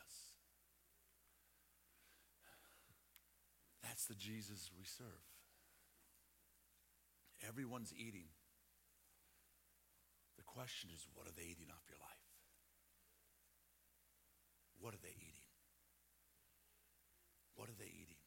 That's 3.83 4.07
the 4.07 4.15
Jesus 4.15 4.71
we 4.77 4.85
serve. 4.85 5.36
Everyone's 7.43 7.93
eating. 7.93 8.33
The 10.37 10.45
question 10.45 10.91
is, 10.95 11.07
what 11.15 11.27
are 11.27 11.35
they 11.37 11.45
eating 11.45 11.69
off 11.71 11.85
your 11.89 11.99
life? 12.01 12.25
What 14.81 14.95
are 14.95 15.03
they 15.03 15.17
eating? 15.17 15.45
What 17.57 17.69
are 17.69 17.79
they 17.79 17.89
eating? 17.89 18.21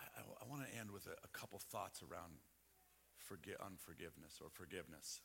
I, 0.00 0.20
I, 0.20 0.22
I 0.24 0.44
want 0.48 0.62
to 0.64 0.70
end 0.76 0.92
with 0.92 1.08
a, 1.08 1.16
a 1.24 1.30
couple 1.32 1.58
thoughts 1.58 2.04
around 2.04 2.44
forgi- 3.24 3.56
unforgiveness 3.60 4.40
or 4.44 4.52
forgiveness. 4.52 5.20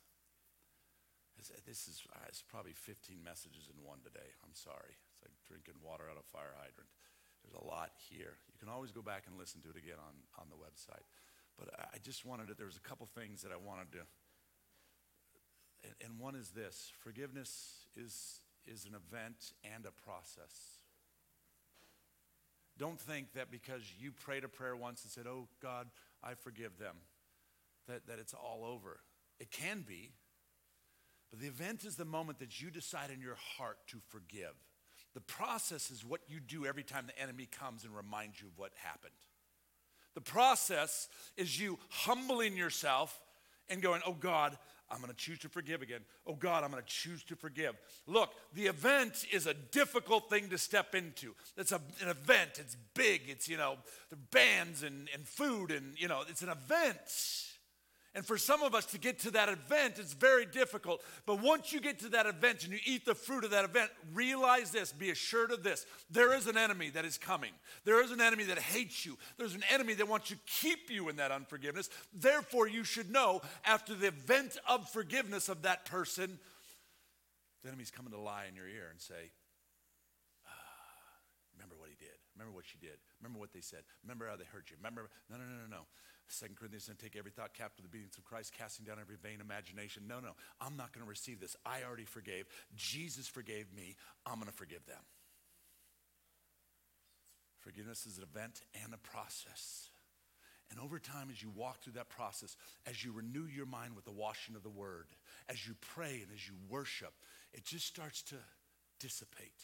This 1.40 1.88
is 1.88 2.04
uh, 2.12 2.28
it's 2.28 2.44
probably 2.44 2.76
15 2.76 3.24
messages 3.24 3.72
in 3.72 3.80
one 3.80 4.04
today. 4.04 4.36
I'm 4.44 4.52
sorry. 4.52 5.00
It's 5.00 5.24
like 5.24 5.32
drinking 5.48 5.80
water 5.80 6.12
out 6.12 6.20
of 6.20 6.28
a 6.28 6.32
fire 6.36 6.52
hydrant. 6.60 6.92
There's 7.50 7.64
a 7.64 7.68
lot 7.68 7.92
here. 8.10 8.38
You 8.52 8.60
can 8.60 8.70
always 8.70 8.92
go 8.92 9.02
back 9.02 9.24
and 9.28 9.38
listen 9.38 9.62
to 9.62 9.70
it 9.70 9.78
again 9.78 9.98
on, 9.98 10.14
on 10.42 10.48
the 10.50 10.56
website. 10.56 11.06
But 11.58 11.70
I 11.80 11.98
just 12.04 12.26
wanted 12.26 12.48
to, 12.50 12.54
there's 12.54 12.78
a 12.78 12.88
couple 12.88 13.08
things 13.08 13.42
that 13.42 13.52
I 13.52 13.58
wanted 13.58 13.92
to, 13.94 14.00
and, 15.84 15.94
and 16.04 16.20
one 16.20 16.36
is 16.36 16.50
this 16.50 16.92
forgiveness 17.00 17.86
is, 17.96 18.42
is 18.66 18.86
an 18.86 18.92
event 18.96 19.54
and 19.76 19.86
a 19.86 19.92
process. 19.92 20.80
Don't 22.78 23.00
think 23.00 23.34
that 23.34 23.52
because 23.52 23.82
you 24.00 24.12
prayed 24.12 24.44
a 24.44 24.48
prayer 24.48 24.76
once 24.76 25.04
and 25.04 25.12
said, 25.12 25.26
Oh 25.28 25.48
God, 25.62 25.88
I 26.24 26.36
forgive 26.36 26.78
them, 26.78 26.96
that, 27.88 28.08
that 28.08 28.20
it's 28.20 28.34
all 28.34 28.64
over. 28.66 29.00
It 29.40 29.52
can 29.52 29.84
be, 29.86 30.12
but 31.30 31.40
the 31.40 31.48
event 31.48 31.84
is 31.84 31.96
the 31.96 32.06
moment 32.06 32.40
that 32.40 32.62
you 32.62 32.72
decide 32.72 33.10
in 33.14 33.22
your 33.22 33.38
heart 33.58 33.78
to 33.88 33.98
forgive. 34.08 34.56
The 35.14 35.22
process 35.22 35.92
is 35.92 36.06
what 36.06 36.22
you 36.28 36.40
do 36.40 36.66
every 36.66 36.84
time 36.84 37.08
the 37.08 37.22
enemy 37.22 37.48
comes 37.52 37.84
and 37.84 37.96
reminds 37.96 38.40
you 38.42 38.48
of 38.48 38.58
what 38.58 38.72
happened. 38.84 39.14
The 40.16 40.22
process 40.22 41.08
is 41.38 41.60
you 41.60 41.78
humbling 41.90 42.56
yourself 42.56 43.20
and 43.70 43.82
going, 43.82 44.02
Oh 44.06 44.14
God, 44.14 44.58
I'm 44.92 45.02
going 45.02 45.12
to 45.12 45.18
choose 45.18 45.40
to 45.40 45.50
forgive 45.50 45.82
again. 45.82 46.02
Oh 46.26 46.34
God, 46.34 46.64
I'm 46.64 46.72
going 46.72 46.84
to 46.84 46.90
choose 46.90 47.24
to 47.26 47.36
forgive. 47.36 47.76
Look, 48.08 48.32
the 48.54 48.66
event 48.68 49.26
is 49.32 49.46
a 49.46 49.54
difficult 49.54 50.30
thing 50.30 50.50
to 50.50 50.58
step 50.58 50.96
into. 50.96 51.36
It's 51.58 51.72
a, 51.72 51.82
an 52.02 52.10
event, 52.10 52.52
it's 52.58 52.76
big, 52.96 53.22
it's, 53.28 53.48
you 53.48 53.58
know, 53.58 53.76
the 54.10 54.16
bands 54.16 54.84
and, 54.84 55.08
and 55.14 55.28
food, 55.28 55.72
and, 55.72 55.94
you 55.98 56.08
know, 56.08 56.24
it's 56.28 56.42
an 56.42 56.50
event. 56.50 56.98
And 58.16 58.26
for 58.26 58.40
some 58.40 58.64
of 58.64 58.74
us 58.74 58.88
to 58.88 58.98
get 58.98 59.20
to 59.20 59.32
that 59.32 59.50
event, 59.50 60.00
it's 60.00 60.14
very 60.14 60.46
difficult. 60.46 61.04
But 61.28 61.44
once 61.44 61.72
you 61.72 61.80
get 61.80 62.00
to 62.00 62.10
that 62.10 62.26
event 62.26 62.64
and 62.64 62.74
you 62.74 62.80
eat 62.84 63.06
the 63.06 63.14
fruit 63.14 63.44
of 63.44 63.52
that 63.52 63.66
event, 63.66 63.92
realize 64.14 64.72
this, 64.72 64.92
be 64.92 65.12
assured 65.12 65.52
of 65.52 65.62
this. 65.62 65.86
There 66.10 66.34
is 66.34 66.48
an 66.48 66.58
enemy 66.58 66.90
that 66.90 67.06
is 67.06 67.20
coming. 67.20 67.52
There 67.86 68.04
is 68.04 68.10
an 68.10 68.20
enemy 68.20 68.46
that 68.46 68.58
hates 68.58 69.06
you. 69.06 69.16
There's 69.38 69.54
an 69.54 69.64
enemy 69.72 69.94
that 69.94 70.08
wants 70.08 70.30
to 70.30 70.38
keep 70.48 70.90
you 70.90 71.10
in 71.10 71.18
that 71.18 71.32
unforgiveness. 71.32 71.90
Therefore, 72.12 72.68
you 72.68 72.84
should 72.84 73.12
know 73.12 73.42
after 73.64 73.94
the 73.94 74.08
event 74.08 74.58
of 74.68 74.90
forgiveness 74.90 75.48
of 75.48 75.62
that 75.62 75.86
person, 75.86 76.40
the 77.62 77.68
enemy's 77.68 77.92
coming 77.92 78.12
to 78.14 78.20
lie 78.20 78.46
in 78.50 78.56
your 78.56 78.68
ear 78.68 78.88
and 78.90 79.00
say, 79.00 79.32
ah, 80.48 80.52
Remember 81.54 81.76
what 81.78 81.90
he 81.90 81.96
did. 81.96 82.18
Remember 82.36 82.56
what 82.56 82.66
she 82.66 82.80
did. 82.80 82.98
Remember 83.22 83.38
what 83.38 83.54
they 83.54 83.62
said. 83.62 83.84
Remember 84.02 84.28
how 84.28 84.36
they 84.36 84.46
hurt 84.46 84.72
you. 84.72 84.78
Remember, 84.78 85.10
no, 85.30 85.38
no, 85.38 85.44
no, 85.44 85.70
no, 85.70 85.78
no. 85.78 85.84
Second 86.32 86.58
Corinthians 86.58 86.84
said, 86.84 87.00
take 87.00 87.16
every 87.16 87.32
thought 87.32 87.54
captive 87.54 87.78
to 87.78 87.82
the 87.84 87.88
obedience 87.90 88.18
of 88.18 88.24
Christ, 88.24 88.54
casting 88.56 88.86
down 88.86 88.98
every 89.02 89.16
vain 89.22 89.42
imagination. 89.42 90.04
No, 90.08 90.20
no, 90.20 90.32
I'm 90.62 90.78
not 90.78 90.94
going 90.94 91.04
to 91.04 91.10
receive 91.10 91.40
this. 91.40 91.56
I 91.66 91.80
already 91.86 92.06
forgave. 92.06 92.46
Jesus 92.76 93.28
forgave 93.28 93.66
me. 93.76 93.96
I'm 94.26 94.36
going 94.36 94.46
to 94.46 94.54
forgive 94.54 94.86
them. 94.86 95.02
Forgiveness 97.60 98.06
is 98.06 98.18
an 98.18 98.24
event 98.24 98.62
and 98.84 98.94
a 98.94 98.98
process. 98.98 99.90
And 100.70 100.80
over 100.80 101.00
time, 101.00 101.30
as 101.32 101.42
you 101.42 101.50
walk 101.50 101.82
through 101.82 101.94
that 101.94 102.10
process, 102.10 102.56
as 102.86 103.04
you 103.04 103.12
renew 103.12 103.48
your 103.48 103.66
mind 103.66 103.96
with 103.96 104.06
the 104.06 104.12
washing 104.12 104.56
of 104.56 104.62
the 104.62 104.70
word, 104.70 105.08
as 105.50 105.68
you 105.68 105.74
pray 105.96 106.22
and 106.22 106.32
as 106.34 106.48
you 106.48 106.54
worship, 106.70 107.14
it 107.54 107.66
just 107.66 107.88
starts 107.88 108.22
to 108.24 108.36
dissipate. 109.00 109.64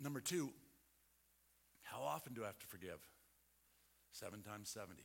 Number 0.00 0.20
two, 0.20 0.50
how 1.82 2.02
often 2.02 2.32
do 2.32 2.44
I 2.44 2.46
have 2.46 2.58
to 2.60 2.66
forgive? 2.68 3.00
Seven 4.12 4.42
times 4.42 4.68
70. 4.68 5.02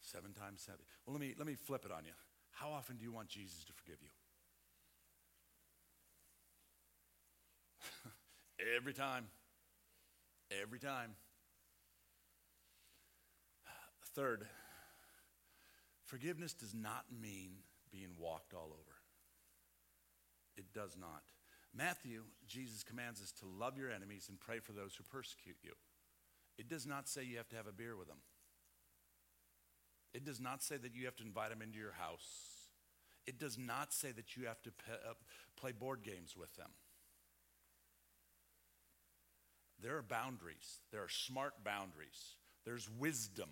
Seven 0.00 0.32
times 0.32 0.60
70. 0.62 0.84
Well, 1.06 1.14
let 1.14 1.20
me, 1.20 1.34
let 1.38 1.46
me 1.46 1.54
flip 1.54 1.84
it 1.84 1.92
on 1.92 2.04
you. 2.04 2.12
How 2.50 2.70
often 2.70 2.96
do 2.96 3.04
you 3.04 3.12
want 3.12 3.28
Jesus 3.28 3.64
to 3.64 3.72
forgive 3.72 3.96
you? 4.02 4.08
Every 8.76 8.92
time. 8.92 9.26
Every 10.62 10.78
time. 10.78 11.16
Third, 14.14 14.46
forgiveness 16.04 16.52
does 16.52 16.72
not 16.72 17.04
mean 17.20 17.50
being 17.90 18.10
walked 18.16 18.54
all 18.54 18.68
over. 18.70 18.94
It 20.56 20.72
does 20.72 20.96
not. 21.00 21.22
Matthew, 21.76 22.22
Jesus 22.46 22.84
commands 22.84 23.20
us 23.20 23.32
to 23.40 23.46
love 23.46 23.76
your 23.76 23.90
enemies 23.90 24.26
and 24.28 24.38
pray 24.38 24.60
for 24.60 24.70
those 24.70 24.94
who 24.94 25.02
persecute 25.02 25.56
you. 25.64 25.72
It 26.58 26.68
does 26.68 26.86
not 26.86 27.08
say 27.08 27.24
you 27.24 27.36
have 27.36 27.48
to 27.48 27.56
have 27.56 27.66
a 27.66 27.72
beer 27.72 27.96
with 27.96 28.08
them. 28.08 28.18
It 30.12 30.24
does 30.24 30.40
not 30.40 30.62
say 30.62 30.76
that 30.76 30.94
you 30.94 31.06
have 31.06 31.16
to 31.16 31.24
invite 31.24 31.50
them 31.50 31.60
into 31.60 31.78
your 31.78 31.92
house. 31.92 32.54
It 33.26 33.38
does 33.38 33.58
not 33.58 33.92
say 33.92 34.12
that 34.12 34.36
you 34.36 34.46
have 34.46 34.62
to 34.62 34.70
uh, 34.88 35.14
play 35.56 35.72
board 35.72 36.02
games 36.02 36.36
with 36.36 36.54
them. 36.56 36.70
There 39.82 39.96
are 39.96 40.02
boundaries. 40.02 40.80
There 40.92 41.02
are 41.02 41.08
smart 41.08 41.64
boundaries. 41.64 42.36
There's 42.64 42.88
wisdom. 42.98 43.50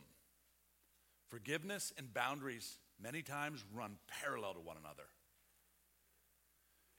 Forgiveness 1.29 1.93
and 1.99 2.15
boundaries 2.15 2.79
many 3.03 3.23
times 3.23 3.65
run 3.75 3.97
parallel 4.23 4.55
to 4.55 4.61
one 4.61 4.77
another. 4.79 5.09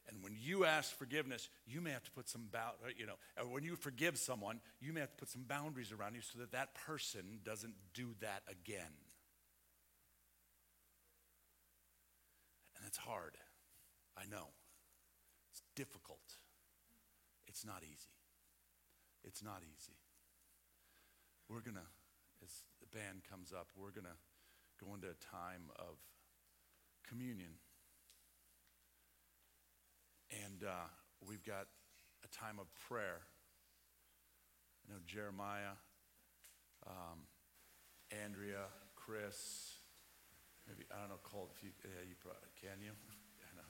And 0.09 0.21
when 0.21 0.35
you 0.37 0.65
ask 0.65 0.95
forgiveness, 0.97 1.49
you 1.65 1.79
may 1.79 1.91
have 1.91 2.03
to 2.03 2.11
put 2.11 2.27
some, 2.27 2.49
uh, 2.53 2.87
you 2.97 3.05
know, 3.05 3.15
when 3.49 3.63
you 3.63 3.75
forgive 3.75 4.17
someone, 4.17 4.59
you 4.81 4.91
may 4.91 4.99
have 4.99 5.11
to 5.11 5.17
put 5.17 5.29
some 5.29 5.43
boundaries 5.43 5.93
around 5.93 6.15
you 6.15 6.21
so 6.21 6.39
that 6.39 6.51
that 6.51 6.75
person 6.75 7.39
doesn't 7.43 7.75
do 7.93 8.13
that 8.19 8.43
again. 8.49 8.91
And 12.77 12.85
it's 12.85 12.97
hard. 12.97 13.37
I 14.17 14.23
know. 14.29 14.47
It's 15.51 15.61
difficult. 15.75 16.19
It's 17.47 17.65
not 17.65 17.83
easy. 17.83 18.11
It's 19.23 19.41
not 19.41 19.61
easy. 19.63 19.95
We're 21.47 21.61
going 21.61 21.75
to, 21.75 21.87
as 22.43 22.51
the 22.81 22.87
band 22.97 23.23
comes 23.29 23.53
up, 23.53 23.67
we're 23.75 23.91
going 23.91 24.07
to 24.07 24.17
go 24.83 24.93
into 24.93 25.07
a 25.07 25.15
time 25.31 25.71
of 25.77 25.95
communion. 27.07 27.51
And 30.41 30.63
uh, 30.63 30.89
we've 31.27 31.43
got 31.45 31.67
a 32.23 32.29
time 32.33 32.57
of 32.57 32.65
prayer. 32.89 33.21
I 34.81 34.93
know 34.93 34.99
Jeremiah, 35.05 35.77
um, 36.87 37.21
Andrea, 38.09 38.65
Chris, 38.95 39.77
maybe, 40.67 40.83
I 40.89 40.99
don't 40.99 41.09
know, 41.09 41.21
Colt, 41.23 41.51
if 41.55 41.63
you, 41.63 41.69
yeah, 41.83 42.01
you 42.07 42.15
probably, 42.17 42.49
can 42.59 42.81
you? 42.81 42.91
I 43.45 43.49
know. 43.55 43.67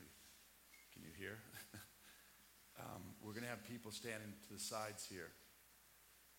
Can 0.93 1.03
you 1.03 1.11
hear? 1.17 1.37
um, 2.79 3.03
we're 3.21 3.33
going 3.33 3.43
to 3.43 3.49
have 3.49 3.63
people 3.67 3.91
standing 3.91 4.33
to 4.47 4.53
the 4.53 4.59
sides 4.59 5.05
here 5.05 5.31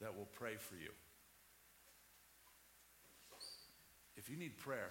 that 0.00 0.16
will 0.16 0.28
pray 0.32 0.56
for 0.56 0.76
you. 0.76 0.90
if 4.16 4.30
you 4.30 4.36
need 4.36 4.56
prayer, 4.56 4.90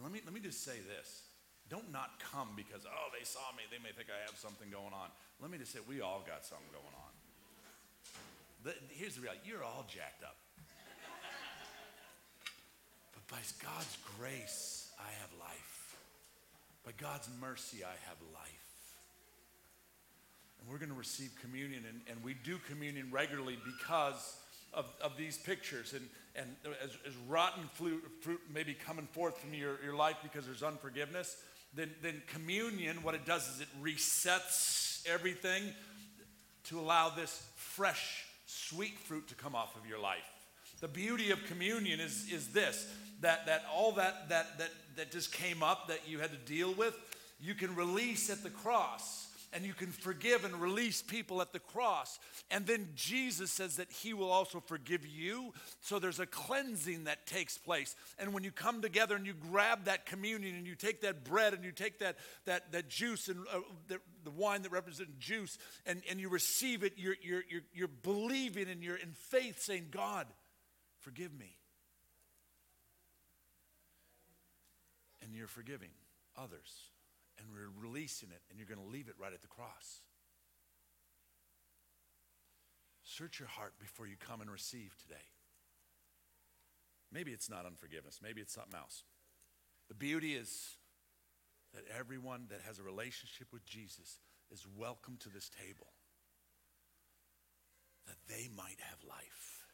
let 0.00 0.12
me, 0.12 0.20
let 0.24 0.32
me 0.32 0.40
just 0.40 0.64
say 0.64 0.78
this. 0.86 1.27
Don't 1.68 1.92
not 1.92 2.18
come 2.18 2.48
because, 2.56 2.86
oh, 2.88 3.08
they 3.12 3.24
saw 3.24 3.52
me. 3.56 3.62
They 3.70 3.76
may 3.78 3.92
think 3.92 4.08
I 4.08 4.20
have 4.24 4.38
something 4.38 4.70
going 4.70 4.94
on. 4.96 5.08
Let 5.40 5.50
me 5.50 5.58
just 5.58 5.72
say, 5.72 5.80
we 5.86 6.00
all 6.00 6.24
got 6.26 6.44
something 6.44 6.68
going 6.72 6.96
on. 6.96 7.12
The, 8.64 8.74
here's 8.90 9.14
the 9.14 9.20
reality 9.20 9.42
you're 9.46 9.64
all 9.64 9.84
jacked 9.86 10.24
up. 10.24 10.36
but 13.14 13.24
by 13.28 13.42
God's 13.62 13.98
grace, 14.18 14.90
I 14.98 15.10
have 15.20 15.30
life. 15.38 15.96
By 16.84 16.92
God's 16.96 17.28
mercy, 17.40 17.84
I 17.84 17.96
have 18.08 18.16
life. 18.32 18.68
And 20.60 20.68
we're 20.70 20.78
going 20.78 20.90
to 20.90 20.98
receive 20.98 21.30
communion, 21.40 21.84
and, 21.86 22.00
and 22.10 22.24
we 22.24 22.34
do 22.34 22.58
communion 22.66 23.08
regularly 23.12 23.58
because 23.64 24.36
of, 24.72 24.86
of 25.02 25.16
these 25.16 25.36
pictures. 25.36 25.92
And, 25.92 26.08
and 26.34 26.56
as, 26.82 26.90
as 27.06 27.14
rotten 27.28 27.64
fruit, 27.74 28.02
fruit 28.20 28.40
may 28.52 28.62
be 28.62 28.74
coming 28.74 29.06
forth 29.06 29.38
from 29.38 29.54
your, 29.54 29.76
your 29.84 29.94
life 29.94 30.16
because 30.22 30.46
there's 30.46 30.62
unforgiveness, 30.62 31.36
then, 31.74 31.90
then 32.02 32.22
communion, 32.26 33.02
what 33.02 33.14
it 33.14 33.24
does 33.24 33.48
is 33.48 33.60
it 33.60 33.68
resets 33.82 35.06
everything 35.06 35.62
to 36.64 36.78
allow 36.80 37.08
this 37.08 37.46
fresh, 37.56 38.24
sweet 38.46 38.98
fruit 38.98 39.28
to 39.28 39.34
come 39.34 39.54
off 39.54 39.76
of 39.76 39.88
your 39.88 39.98
life. 39.98 40.28
The 40.80 40.88
beauty 40.88 41.30
of 41.30 41.44
communion 41.46 42.00
is, 42.00 42.30
is 42.32 42.48
this 42.48 42.86
that, 43.20 43.46
that 43.46 43.64
all 43.74 43.92
that, 43.92 44.28
that, 44.28 44.58
that, 44.58 44.70
that 44.96 45.10
just 45.10 45.32
came 45.32 45.62
up 45.62 45.88
that 45.88 46.00
you 46.06 46.18
had 46.18 46.30
to 46.30 46.52
deal 46.52 46.72
with, 46.72 46.94
you 47.40 47.54
can 47.54 47.74
release 47.74 48.30
at 48.30 48.42
the 48.42 48.50
cross 48.50 49.27
and 49.52 49.64
you 49.64 49.72
can 49.72 49.88
forgive 49.88 50.44
and 50.44 50.54
release 50.60 51.00
people 51.00 51.40
at 51.40 51.52
the 51.52 51.58
cross. 51.58 52.18
And 52.50 52.66
then 52.66 52.88
Jesus 52.94 53.50
says 53.50 53.76
that 53.76 53.90
he 53.90 54.12
will 54.12 54.30
also 54.30 54.60
forgive 54.60 55.06
you. 55.06 55.52
So 55.80 55.98
there's 55.98 56.20
a 56.20 56.26
cleansing 56.26 57.04
that 57.04 57.26
takes 57.26 57.56
place. 57.56 57.96
And 58.18 58.34
when 58.34 58.44
you 58.44 58.50
come 58.50 58.82
together 58.82 59.16
and 59.16 59.26
you 59.26 59.34
grab 59.34 59.84
that 59.84 60.06
communion 60.06 60.54
and 60.54 60.66
you 60.66 60.74
take 60.74 61.00
that 61.00 61.24
bread 61.24 61.54
and 61.54 61.64
you 61.64 61.72
take 61.72 61.98
that, 62.00 62.16
that, 62.44 62.72
that 62.72 62.88
juice 62.88 63.28
and 63.28 63.40
uh, 63.52 63.60
the, 63.88 64.00
the, 64.24 64.30
wine 64.30 64.62
that 64.62 64.72
represents 64.72 65.12
juice 65.18 65.58
and, 65.86 66.02
and 66.10 66.20
you 66.20 66.28
receive 66.28 66.84
it, 66.84 66.92
you're, 66.96 67.16
you're, 67.22 67.44
you're, 67.48 67.62
you're 67.72 67.88
believing 67.88 68.68
and 68.68 68.82
you're 68.82 68.96
in 68.96 69.12
faith 69.12 69.62
saying, 69.62 69.86
God, 69.90 70.26
forgive 71.00 71.36
me. 71.36 71.56
And 75.22 75.34
you're 75.34 75.48
forgiving 75.48 75.90
others 76.36 76.90
and 77.38 77.48
we're 77.52 77.70
releasing 77.80 78.30
it, 78.30 78.42
and 78.50 78.58
you're 78.58 78.68
going 78.68 78.84
to 78.84 78.92
leave 78.92 79.08
it 79.08 79.14
right 79.18 79.32
at 79.32 79.42
the 79.42 79.48
cross. 79.48 80.02
Search 83.02 83.38
your 83.38 83.48
heart 83.48 83.74
before 83.78 84.06
you 84.06 84.16
come 84.18 84.40
and 84.40 84.50
receive 84.50 84.94
today. 85.00 85.26
Maybe 87.10 87.32
it's 87.32 87.48
not 87.48 87.64
unforgiveness, 87.64 88.20
maybe 88.22 88.40
it's 88.40 88.52
something 88.52 88.78
else. 88.78 89.04
The 89.88 89.94
beauty 89.94 90.34
is 90.34 90.76
that 91.74 91.84
everyone 91.98 92.46
that 92.50 92.60
has 92.66 92.78
a 92.78 92.82
relationship 92.82 93.48
with 93.52 93.64
Jesus 93.64 94.18
is 94.50 94.66
welcome 94.76 95.16
to 95.20 95.28
this 95.28 95.48
table, 95.48 95.92
that 98.06 98.16
they 98.28 98.48
might 98.54 98.78
have 98.80 98.98
life. 99.08 99.64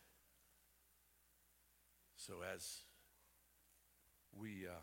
So, 2.17 2.35
as 2.55 2.79
we 4.33 4.67
uh, 4.67 4.81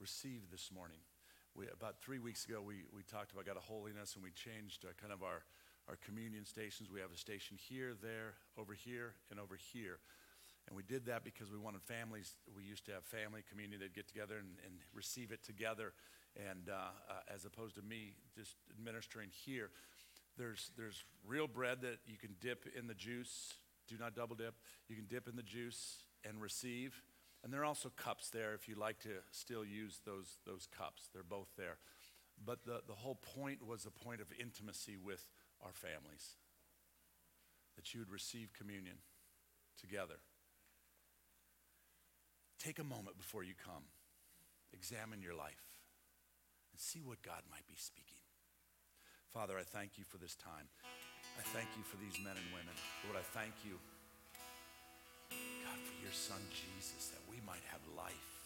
receive 0.00 0.50
this 0.50 0.70
morning, 0.72 0.98
we, 1.54 1.66
about 1.68 2.00
three 2.00 2.18
weeks 2.18 2.44
ago, 2.44 2.62
we, 2.64 2.84
we 2.94 3.02
talked 3.02 3.32
about 3.32 3.46
God 3.46 3.56
of 3.56 3.64
holiness 3.64 4.14
and 4.14 4.24
we 4.24 4.30
changed 4.30 4.84
uh, 4.84 4.92
kind 5.00 5.12
of 5.12 5.22
our, 5.22 5.44
our 5.88 5.96
communion 6.04 6.44
stations. 6.44 6.90
We 6.90 7.00
have 7.00 7.12
a 7.12 7.16
station 7.16 7.58
here, 7.60 7.92
there, 8.00 8.34
over 8.56 8.72
here, 8.72 9.14
and 9.30 9.38
over 9.38 9.56
here. 9.56 9.98
And 10.68 10.76
we 10.76 10.82
did 10.82 11.06
that 11.06 11.24
because 11.24 11.50
we 11.50 11.58
wanted 11.58 11.82
families. 11.82 12.36
We 12.56 12.64
used 12.64 12.86
to 12.86 12.92
have 12.92 13.04
family 13.04 13.42
communion. 13.48 13.80
They'd 13.80 13.94
get 13.94 14.08
together 14.08 14.36
and, 14.38 14.56
and 14.64 14.74
receive 14.94 15.32
it 15.32 15.42
together, 15.42 15.92
and 16.36 16.68
uh, 16.70 16.94
uh, 17.10 17.34
as 17.34 17.44
opposed 17.44 17.74
to 17.74 17.82
me 17.82 18.14
just 18.34 18.56
administering 18.70 19.28
here. 19.44 19.70
There's, 20.38 20.70
there's 20.78 21.04
real 21.26 21.46
bread 21.46 21.82
that 21.82 21.98
you 22.06 22.16
can 22.16 22.30
dip 22.40 22.66
in 22.78 22.86
the 22.86 22.94
juice. 22.94 23.54
Do 23.88 23.96
not 23.98 24.14
double 24.14 24.36
dip. 24.36 24.54
You 24.88 24.96
can 24.96 25.06
dip 25.06 25.28
in 25.28 25.36
the 25.36 25.42
juice 25.42 26.04
and 26.24 26.40
receive. 26.40 27.02
And 27.42 27.52
there 27.52 27.62
are 27.62 27.64
also 27.64 27.90
cups 27.96 28.30
there 28.30 28.54
if 28.54 28.68
you 28.68 28.76
like 28.76 29.00
to 29.00 29.10
still 29.30 29.64
use 29.64 30.00
those, 30.04 30.38
those 30.46 30.68
cups. 30.76 31.08
They're 31.12 31.24
both 31.24 31.48
there. 31.56 31.78
But 32.44 32.64
the, 32.64 32.82
the 32.86 32.94
whole 32.94 33.16
point 33.16 33.66
was 33.66 33.86
a 33.86 33.90
point 33.90 34.20
of 34.20 34.28
intimacy 34.38 34.96
with 34.96 35.28
our 35.62 35.72
families. 35.72 36.36
That 37.76 37.94
you 37.94 38.00
would 38.00 38.10
receive 38.10 38.52
communion 38.52 38.96
together. 39.80 40.20
Take 42.58 42.78
a 42.78 42.84
moment 42.84 43.18
before 43.18 43.42
you 43.42 43.54
come. 43.58 43.84
Examine 44.72 45.20
your 45.20 45.34
life 45.34 45.82
and 46.72 46.80
see 46.80 47.00
what 47.00 47.22
God 47.22 47.42
might 47.50 47.66
be 47.66 47.76
speaking. 47.76 48.22
Father, 49.32 49.58
I 49.58 49.64
thank 49.64 49.98
you 49.98 50.04
for 50.04 50.18
this 50.18 50.36
time. 50.36 50.68
I 51.38 51.42
thank 51.56 51.68
you 51.76 51.82
for 51.84 51.96
these 51.96 52.22
men 52.22 52.36
and 52.36 52.48
women. 52.52 52.76
Lord, 53.04 53.16
I 53.16 53.24
thank 53.36 53.52
you, 53.64 53.80
your 56.12 56.36
son 56.36 56.44
Jesus, 56.52 57.08
that 57.08 57.24
we 57.24 57.40
might 57.48 57.64
have 57.72 57.80
life. 57.96 58.36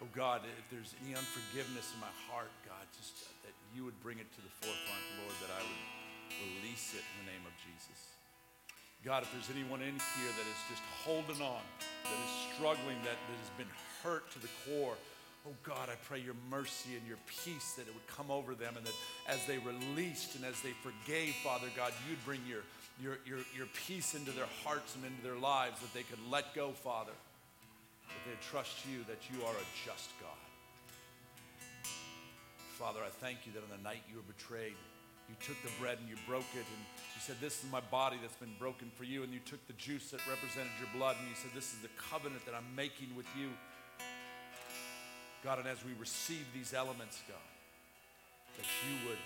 Oh 0.00 0.08
God, 0.16 0.40
if 0.48 0.64
there's 0.72 0.96
any 1.04 1.12
unforgiveness 1.12 1.92
in 1.92 2.00
my 2.00 2.14
heart, 2.32 2.48
God, 2.64 2.80
just 2.96 3.28
that 3.44 3.52
you 3.76 3.84
would 3.84 4.00
bring 4.00 4.16
it 4.16 4.24
to 4.24 4.40
the 4.40 4.48
forefront, 4.64 5.04
Lord, 5.20 5.36
that 5.44 5.52
I 5.52 5.60
would 5.60 5.84
release 6.48 6.96
it 6.96 7.04
in 7.04 7.14
the 7.20 7.28
name 7.28 7.44
of 7.44 7.52
Jesus. 7.60 8.16
God, 9.04 9.20
if 9.20 9.28
there's 9.36 9.52
anyone 9.52 9.84
in 9.84 10.00
here 10.00 10.32
that 10.32 10.48
is 10.48 10.62
just 10.72 10.80
holding 11.04 11.44
on, 11.44 11.60
that 12.08 12.20
is 12.24 12.32
struggling, 12.56 12.96
that, 13.04 13.20
that 13.20 13.38
has 13.44 13.52
been 13.60 13.72
hurt 14.00 14.32
to 14.32 14.40
the 14.40 14.48
core, 14.64 14.96
oh 15.44 15.52
God, 15.60 15.92
I 15.92 16.00
pray 16.08 16.24
your 16.24 16.40
mercy 16.48 16.96
and 16.96 17.04
your 17.04 17.20
peace 17.28 17.76
that 17.76 17.84
it 17.84 17.92
would 17.92 18.08
come 18.08 18.32
over 18.32 18.56
them 18.56 18.80
and 18.80 18.86
that 18.88 18.96
as 19.28 19.44
they 19.44 19.60
released 19.60 20.40
and 20.40 20.48
as 20.48 20.56
they 20.64 20.72
forgave, 20.80 21.36
Father 21.44 21.68
God, 21.76 21.92
you'd 22.08 22.24
bring 22.24 22.40
your 22.48 22.64
your, 23.00 23.18
your, 23.24 23.38
your 23.56 23.66
peace 23.86 24.14
into 24.14 24.32
their 24.32 24.50
hearts 24.64 24.94
and 24.96 25.04
into 25.04 25.22
their 25.22 25.38
lives, 25.38 25.80
that 25.80 25.94
they 25.94 26.02
could 26.02 26.18
let 26.30 26.54
go, 26.54 26.72
Father, 26.72 27.12
that 28.08 28.22
they'd 28.26 28.40
trust 28.40 28.84
you, 28.86 29.04
that 29.06 29.22
you 29.30 29.44
are 29.44 29.54
a 29.54 29.66
just 29.86 30.10
God. 30.20 30.30
Father, 32.78 33.00
I 33.04 33.10
thank 33.10 33.46
you 33.46 33.52
that 33.52 33.62
on 33.62 33.70
the 33.76 33.82
night 33.82 34.02
you 34.10 34.16
were 34.16 34.26
betrayed, 34.26 34.74
you 35.28 35.36
took 35.44 35.60
the 35.62 35.70
bread 35.78 35.98
and 36.00 36.08
you 36.08 36.16
broke 36.26 36.48
it, 36.54 36.64
and 36.64 36.82
you 37.14 37.20
said, 37.20 37.36
This 37.40 37.62
is 37.62 37.70
my 37.70 37.80
body 37.90 38.16
that's 38.22 38.36
been 38.36 38.54
broken 38.58 38.90
for 38.96 39.04
you. 39.04 39.22
And 39.22 39.32
you 39.32 39.40
took 39.44 39.60
the 39.66 39.74
juice 39.74 40.10
that 40.10 40.20
represented 40.26 40.72
your 40.80 40.88
blood, 40.96 41.16
and 41.20 41.28
you 41.28 41.34
said, 41.36 41.50
This 41.54 41.74
is 41.74 41.80
the 41.82 41.92
covenant 41.98 42.46
that 42.46 42.54
I'm 42.54 42.74
making 42.74 43.14
with 43.14 43.26
you. 43.36 43.50
God, 45.44 45.58
and 45.58 45.68
as 45.68 45.84
we 45.84 45.92
receive 46.00 46.46
these 46.54 46.72
elements, 46.72 47.20
God, 47.28 47.36
that 48.56 48.66
you 48.88 49.08
would, 49.08 49.18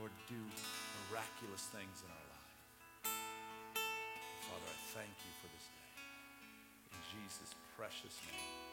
Lord, 0.00 0.10
do 0.26 0.40
miraculous 1.14 1.70
things 1.70 2.02
in 2.02 2.10
our 2.10 2.26
life. 2.26 3.06
Father, 4.50 4.66
I 4.66 4.78
thank 4.98 5.14
you 5.22 5.30
for 5.38 5.46
this 5.54 5.70
day. 5.70 6.02
In 6.90 6.98
Jesus' 7.14 7.54
precious 7.78 8.18
name. 8.26 8.63